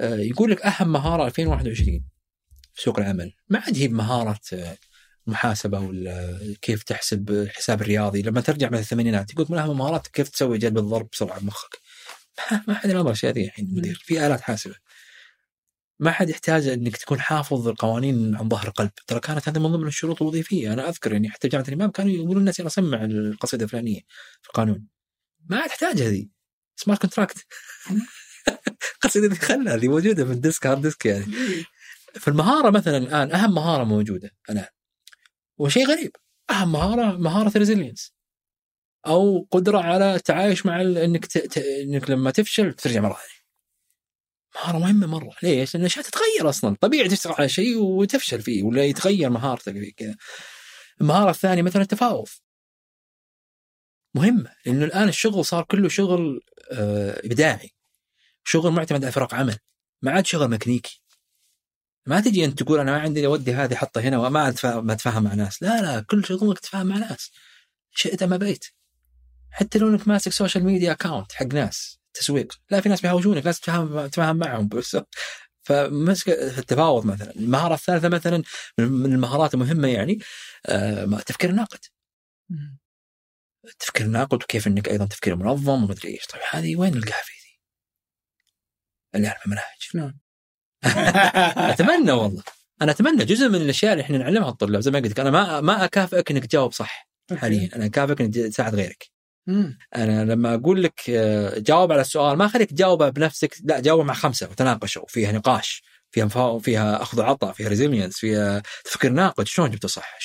[0.00, 2.04] يقول لك أهم مهارة 2021
[2.74, 3.32] في سوق العمل.
[3.48, 4.40] ما عاد هي مهارة
[5.74, 8.22] ولا كيف تحسب الحساب الرياضي.
[8.22, 11.80] لما ترجع من الثمانينات يقول من أهم مهارات كيف تسوي جلب الضرب بسرعة بمخك
[12.68, 14.74] ما حد ينظر الاشياء ذي الحين المدير في آلات حاسبة.
[16.00, 18.90] ما حد يحتاج إنك تكون حافظ القوانين عن ظهر قلب.
[19.06, 20.72] ترى كانت هذه من ضمن الشروط الوظيفية.
[20.72, 24.00] أنا أذكر يعني حتى جامعه الإمام كانوا يقولون الناس يلا سمع القصيدة الفلانية
[24.42, 24.86] في القانون.
[25.48, 26.28] ما تحتاج هذه.
[26.76, 27.46] smart contract
[28.94, 31.26] القصيده دي خلها هذه موجودة في ال disk hard disk يعني.
[32.20, 34.66] فالمهاره مثلا الآن أهم مهارة موجودة الان
[35.58, 36.16] وشيء غريب.
[36.50, 38.12] اهم مهارة مهارة ال resilience
[39.06, 41.38] أو قدرة على التعايش مع إنك ت...
[41.38, 41.58] ت...
[41.58, 43.36] إنك لما تفشل ترجع مرة ثانية.
[44.54, 45.32] مهارة مهمة مرة.
[45.42, 46.76] ليش؟ لأن الأشياء تتغير أصلا.
[46.80, 50.16] طبيعي تشتغل على شيء وتفشل فيه ولا يتغير مهارتك فيه كذا.
[51.00, 52.28] المهارة الثانية مثلا التفاوض.
[54.14, 54.52] مهمة.
[54.66, 56.40] لأنه الآن الشغل صار كله شغل
[56.72, 57.70] آه، إبداعي.
[58.44, 59.58] شغل معتمد على فرق عمل.
[60.02, 61.02] ما عاد شغل ميكانيكي.
[62.06, 65.34] ما تجي أنت تقول أنا ما عندي اودي هذه حطها هنا وما ما اتفاهم مع
[65.34, 65.62] ناس.
[65.62, 67.30] لا لا كل شغلك تتفاهم مع ناس.
[67.92, 68.64] شئت أم أبيت.
[69.50, 73.60] حتى لو إنك ماسك social media account حق ناس تسويق لا في ناس بيهاوشونك لازم
[73.60, 74.68] تتفاهم تتفاهم معهم.
[74.68, 74.96] بس
[75.66, 77.30] فمسك التفاوض مثلا.
[77.36, 78.42] المهارة الثالثة مثلا
[78.78, 80.18] من المهارات المهمة يعني
[80.66, 81.78] آه، تفكير الناقد.
[83.78, 86.26] تفكير الناقد وكيف إنك أيضا تفكير منظم ومدري إيش.
[86.26, 87.60] طيب هذه وين نلقاها في ذي؟
[89.14, 89.88] اللي اعرف المناهج.
[89.94, 90.25] نعم.
[91.72, 92.42] اتمنى والله.
[92.82, 95.60] أنا أتمنى جزء من الأشياء اللي إحنا نعلمها الطلاب زي ما قلت لك أنا ما
[95.60, 99.10] ما أكافئك إنك تجاوب صح حاليا أنا أكافئك إنك تساعد غيرك.
[99.96, 104.14] أنا لما أقول لك آه، جاوب على السؤال ما أخليك تجاوبه بنفسك لا جاوب مع
[104.14, 109.88] خمسة وتناقشوا فيها نقاش فيها فيها أخذ وعطاء فيها resilience فيها تفكير ناقد شلون جبته
[109.88, 110.18] صح؟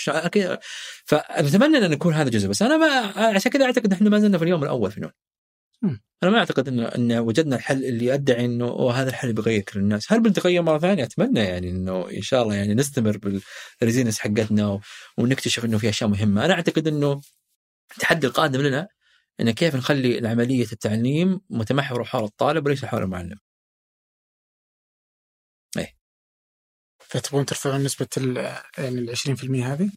[1.05, 2.87] فنتمنى إن يكون هذا جزء بس أنا ما
[3.35, 5.11] عشان كذا أعتقد إحنا ما زلنا في اليوم الأول في نون
[6.23, 10.11] أنا ما أعتقد ان ان وجدنا الحل اللي يدعي إنه هذا الحل بيغير كل الناس،
[10.11, 13.17] هل بنتغير مرة ثانية؟ أتمنى يعني إنه إن شاء الله يعني نستمر
[13.81, 14.79] بال resilience حقتنا
[15.17, 17.21] ونكتشف إنه في أشياء مهمة، أنا أعتقد إنه
[17.91, 18.87] التحدي القادم لنا
[19.39, 23.37] ان كيف نخلي عمليه التعليم متمحورة حول الطالب وليس حول المعلم.
[25.77, 25.93] إيه
[26.99, 28.07] فتبغون ترفعون نسبة
[28.77, 29.91] يعني ال 20% هذه؟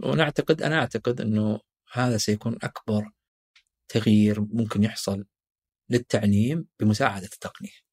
[0.00, 1.60] ونعتقد أنا أعتقد إنه
[1.92, 3.10] هذا سيكون أكبر
[3.90, 5.24] تغيير ممكن يحصل
[5.88, 7.90] للتعليم بمساعدة التقنية.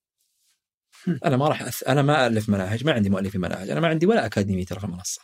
[1.26, 1.84] أنا ما راح أث...
[1.88, 4.86] أنا ما ألف مناهج ما عندي مؤلفين مناهج أنا ما عندي ولا أكاديمية ترى في
[4.86, 5.22] المنصه.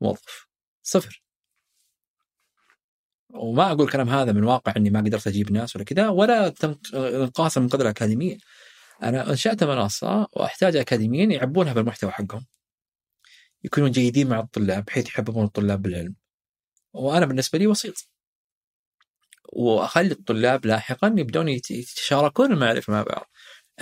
[0.00, 0.48] موظف
[0.82, 1.22] صفر
[3.30, 6.54] وما أقول الكلام هذا من واقع إني ما قدرت أجيب ناس ولا كذا ولا
[6.94, 8.38] انقاصا من قدر الأكاديمية.
[9.02, 12.46] أنا أنشأت منصة وأحتاج أكاديميين يعبونها بالمحتوى حقهم.
[13.64, 16.16] يكونون جيدين مع الطلاب بحيث يحببون الطلاب بالعلم.
[16.92, 18.08] وأنا بالنسبة لي وسيط.
[19.52, 23.30] وأخلي الطلاب لاحقا يبدون يتشاركون المعرفة مع بعض.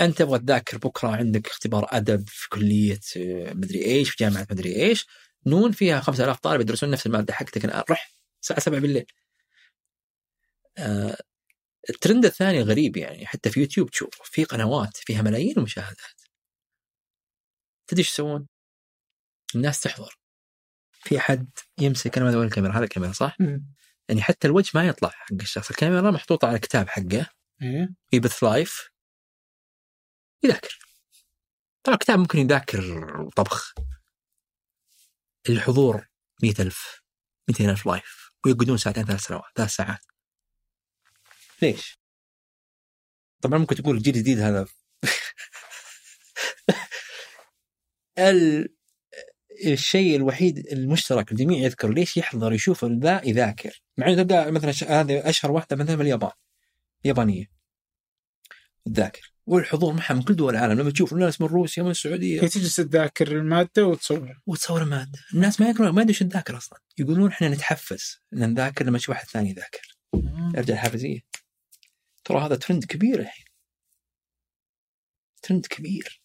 [0.00, 4.76] أنت تبغى تذاكر بكرة عندك اختبار أدب في كلية آه، مدري إيش في جامعة مدري
[4.76, 5.06] إيش
[5.46, 9.06] نون فيها 5000 طالب يدرسون نفس المادة حقتك الان رح الساعة 7 بالليل
[10.78, 11.16] آه،
[11.90, 16.20] الترند الثاني غريب يعني حتى في يوتيوب تشوف في قنوات فيها ملايين المشاهدات
[17.86, 18.46] تدري إيش يسوون؟
[19.54, 20.18] الناس تحضر
[20.92, 23.36] في أحد يمسك أنا ما الكاميرا هذا الكاميرا صح؟
[24.08, 27.26] يعني حتى الوجه ما يطلع حق الشخص الكاميرا محطوطه على الكتاب حقه.
[27.62, 27.94] إيه.
[28.12, 28.90] يبث لايف
[30.42, 30.78] يذاكر.
[31.82, 33.06] طبعا الكتاب ممكن يذاكر
[33.36, 33.74] طبخ.
[35.48, 36.06] الحضور
[36.42, 37.02] مئة ألف
[37.48, 40.00] 200 ألف لايف ويقعدون ساعتين ثلاث سنوات ثلاث ساعات.
[41.62, 41.98] ليش؟
[43.42, 44.66] طبعا ممكن تقول الجيل الجديد هذا.
[48.18, 48.75] ال...
[49.64, 53.82] الشيء الوحيد المشترك الجميع يذكر ليش يحضر يشوف ذا يذاكر.
[53.96, 56.30] مع إنه تلقى مثلا هذه أشهر واحدة مثلا باليابان.
[57.04, 57.50] يابانية.
[58.84, 59.32] تذاكر.
[59.46, 60.80] والحضور معها من كل دول العالم.
[60.80, 62.42] لما تشوف ناس من روسيا من السعودية.
[62.42, 65.18] هي تجلس تذاكر المادة وتصور وتصور المادة.
[65.34, 66.78] الناس ما يقولون ما يدري إيش تذاكر أصلا.
[66.98, 68.20] يقولون إحنا نتحفز.
[68.32, 69.96] إن نذاكر لما نشوف واحد ثاني يذاكر.
[70.54, 71.20] يرجع الحافزية.
[72.24, 73.44] ترى هذا ترند كبير الحين.
[75.42, 76.22] ترند كبير.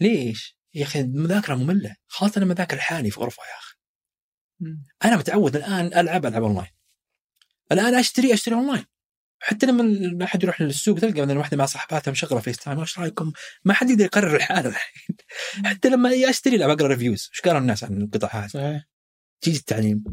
[0.00, 1.96] ليش؟ يا أخي المذاكرة مملة.
[2.06, 3.76] خاصه لما ذاكر لحالي في غرفة يا أخي.
[5.04, 6.70] أنا متعود الآن ألعب العب أونلاين.
[7.72, 8.84] الآن أشتري أشتري أونلاين.
[9.42, 13.32] حتى لما أحد يروح للسوق تلقى مثلا واحدة مع صاحباتها مشغلة FaceTime إيش رأيكم؟
[13.64, 15.16] ما حد يقدر يقرر لحاله الحين.
[15.64, 18.84] حتى لما أشتري لا اقرا reviews إيش قالوا الناس عن القطع هذه؟ صحيح.
[19.40, 20.04] تيجي التعليم.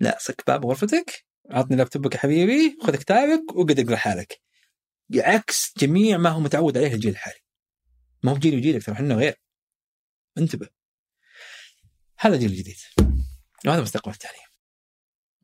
[0.00, 1.24] لا صك باب غرفتك.
[1.50, 2.78] عطني لابتوبك يا حبيبي.
[2.82, 4.40] خذ كتابك وقعد اقرأ حالك.
[5.16, 7.43] عكس جميع ما هو متعود عليه الجيل الحالي.
[8.24, 9.40] ما هو جيلي وجيلك ترى إحنا غير.
[10.38, 10.68] انتبه.
[12.18, 12.76] هذا الجيل الجديد
[13.66, 14.48] وهذا مستقبل التعليم.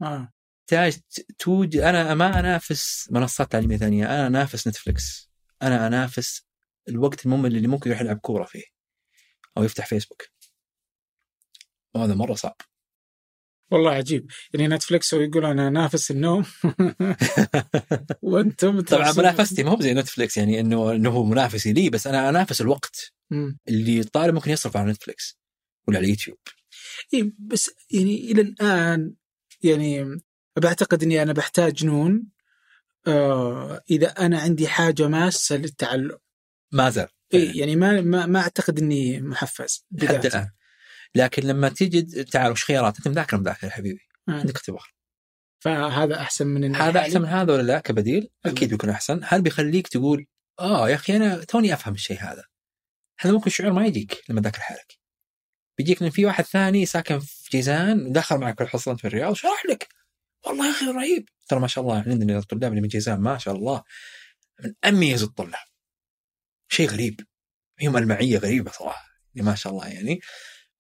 [0.03, 0.33] آه.
[0.67, 1.01] تحتاج
[1.39, 5.31] توجد أنا ما أنافس منصات تعليمية ثانية أنا أنافس نتفلكس
[5.63, 6.47] أنا أنافس
[6.89, 8.65] الوقت الممل اللي ممكن يروح يلعب كورة فيه
[9.57, 10.23] أو يفتح فيسبوك.
[11.95, 12.57] وهذا مرة صعب.
[13.71, 14.27] والله عجيب.
[14.55, 16.45] يعني Netflix ويقول أنا انافس النوم.
[18.23, 22.29] وأنتم طبعا منافستي ما هو زي Netflix يعني إنه إنه هو منافسي لي بس أنا
[22.29, 23.13] أنافس الوقت.
[23.69, 25.39] اللي الطالب ممكن يصرف على Netflix
[25.89, 26.39] ولا على اليوتيوب
[27.15, 29.15] إيه بس يعني إلى الآن
[29.63, 30.21] يعني
[30.57, 32.27] بعتقد إني أنا بحتاج نون
[33.07, 36.19] آه إذا أنا عندي حاجة ماسة للتعلم.
[36.73, 37.09] ما زال.
[37.35, 39.87] إيه يعني ما ما, ما أعتقد إني محفز.
[40.03, 40.29] حتى.
[40.29, 40.49] الآن.
[41.15, 44.01] لكن لما تيجي تعال وش خيارات أنت مذاكر مذاكر يا حبيبي.
[44.29, 44.93] عندك اختبار
[45.59, 49.89] فهذا أحسن من هذا أحسن من هذا ولا لا كبديل؟ أكيد بيكون أحسن، هل بيخليك
[49.89, 50.27] تقول
[50.61, 52.45] آه يا أخي أنا توني أفهم الشيء هذا.
[53.21, 54.99] هذا ممكن شعور ما يجيك لما تذاكر حالك.
[55.79, 59.89] بيجيك إن في واحد ثاني ساكن في جيزان دخل معك الحصة في الرياض شرح لك.
[60.47, 63.55] والله يا أخي رهيب، ترى ما شاء الله عندنا الطلاب اللي من جيزان ما شاء
[63.55, 63.83] الله
[64.65, 65.67] من أميز الطلاب.
[66.69, 67.21] شيء غريب.
[67.79, 70.21] فيهم المعية غريبة صراحة، ما شاء الله يعني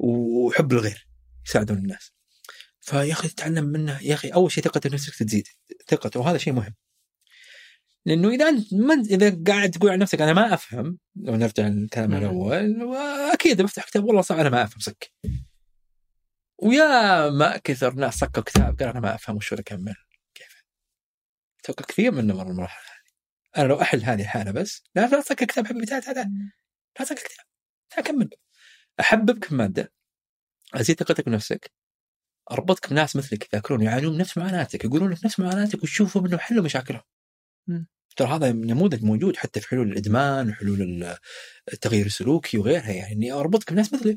[0.00, 1.08] وحب الغير
[1.46, 2.12] يساعدون الناس.
[2.80, 5.46] فيا أخي تتعلم منه يا أخي أول شيء ثقة بنفسك تزيد
[5.88, 6.74] ثقته وهذا شيء مهم.
[8.06, 12.14] لأنه إذا أنت من إذا قاعد تقول عن نفسك أنا ما أفهم لو نرجع للكلام.
[12.14, 12.94] الأول
[13.32, 15.12] أكيد بفتح كتاب والله صح أنا ما أفهم سك
[16.58, 19.94] ويا ما كثر ناس سكوا كتاب قال أنا ما أفهم وش ولا أكمل.
[20.34, 20.64] كيف؟
[21.60, 23.62] أتوقع كثير منهم مر المرحلة هذه.
[23.62, 26.16] أنا لو أحل هذه الحالة بس لا لا تسكر كتاب حبيبي تعال تعال.
[26.98, 27.46] لا تسكر كتاب
[27.90, 28.30] تعال كمل.
[29.00, 29.92] أحببك في مادة.
[30.74, 31.72] أزيد ثقتك بنفسك.
[32.50, 37.02] أربطك بناس مثلك يذاكرون يعانون نفس معاناتك يقولون لك نفس معاناتك وتشوفوا منه حلوا مشاكلهم.
[38.16, 41.16] ترى هذا نموذج موجود حتى في حلول الإدمان وحلول ال-
[41.72, 43.12] التغيير السلوكي وغيرها يعني.
[43.14, 44.16] إني أربطك بناس مثلك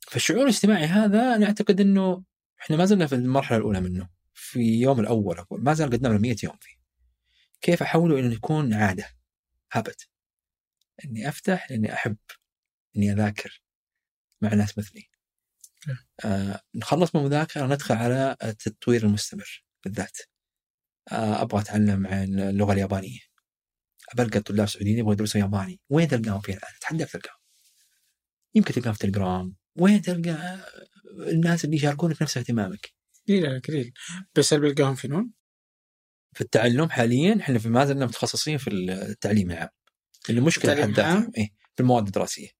[0.00, 2.24] فالشعور الاجتماعي هذا أنا أعتقد إنه
[2.60, 6.36] إحنا ما زلنا في المرحلة الأولى منه في يوم الأول أقول ما زال قدامنا 100
[6.42, 6.78] يوم فيه.
[7.60, 9.04] كيف احوله إلى إنه يكون عادة؟
[9.72, 10.08] هابت
[11.04, 12.16] إني أفتح لاني أحب.
[12.96, 13.62] إني أذاكر
[14.42, 15.10] مع ناس مثلي
[16.24, 20.18] آه نخلص من المذاكرة ندخل على التطوير المستمر بالذات.
[21.12, 23.20] آه أبغى أتعلم عن اللغة اليابانية.
[24.14, 25.80] بلقى طلاب سعوديين يبغوا يدرسوا ياباني.
[25.88, 27.38] وين تلقاهم فين الآن؟ اتحداك تلقاهم.
[28.54, 30.58] يمكن تلقاهم في تليجرام وين تلقى
[31.28, 32.92] الناس اللي يشاركونك نفس اهتمامك؟
[33.28, 33.92] قليل قليل.
[34.34, 35.32] بس هل بلقاهم في نون؟
[36.32, 39.68] في التعلم حاليا إحنا في ما زلنا متخصصين في التعليم العام.
[40.30, 42.57] اللي مشكله التعليم العام؟ إيه في المواد الدراسية.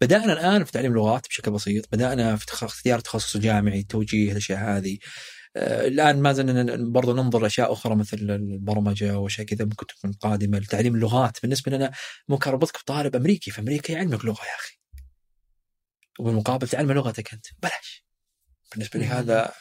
[0.00, 4.98] بدأنا الآن في تعليم لغات بشكل بسيط بدأنا في اختيار التخصص الجامعي توجيه الأشياء هذه.
[5.56, 10.58] آه، الآن ما زلنا برضو ننظر لاشياء أخرى مثل البرمجة وأشياء كذا ممكن تكون قادمة
[10.58, 11.38] لتعليم اللغات.
[11.42, 11.92] بالنسبة لنا
[12.28, 14.78] ممكن اربطك بطالب أمريكي في أمريكا يعلمك لغة يا أخي.
[16.20, 17.46] وبالمقابل تعلم لغتك أنت.
[17.62, 18.04] بلاش.
[18.72, 19.06] بالنسبة لي.
[19.06, 19.52] هذا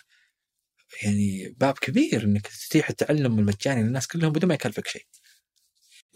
[1.04, 5.06] يعني باب كبير إنك تتيح التعلم المجاني للناس كلهم بدون ما يكلفك شيء.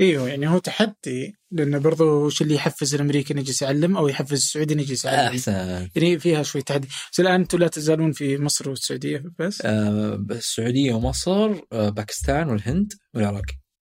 [0.02, 4.34] إيوه يعني هو تحدي لأنه برضو وش اللي يحفز الأمريكي إنه يجلس يعلم أو يحفز
[4.34, 5.90] السعودي إنه يجلس يعلم؟ أحسن.
[5.96, 6.88] يعني فيها شوي تحدي.
[7.12, 12.94] بس الآن أنتم لا تزالون في مصر والسعودية بس؟ آه، السعودية ومصر آه، باكستان والهند
[13.14, 13.46] والعراق.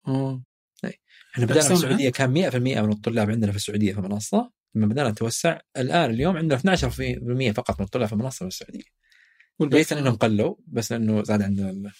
[0.09, 0.43] أوه.
[1.35, 5.11] إحنا بدأنا في السعودية كان 100% من الطلاب عندنا في السعودية في المنصه لما بدأنا
[5.11, 8.85] نتوسع الآن اليوم عندنا 12% فقط من الطلاب في المنصه في السعودية.
[9.61, 11.93] ليس لانهم قلوا بس لأنه زاد عندنا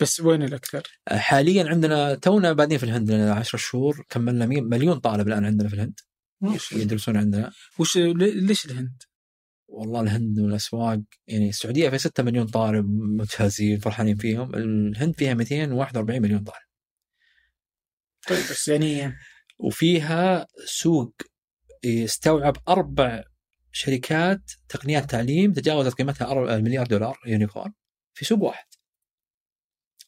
[0.00, 4.98] بس وين الأكثر؟ آه، حاليا عندنا تونا بادين في الهند لنا 10 شهور كملنا مليون
[4.98, 6.00] طالب الآن عندنا في الهند.
[6.72, 9.02] يدرسون عندنا وش ليش الهند؟
[9.68, 16.22] والله الهند والأسواق يعني السعودية فيها 6 مليون طالب ممتازين فرحانين فيهم الهند فيها 241
[16.22, 16.64] مليون طالب
[18.28, 19.16] طيب بس يعني
[19.58, 21.14] وفيها سوق
[21.84, 23.24] يستوعب أربع
[23.72, 27.72] شركات تقنيات تعليم تجاوزت قيمتها المليار دولار يونيكورن
[28.14, 28.66] في سوق واحد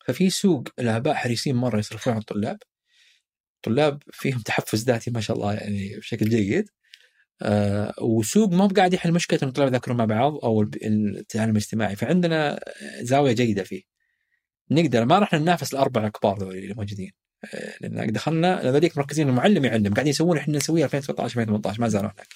[0.07, 2.59] ففي سوق الاباء حريصين مرة يصرفون على الطلاب.
[3.57, 6.70] الطلاب فيهم تحفز ذاتي ما شاء الله يعني بشكل جيد.
[7.43, 11.97] آه وسوق مو قاعد يحل مشكلة إن الطلاب يذاكرون مع بعض أو التعلم الاجتماعي.
[11.97, 12.61] فعندنا
[13.03, 13.83] زاوية جيدة فيه.
[14.70, 17.12] نقدر ما راح ننافس الاربعه الكبار ذول اللي موجودين.
[17.55, 19.95] آه، لأن دخلنا هذوليك مركزين المعلم يعلم.
[19.95, 22.28] قاعدين يسوون إحنا نسويها 2019 2018 ما زالوا هناك.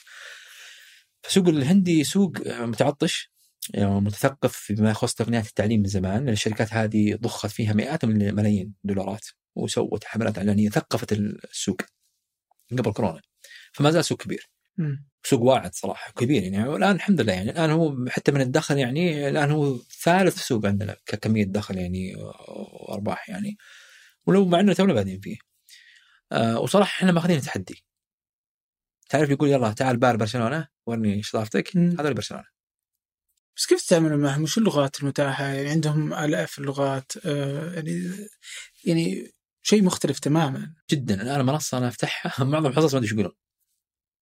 [1.22, 3.29] فسوق الهندي سوق متعطش.
[3.76, 6.28] متثقف بما يخص تقنيات التعليم من زمان.
[6.28, 11.82] الشركات هذه ضخت فيها مئات من الملايين دولارات وسوت حملات إعلانية ثقفت السوق
[12.72, 13.20] قبل كورونا.
[13.72, 14.50] فما زال سوق كبير.
[15.24, 16.68] سوق واعد صراحة كبير يعني.
[16.68, 17.50] والآن الحمد لله يعني.
[17.50, 22.14] الآن هو حتى من الدخل يعني الآن هو ثالث سوق عندنا ككمية دخل يعني
[22.88, 23.56] وارباح يعني.
[24.26, 25.36] ولو مع إنه تونا بادين فيه.
[26.32, 27.84] آه وصراحة إحنا ماخذين تحدي
[29.08, 31.76] تعرف يقول يلا تعال بار برشلونة ورني شطارتك.
[31.76, 32.44] هذول برشلونه
[33.60, 38.10] بس كيف تتعاملون معهم؟ وش اللغات المتاحة؟ يعني عندهم آلاف اللغات آه يعني
[38.84, 39.32] يعني
[39.62, 40.74] شيء مختلف تماما.
[40.90, 41.22] جدا.
[41.22, 43.32] الان منصة أنا أفتحها معظم الحصص ما أدري إيش يقولون.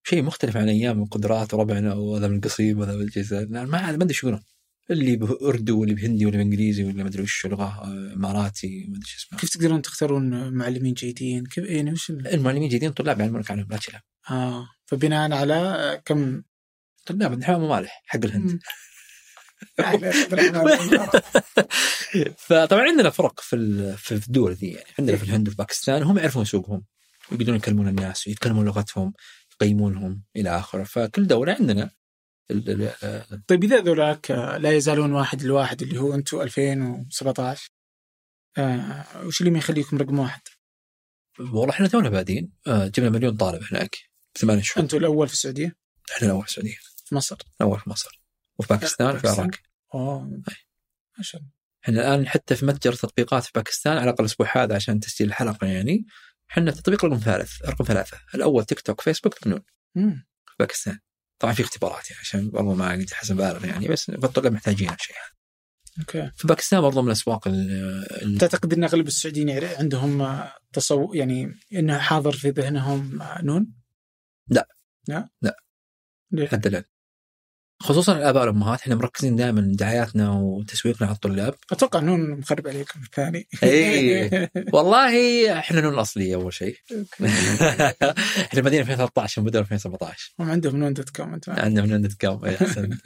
[0.06, 4.18] شيء مختلف عن أيام القدرات وربعنا وهذا من القصيم وهذا بالجزء ما ما أدري إيش
[4.22, 4.42] يقولون.
[4.90, 9.06] اللي بأردو واللي بهندي واللي بإنجليزي واللي ما أدري وش لغه آه، إماراتي ما أدري
[9.06, 13.50] شو اسمه كيف تقدرون تختارون معلمين جيدين؟ كيف يعني وش ال- المعلمين جيدين طلاب يعلمونك
[13.50, 16.42] عنهم لا تشيلها آه فبناء على كم؟
[17.06, 18.60] طلاب نحن مالح حق الهند.
[22.46, 26.44] فطبعا عندنا فرق في في الدول ذي يعني عندنا في الهند وفي باكستان هم يعرفون
[26.44, 26.84] سوقهم
[27.32, 29.12] يقدرون يكلمون الناس ويتكلمون لغتهم
[29.52, 31.90] يقيمونهم إلى آخره فكل دولة عندنا
[33.48, 37.68] طيب إذا ذولاك آه، لا يزالون واحد لواحد اللي هو أنتم 2017
[38.58, 40.40] آه وش اللي ما يخليكم رقم واحد؟
[41.38, 43.96] والله إحنا تونا بادين آه، جبنا مليون طالب هناك
[44.38, 45.76] ثمان شهور أنتم الأول في السعودية؟
[46.12, 48.17] إحنا الأول في السعودية في مصر؟ الأول في مصر
[48.58, 49.54] وفي باكستان وفي؟ العراق
[49.94, 50.32] الله
[51.84, 55.66] إحنا الآن حتى في متجر تطبيقات في باكستان على الأقل الأسبوع هذا عشان تسجيل الحلقة
[55.66, 56.06] يعني
[56.50, 59.34] إحنا تطبيق رقم ثالث رقم ثلاثة الأول تيك توك فيسبوك
[59.94, 60.26] مم.
[60.46, 60.98] في باكستان
[61.38, 65.16] طبعا في اختبارات يعني عشان والله ما قد حسب بالغ يعني بس الطلاب محتاجين الشيء
[65.16, 65.38] هذا
[66.00, 71.54] أوكي في باكستان برضو من الأسواق ال- تعتقد إن أغلب السعوديين يعني عندهم تصور يعني
[71.72, 73.72] إنه حاضر في ذهنهم نون؟
[74.48, 74.68] لا.
[75.08, 75.56] لا؟ لا.
[76.30, 76.84] ليه؟ حتى الآن
[77.80, 83.48] خصوصا الاباء والأمهات إحنا مركزين دائما دعاياتنا وتسويقنا على الطلاب أتوقع نون مخرب عليكم الثاني
[83.62, 84.50] إيه.
[84.74, 86.76] والله إحنا نون الأصلية أول شيء.
[88.48, 92.90] إحنا بادين 2013 وبدأنا 2017 هم عندهم نون dot com أنت عندك كم إيه، أحسن.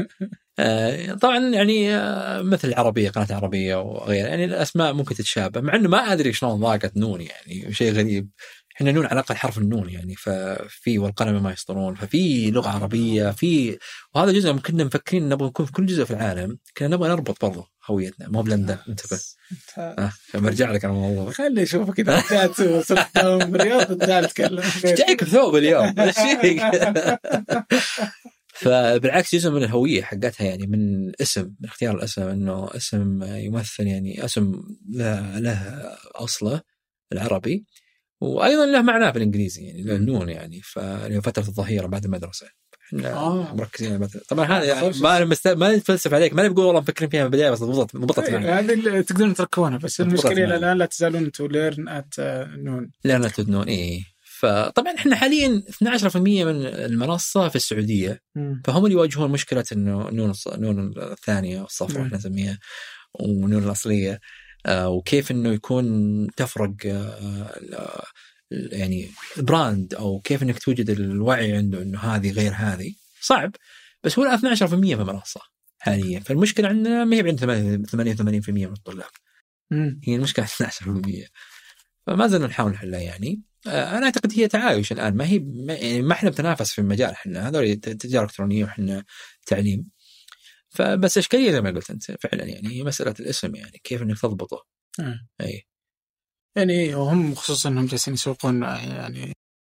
[0.58, 5.88] آه، طبعا يعني آه، مثل العربية قناة عربيه وغيرها يعني الأسماء ممكن تتشابه مع إنه
[5.88, 8.28] ما أدري شلون ضاقت نون يعني شيء غريب
[8.76, 13.78] إحنا نون على الأقل حرف النون يعني ففي والقلم ما يسطرون ففي لغة عربية في
[14.14, 17.68] وهذا جزء كنا مفكرين نبغى نكون في كل جزء في العالم كنا نبغى نربط برضه
[17.86, 18.28] هويتنا.
[18.28, 19.20] مو بلندن انتبه.
[19.78, 21.32] آه برجع لك على الموضوع.
[21.32, 22.60] خلي أشوفك إذا رجعت
[23.92, 25.94] تعال تتكلم جايك بثوب اليوم؟
[28.62, 34.24] فبالعكس جزء من الهوية حقتها يعني من اسم من اختيار الاسم إنه اسم يمثل يعني
[34.24, 35.58] اسم له, له
[36.14, 36.60] أصله
[37.12, 37.64] العربي.
[38.22, 42.46] وأيضا له معناه بالإنجليزي يعني له نون يعني ففتره الظهيرة بعد المدرسة
[42.86, 43.54] إحنا آه.
[43.54, 44.08] مركزين على.
[44.28, 45.48] طبعا هذا يعني ما مست...
[45.48, 48.58] ما نتفلسف عليك ما بقول والله مفكرين فيها من البداية بس ضبطت ضبطت معنا إيه،
[48.58, 50.56] هذه اللي تقدرون تركبونها بس المشكلة إلى معنا.
[50.56, 52.14] الآن لا تزالون أنتم Learn at
[52.56, 54.04] Noon Learn at Noon اي
[54.38, 58.20] فطبعا إحنا حاليا 12% من المنصة في السعودية
[58.64, 62.06] فهم اللي يواجهون مشكلة إنه نون نون الثانية الصفراء.
[62.06, 62.58] إحنا نسميها
[63.20, 64.20] ونون الأصلية آه،
[64.68, 68.02] وكيف إنه يكون تفرق آه، ال-
[68.72, 72.94] يعني brand أو كيف إنك توجد الوعي عنده إنه هذه غير هذه.
[73.20, 73.52] صعب
[74.04, 74.56] بس هو الان 12%
[74.96, 75.40] في المنصه
[75.78, 76.20] حاليا.
[76.20, 77.40] فالمشكلة عندنا ما هي عند
[77.86, 79.10] 88% من الطلاب.
[80.04, 81.28] هي المشكلة 12%
[82.06, 83.42] فما زلنا نحاول نحلها يعني.
[83.66, 85.16] آه، أنا أعتقد هي تعايش الآن.
[85.16, 87.48] ما هي ما, يعني ما إحنا بتنافس في المجال إحنا.
[87.48, 89.04] هذول تجارة إلكترونية وإحنا
[89.46, 89.86] تعليم.
[90.74, 94.64] فبس اشكاليه زي ما قلت أنت فعلا يعني هي مسألة الاسم يعني كيف إنك تضبطه
[95.00, 95.20] آه.
[95.40, 95.66] أي
[96.56, 99.32] يعني وهم خصوصا إنهم جالسين يسوقون يعني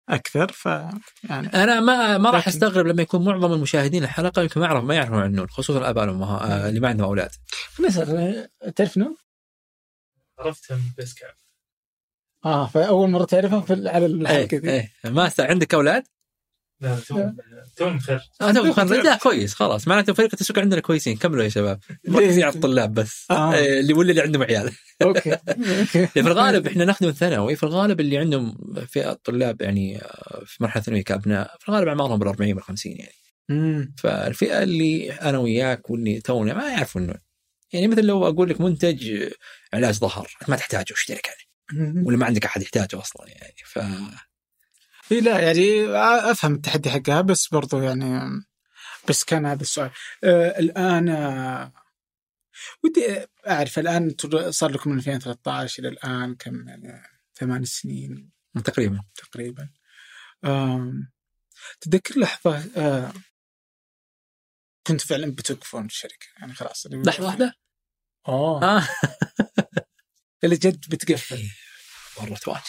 [0.08, 4.60] أكثر ف يعني أنا ما ما راح لكن- أستغرب لما يكون معظم المشاهدين الحلقة يمكن
[4.60, 7.30] ما يعرفوا ما يعرفون عن النون خصوصا الآباء والأمهات آه، اللي ما عندهم أولاد
[7.80, 9.16] نسأل تعرف نون؟
[10.38, 11.34] عرفتها من بس كعب
[12.44, 15.32] آه فأول مرة تعرفها في ال- على الحلقة إيه ذي إيه ما.
[15.38, 16.04] عندك أولاد؟
[16.80, 17.30] لا تو
[17.76, 19.88] تو متخرج آه تو متخرج لا كويس خلاص.
[19.88, 21.16] معناته فريق التسويق عندنا كويسين.
[21.16, 21.80] كملوا يا شباب.
[22.08, 23.26] مركزين على الطلاب بس.
[23.30, 23.52] آه.
[23.54, 24.72] إيه، اللي ولا اللي عندهم عيال.
[25.02, 25.32] أوكي.
[25.32, 26.06] أوكي.
[26.06, 27.56] في الغالب إحنا نخدم ثانوي.
[27.56, 28.56] في الغالب اللي عندهم
[28.88, 32.92] فئة طلاب يعني آه، في مرحلة ثانوية كابناء في الغالب اعمارهم بال 40 بال 50
[32.92, 33.12] يعني.
[33.48, 33.94] مم.
[33.98, 37.16] فالفئة اللي أنا وياك واللي تونا ما يعرفوا النون
[37.72, 39.30] يعني مثل لو أقول لك منتج آه،
[39.72, 40.28] علاج ظهر.
[40.48, 42.06] ما تحتاجه اشترك عليه مم.
[42.06, 43.54] ولا ما عندك أحد يحتاجه أصلا يعني.
[43.66, 43.78] ف
[45.12, 45.86] إيه لا يعني
[46.30, 48.20] أفهم التحدي حقها بس برضو يعني
[49.08, 49.90] بس كان هذا السؤال.
[50.24, 51.72] آه الآن آه
[52.84, 54.14] ودي أعرف الآن
[54.50, 57.02] صار لكم من 2013 إلى الآن كم؟ يعني
[57.34, 58.30] ثمان سنين.
[58.64, 59.00] تقريبا.
[59.14, 59.68] تقريبا.
[60.44, 61.10] آم،
[61.80, 63.12] تذكر لحظة آه
[64.86, 66.26] كنت فعلا بتوقفون الشركة.
[66.38, 67.54] يعني خلاص لحظة واحدة؟
[68.28, 68.88] اوه آه.
[70.44, 71.48] اللي جد بتقفل.
[72.20, 72.62] مره واجد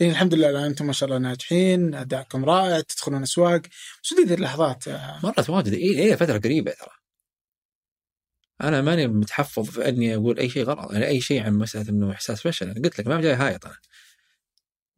[0.00, 3.62] يعني الحمد لله الآن أنتم ما شاء الله ناجحين أدائكم رائع تدخلون أسواق.
[4.04, 4.88] بس ودي ذي اللحظات؟
[5.24, 5.72] مرة واجد.
[5.72, 6.90] اي اي فترة قريبة ترى.
[8.62, 12.12] أنا ماني متحفظ في إني أقول أي شيء غلط يعني أي شيء عن مسألة إنه
[12.12, 12.70] إحساس فشل.
[12.70, 13.76] أنا قلت لك ما جاي هايط أنا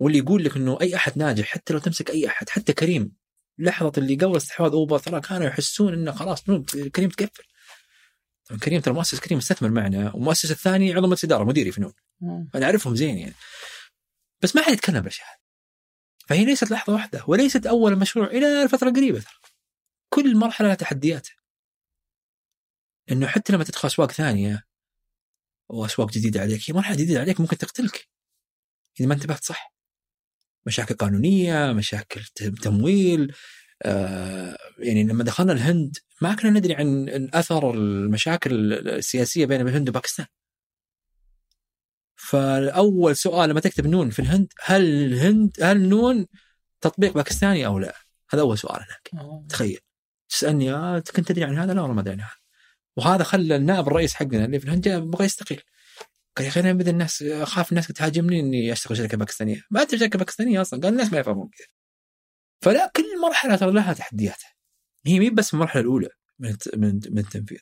[0.00, 3.12] واللي يقول لك إنه أي أحد ناجح حتى لو تمسك أي أحد حتى كريم
[3.58, 6.44] لحظة اللي قبل استحواذ أوبر ترى كانوا يحسون إنه خلاص
[6.94, 7.44] كريم تقفل.
[8.44, 11.92] طبعا كريم ترى مؤسس كريم مستثمر معنا والمؤسس الثاني عضو مجلس إدارة مديري فنون
[12.54, 13.34] أنا أعرفهم زين يعني.
[14.42, 15.38] بس ما حد يتكلم بالاشياء هذه.
[16.28, 19.34] فهي ليست لحظة واحدة وليست أول مشروع إلى الفترة القريبه ترى
[20.08, 21.36] كل مرحلة لها تحدياتها.
[23.10, 24.64] إنه حتى لما تدخل أسواق ثانية
[25.68, 28.08] واسواق جديدة عليك هي مرحلة جديدة عليك ممكن تقتلك.
[29.00, 29.74] إذا ما انتبهت صح.
[30.66, 32.24] مشاكل قانونية مشاكل
[32.62, 33.34] تمويل
[33.82, 40.26] آه يعني لما دخلنا الهند ما كنا ندري عن أثر المشاكل السياسية بين الهند وباكستان.
[42.22, 46.26] فاول سؤال لما تكتب نون في الهند هل الهند هل نون
[46.80, 47.94] تطبيق باكستاني أو لا؟
[48.30, 49.10] هذا أول سؤال هناك.
[49.48, 49.78] تخيل.
[50.28, 52.36] تسألني آه كنت تدري عن هذا؟ لا والله ما أدري عن هذا.
[52.96, 55.62] وهذا خلى النائب الرئيس حقنا اللي في الهند جاء بغى يستقيل.
[56.36, 59.62] قال يا أخي أنا الناس أخاف الناس تهاجمني إني أشتغل شركة باكستانية.
[59.70, 60.80] ما انت شركة باكستانية أصلا.
[60.80, 61.66] قال الناس ما يفهمون كذا
[62.62, 64.52] فلا كل مرحلة ترى لها تحدياتها.
[65.06, 66.08] هي مي بس المرحلة الأولى
[66.38, 67.58] من من من التنفيذ.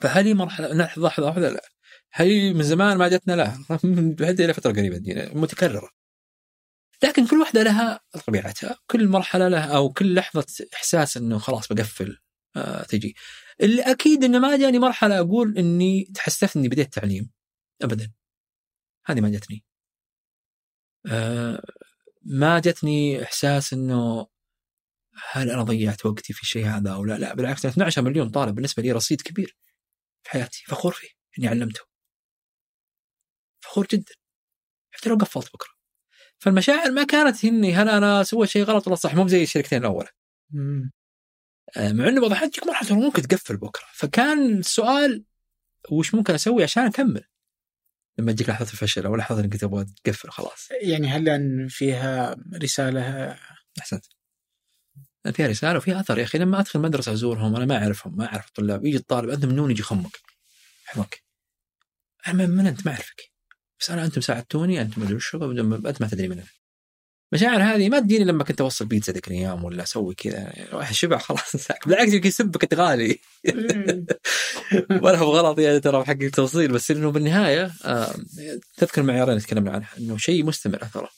[0.00, 1.71] فهل هي مرحلة لحظة لحظة واحدة لا.
[2.14, 3.58] هي من زمان ما جتنا لا
[4.20, 5.90] هذه فترة قريبة دي متكررة.
[7.02, 8.78] لكن كل واحدة لها طبيعتها.
[8.86, 12.18] كل مرحلة لها أو كل لحظة إحساس إنه خلاص بقفل
[12.56, 13.14] آه تجي.
[13.60, 17.30] اللي أكيد إنه ما جاني مرحلة أقول إني تحسست إني بديت تعليم.
[17.82, 18.12] ابدا.
[19.06, 19.64] هذه ما جتني
[21.06, 21.62] آه
[22.22, 24.26] ما جتني إحساس إنه
[25.32, 27.18] هل أنا ضيعت وقتي في الشيء هذا أو لا.
[27.18, 29.56] لا بالعكس أنا 12 مليون طالب بالنسبة لي رصيد كبير
[30.22, 31.08] في حياتي فخور فيه
[31.38, 31.91] إني علمته.
[33.62, 34.14] فخور جدا.
[34.90, 35.70] حتى لو قفلت بكرة.
[36.38, 40.08] فالمشاعر ما كانت اني هل أنا سويت شيء غلط ولا صح؟ مو زي الشركتين الأولى.
[41.76, 43.84] آه، مع إنه الأحيان تجيك مرحلة ممكن تقفل بكرة.
[43.94, 45.24] فكان السؤال
[45.90, 47.24] وش ممكن أسوي عشان أكمل؟
[48.18, 50.68] لما تجيك لحظة الفشل أو لحظة إنك تبغى تقفل خلاص.
[50.82, 53.36] يعني هل أن فيها رسالة؟
[53.78, 54.04] أحسنت.
[55.32, 56.18] فيها رسالة وفيها أثر.
[56.18, 58.86] يا أخي لما أدخل مدرسة أزورهم أنا ما أعرفهم ما أعرف الطلاب.
[58.86, 60.20] يجي الطالب انت منون يجي يخمك.
[60.86, 61.22] يحمك.
[62.26, 63.31] أنا من من أنت؟ ما أعرفك.
[63.82, 66.48] بس أنا أنتم ساعدتوني أنتم مدري وش أنت ما تدري من أنا
[67.32, 70.94] المشاعر هذه ما تجيني لما كنت أوصل بيتزا ذيك الأيام ولا أسوي كذا يعني واحد
[70.94, 71.56] شبع خلاص.
[71.86, 73.18] بالعكس يمكن يسبك انت غالي.
[75.02, 77.72] ولا هو غلط يعني ترى حق التوصيل بس إنه بالنهاية
[78.76, 81.10] تذكر المعيارين اللي تكلمنا عنها إنه شيء مستمر اثره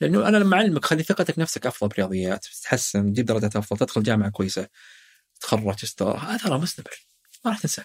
[0.00, 4.30] لأنه أنا لما أعلمك خلي ثقتك نفسك أفضل برياضيات تتحسن تجيب درجات أفضل تدخل جامعة
[4.30, 4.68] كويسة
[5.40, 7.06] تخرج تستر اثره مستمر
[7.44, 7.84] ما راح تنساه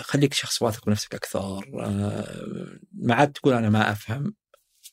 [0.00, 1.64] خليك شخص واثق بنفسك أكثر.
[1.80, 4.34] آه ما عاد تقول أنا ما أفهم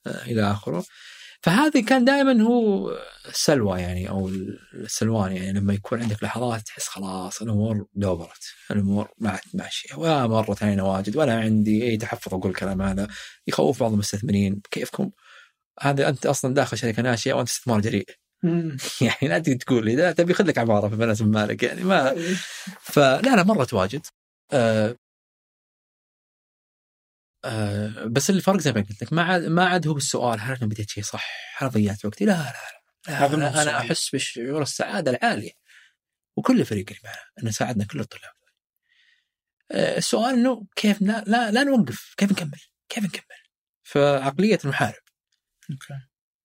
[0.07, 0.83] آه إلى آخره.
[1.43, 2.91] فهذه كان دائما هو
[3.25, 4.29] السلوى يعني أو
[4.73, 5.59] السلوان يعني.
[5.59, 9.95] لما يكون عندك لحظات تحس خلاص الأمور دوبرت الأمور ما عاد ماشية.
[9.95, 13.07] ولا مرت علينا واجد ولا عندي أي تحفظ أقول الكلام هذا.
[13.47, 14.61] يخوف بعض المستثمرين.
[14.71, 15.11] كيفكم؟
[15.81, 18.05] هذا أنت أصلا داخل شركة ناشئة وأنت استثمار جريء.
[19.01, 22.15] يعني لا تقول لي تبي خذ لك عماره في بنات مالك يعني ما.
[22.93, 24.05] فلا لا مرت واجد.
[24.53, 24.95] آه
[27.45, 30.65] آه بس الفرق زي ما قلت لك ما عاد ما عاد هو بالسؤال هل أنا
[30.65, 31.25] بديت شيء صح؟
[31.57, 32.53] هل ضيعت وقتي؟ لا لا
[33.07, 33.69] لا, لا أنا, أنا السؤال.
[33.75, 35.51] أحس بشعور السعادة العالية
[36.37, 38.31] وكل الفريق اللي معنا انه ساعدنا كل الطلاب
[39.71, 42.59] آه السؤال إنه كيف لا لا, لا نوقف كيف نكمل؟
[42.89, 43.37] كيف نكمل؟
[43.83, 45.01] فعقلية المحارب
[45.71, 45.93] أوكي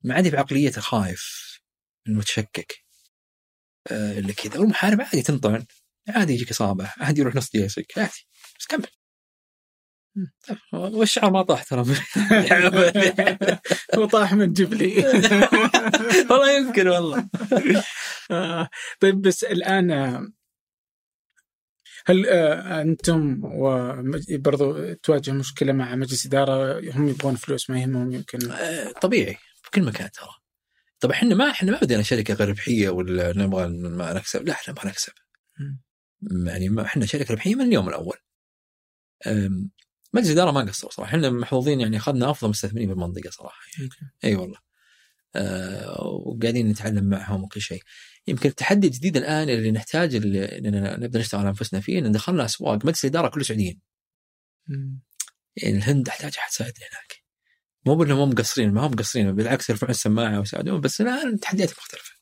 [0.05, 1.57] ما عندي في عقليه الخايف
[2.07, 2.85] المتشكك
[3.91, 5.67] آه اللي كذا والمحارب عادي تنطعن
[6.09, 8.27] عادي يجيك إصابة عادي يروح نص جيشك عادي
[8.59, 8.87] بس كمل.
[10.49, 11.85] طيب، والشعر ما طاح ترى.
[13.99, 14.97] وطاح من جبلي.
[16.31, 17.29] والله يمكن والله.
[18.31, 18.69] آه،
[19.01, 20.29] طيب بس الآن آه،
[22.07, 23.41] هل آه، أنتم
[24.31, 28.39] برضو تواجه مشكلة مع مجلس إدارة؟ هم يبغون فلوس ما يهمهم يمكن.
[29.03, 30.31] طبيعي في كل مكان ترى.
[31.01, 34.47] طب إحنا ما إحنا ما بدينا شركة غير ربحيه ولا نبغى ما نكسب.
[34.47, 35.13] لا إحنا نبغى نكسب.
[36.23, 38.17] يعني إحنا شركة ربحية من اليوم الأول.
[40.13, 41.11] مجلس الاداره ما قصروا صراحة.
[41.11, 43.91] إحنا محظوظين يعني أخذنا أفضل مستثمرين بالمنطقة صراحة يعني.
[44.25, 44.59] أي والله.
[45.37, 47.83] أه وقاعدين نتعلم معهم وكل شيء.
[48.27, 52.45] يمكن التحدي الجديد الآن اللي نحتاج اللي إننا نبدأ نشتغل على أنفسنا فيه إن دخلنا
[52.45, 53.81] أسواق مجلس الإدارة كله سعوديين.
[55.57, 57.23] يعني الهند احتاج أحد يساعدني هناك.
[57.87, 62.15] مو بأنهم مو مقصرين ما هم مقصرين بالعكس يرفعون السماعة ويساعدون بس الآن التحديات مختلفة.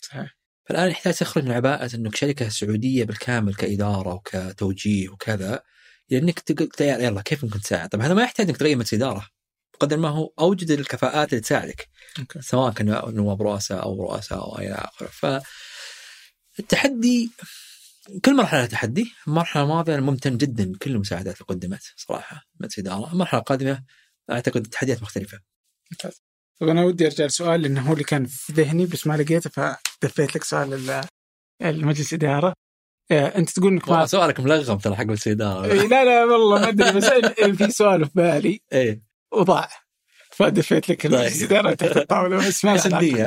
[0.00, 0.39] صحيح.
[0.70, 5.62] فالان يحتاج تخرج من عباءة إنك شركة سعودية بالكامل كإدارة وكتوجيه وكذا
[6.10, 9.26] لانك تقول يلا يلا كيف ممكن تساعد؟ طب هذا ما يحتاج إنك تغير مجلس إدارة
[9.74, 11.88] بقدر ما هو أوجد الكفاءات اللي تساعدك
[12.18, 15.26] أوكي سواء كانوا نواب رؤساء أو رؤساء أو إلى آخره ف
[16.58, 17.30] التحدي
[18.24, 23.12] كل مرحلة تحدي، المرحلة الماضية أنا ممتن جدا كل المساعدات اللي قدمت صراحة مجلس إدارة،
[23.12, 23.84] المرحلة القادمة
[24.30, 25.40] أعتقد التحديات مختلفة.
[25.92, 26.22] ممتاز.
[26.60, 30.36] طب أنا ودي أرجع لسؤال لأنه هو اللي كان في ذهني بس ما لقيته فدفيت
[30.36, 31.04] لك سؤال ال-
[31.62, 32.52] المجلس إدارة
[33.10, 36.68] آه، أنت تقول إنك ما سؤالك ملغم ترى حق مجلس الاداره لا لا والله ما
[36.68, 37.04] أدري بس
[37.56, 39.68] في سؤال في بالي إيه وضاع
[40.30, 41.52] فدفيت لك المجلس طيب.
[41.52, 42.76] الاداره تحت الطاولة بس ما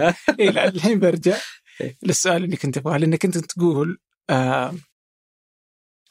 [0.07, 1.37] ها؟ إيه لا الحين برجع.
[2.03, 3.97] للسؤال اللي كنت أبغاه لأنك أنت تقول
[4.29, 4.73] آه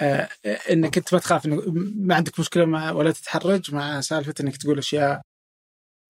[0.01, 0.28] آه
[0.70, 5.20] إنك أنت ما تخاف ما عندك مشكلة مع ولا تتحرج مع سالفة إنك تقول أشياء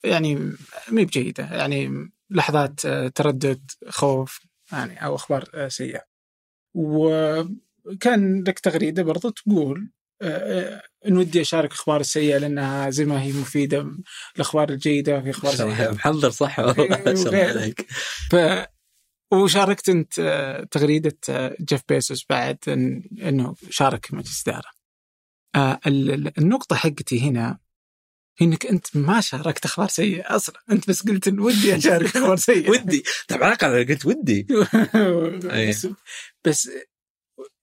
[0.05, 0.53] يعني
[0.89, 4.41] مي بجيدة يعني لحظات آه، تردد خوف
[4.73, 6.03] يعني أو أخبار آه، سيئة.
[6.75, 9.91] وكان لك تغريدة برضو تقول
[10.23, 13.91] آه، إن ودي أشارك أخبار السيئه لأنها زي ما هي مفيدة
[14.37, 17.49] الأخبار الجيدة في أخبار سيئة محضر صح والله ما وغير.
[17.59, 17.87] عليك
[18.31, 18.37] ف
[19.33, 20.15] وشاركت أنت
[20.71, 21.17] تغريدة
[21.61, 24.71] جيف بيسوس بعد إن- إنه شارك مجلس إدارة.
[25.87, 27.59] ال- ال- النقطة حقتي هنا
[28.43, 32.71] إنك أنت ما شاركت أخبار سيئة أصلا، أنت بس قلت إن ودي أشارك أخبار سيئة.
[32.71, 33.03] ودي.
[33.29, 34.47] طب علاقه أنا قلت ودي.
[35.69, 35.87] بس,
[36.45, 36.71] بس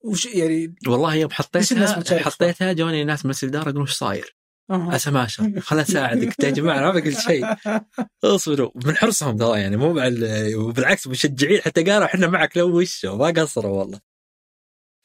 [0.04, 4.36] وش يعني؟ والله يوم حطيتها حطيتها جوني ناس مجلس الاداره يقولون إيش صاير؟
[4.70, 4.96] آه.
[4.96, 6.44] اسماشر خلنا أساعدك.
[6.44, 7.46] يا جماعة ما قلت شيء.
[8.24, 8.72] اصبروا.
[8.86, 11.62] من حرصهم ترى يعني مو مع ال- وبالعكس مشجعين.
[11.62, 14.00] حتى قالوا إحنا معك لو وشه ما قصروا والله.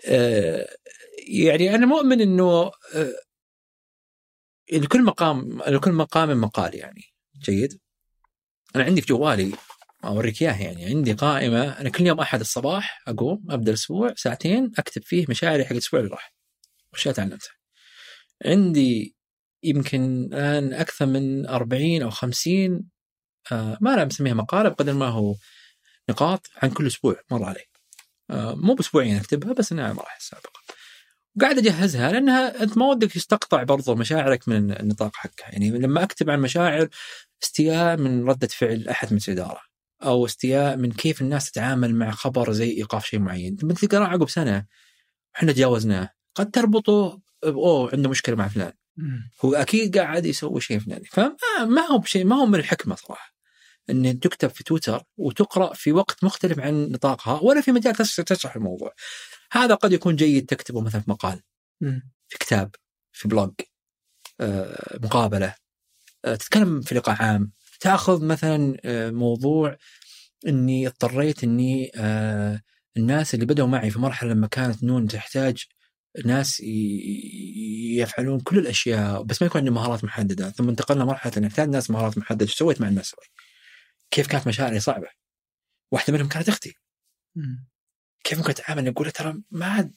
[0.07, 0.69] آه،
[1.29, 3.13] يعني أنا مؤمن إنه آه،
[4.73, 7.03] لكل مقام لكل مقام مقال يعني
[7.45, 7.81] جيد.
[8.77, 9.53] أنا عندي في جوالي
[10.05, 15.03] أوريك إياه يعني عندي قائمة أنا كل يوم أحد الصباح أقوم أبدأ الأسبوع ساعتين أكتب
[15.03, 16.35] فيه مشاعري حق الأسبوع اللي راح
[16.93, 17.53] واشياء تعلمتها.
[18.47, 19.17] عندي
[19.63, 22.85] يمكن الآن أكثر من 40 أو 50
[23.53, 25.37] آه ما أنا مسميها مقالة بقدر ما هو
[26.11, 27.65] نقاط عن كل أسبوع مر علي.
[28.31, 30.64] آه مو بأسبوعين أكتبها بس إنها مراحل سابقة.
[31.37, 36.31] وقاعد أجهزها لأنها أنت ما ودك تستقطع برضو مشاعرك من النطاق حقها، يعني لما أكتب
[36.31, 36.89] عن مشاعر
[37.43, 39.61] استياء من ردة فعل أحد من الاداره
[40.03, 44.29] أو استياء من كيف الناس تتعامل مع خبر زي إيقاف شيء معين، لما تقرا عقب
[44.29, 44.67] سنة
[45.37, 48.73] إحنا تجاوزناه، قد تربطه أوه عنده مشكلة مع فلان.
[49.45, 51.05] هو أكيد قاعد يسوي شيء فلاني.
[51.05, 53.35] فما ما هو بشيء ما هو من الحكمة صراحة
[53.91, 58.57] إن تكتب في تويتر وتقرأ في وقت مختلف عن نطاقها ولا في مجال تش- تشرح
[58.57, 58.93] الموضوع.
[59.53, 61.43] هذا قد يكون جيد تكتبه مثلا في مقال.
[62.29, 62.75] في كتاب
[63.13, 63.55] في blog
[64.41, 65.55] آه، مقابلة
[66.25, 69.77] آه، تتكلم في لقاء عام تأخذ مثلا آه، موضوع
[70.47, 71.91] إني اضطريت إني
[72.97, 75.65] الناس اللي بدأوا معي في مرحلة لما كانت نون تحتاج
[76.25, 76.61] ناس
[77.97, 80.51] يفعلون كل الأشياء بس ما يكون عندهم مهارات محددة.
[80.51, 83.15] ثم انتقلنا مرحلة إن نحتاج ناس مهارات محددة إيش سويت مع الناس؟
[84.11, 85.09] كيف كانت مشاعري؟ صعبة.
[85.93, 86.75] واحدة منهم كانت أختي.
[88.25, 89.95] كيف ممكن أتعامل؟ أقول ترى ما عاد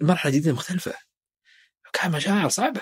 [0.00, 0.94] المرحلة الجديدة مختلفة.
[1.92, 2.80] كان مشاعر صعبة.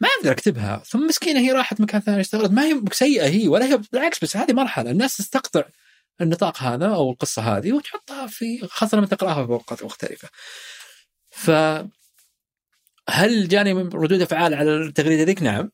[0.00, 0.82] ما أقدر أكتبها.
[0.86, 2.50] ثم مسكينة هي راحت مكان ثاني اشتغلت.
[2.50, 4.90] ما هي سيئة هي ولا هي بالعكس بس هذه مرحلة.
[4.90, 5.62] الناس تستقطع
[6.20, 10.28] النطاق هذا أو القصة هذه وتحطها في خاصة لما تقرأها في اوقات مختلفة.
[11.30, 11.50] ف
[13.08, 15.70] هل جاني ردود أفعال على التغريدة ذيك؟ نعم.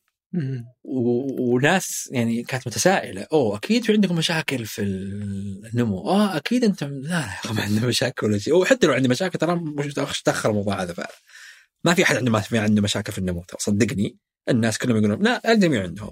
[0.83, 6.09] وناس يعني كانت متسائله أوه أكيد في عندكم مشاكل في النمو.
[6.09, 8.55] آه أكيد أنتم لا لا يا أخي ما عندنا مشاكل ولا شيء.
[8.55, 11.15] وحتى لو عندي مشاكل ترى مش تاخر الموضوع هذا فعلا.
[11.83, 14.17] ما في أحد عنده ما في عنده مشاكل في النمو صدقني.
[14.49, 16.11] الناس كلهم يقولون لا الجميع عندهم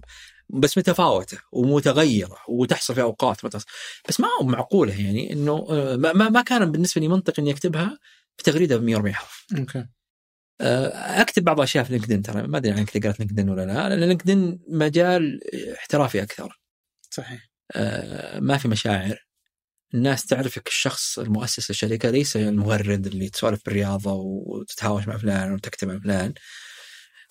[0.49, 3.63] بس متفاوتة ومتغيرة وتحصل في أوقات متص...
[4.09, 7.99] بس ما هو معقولة يعني إنه آه، ما, ما كان بالنسبة لي منطقي إني أكتبها
[8.37, 9.45] في تغريده ب 140 حرف.
[9.57, 9.85] أوكي.
[11.21, 14.59] أكتب بعض الاشياء في LinkedIn ترى ما أدري عنك قرأت LinkedIn ولا لا لأن LinkedIn
[14.69, 15.39] مجال
[15.79, 16.59] احترافي أكثر.
[17.11, 17.49] صحيح.
[17.75, 19.17] آه، ما في مشاعر.
[19.93, 25.99] الناس تعرفك الشخص المؤسس للشركه ليس المغرد اللي تسولف بالرياضة وتتهاوش مع فلان وتكتب مع
[25.99, 26.33] فلان.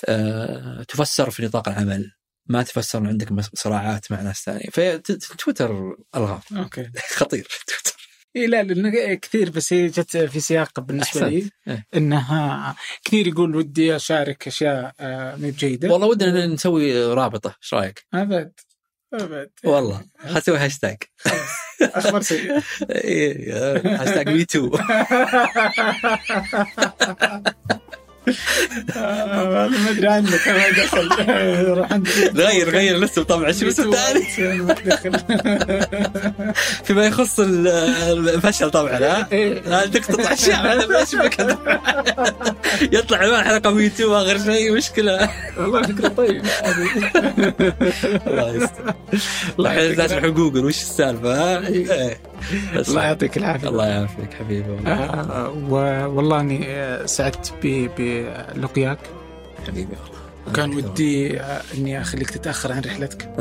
[0.09, 2.13] آه، تفسر في نطاق العمل.
[2.47, 4.71] ما تفسر ان عندك صراعات مع ناس ثانية.
[5.21, 6.41] فتويتر ألغام.
[6.57, 6.91] أوكي.
[7.19, 7.49] خطير.
[7.67, 8.00] تويتر.
[8.37, 11.33] اي لا لأن كثير بس هي جت في سياق بالنسبة أحسنت.
[11.33, 11.87] لي إيه.
[11.97, 18.07] إنها كثير يقول ودي أشارك أشياء آه، مي بجيده والله ودنا نسوي رابطة إيش رأيك؟
[18.15, 18.53] أبد
[19.15, 20.97] أبد والله نسوي هاشتاج
[21.83, 22.23] أخبار
[22.91, 24.71] إيه هاشتاج Me Too
[28.97, 31.09] آه، ما أدري عنك ما دخل.
[31.79, 33.53] روح عند غير غير الاسم طبعا.
[33.53, 35.13] شو ما دخل.
[36.85, 37.69] فيما يخص ال-
[38.29, 39.61] الفشل طبعا ها؟ إيه.
[39.61, 41.59] لا تقطع أشياء هذا إيش بك
[42.93, 45.31] يطلع الان حلقه Me Too آخر شيء مشكلة.
[45.59, 46.49] والله فكرة طيبة.
[48.27, 48.95] الله يستر.
[49.59, 50.25] الله يعطيك.
[50.25, 52.19] جوجل وش السالفة ها؟ إيه.
[52.89, 53.69] الله يعطيك العافية.
[53.69, 54.93] الله يعافيك حبيبي والله.
[54.93, 57.91] آه، و- والله أني آه، سعدت ب-
[58.55, 58.99] بلقياك
[59.67, 59.97] حبيبي.
[60.51, 63.31] وكان ودي آه، إني أخليك تتأخر عن رحلتك.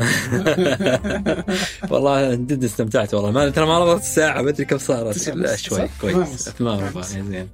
[1.90, 3.30] والله جد استمتعت والله.
[3.30, 5.28] ما ترى ما رضت الساعة ما أدري كم صارت.
[5.28, 6.54] لا شوي؟ كويس.
[6.60, 7.14] ونص.
[7.14, 7.48] يعني زين.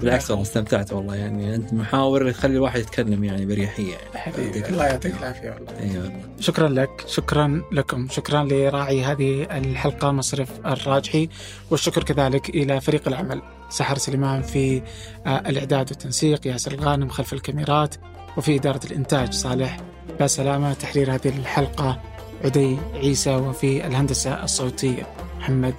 [0.00, 1.14] بالعكس والله استمتعت والله.
[1.14, 3.92] يعني أنت محاور تخلي الواحد يتكلم يعني بريحية.
[3.92, 5.80] يعني حبيبي الله يعطيك العافية والله.
[5.80, 7.04] أيوه شكرا لك.
[7.06, 8.08] شكرا لكم.
[8.10, 11.28] شكرا لراعي هذه الحلقة مصرف الراجحي.
[11.70, 14.82] والشكر كذلك إلى فريق العمل سحر سليمان في
[15.26, 17.94] آه، الإعداد والتنسيق ياسر الغانم خلف الكاميرات.
[18.36, 19.76] وفي إدارة الإنتاج صالح
[20.20, 22.00] بسلامة تحرير هذه الحلقة
[22.44, 25.06] عدي عيسى وفي الهندسة الصوتية
[25.38, 25.74] محمد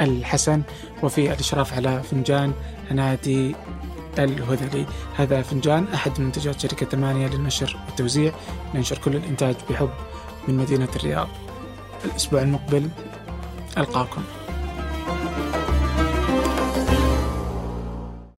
[0.00, 0.62] الحسن
[1.02, 2.52] وفي الإشراف على فنجان
[2.90, 3.54] هنادي
[4.18, 4.86] الهذلي.
[5.16, 8.32] هذا فنجان أحد منتجات شركة ثمانية للنشر والتوزيع.
[8.74, 9.90] ننشر كل الإنتاج بحب
[10.48, 11.28] من مدينة الرياض.
[12.04, 12.88] الأسبوع المقبل
[13.78, 14.22] ألقاكم.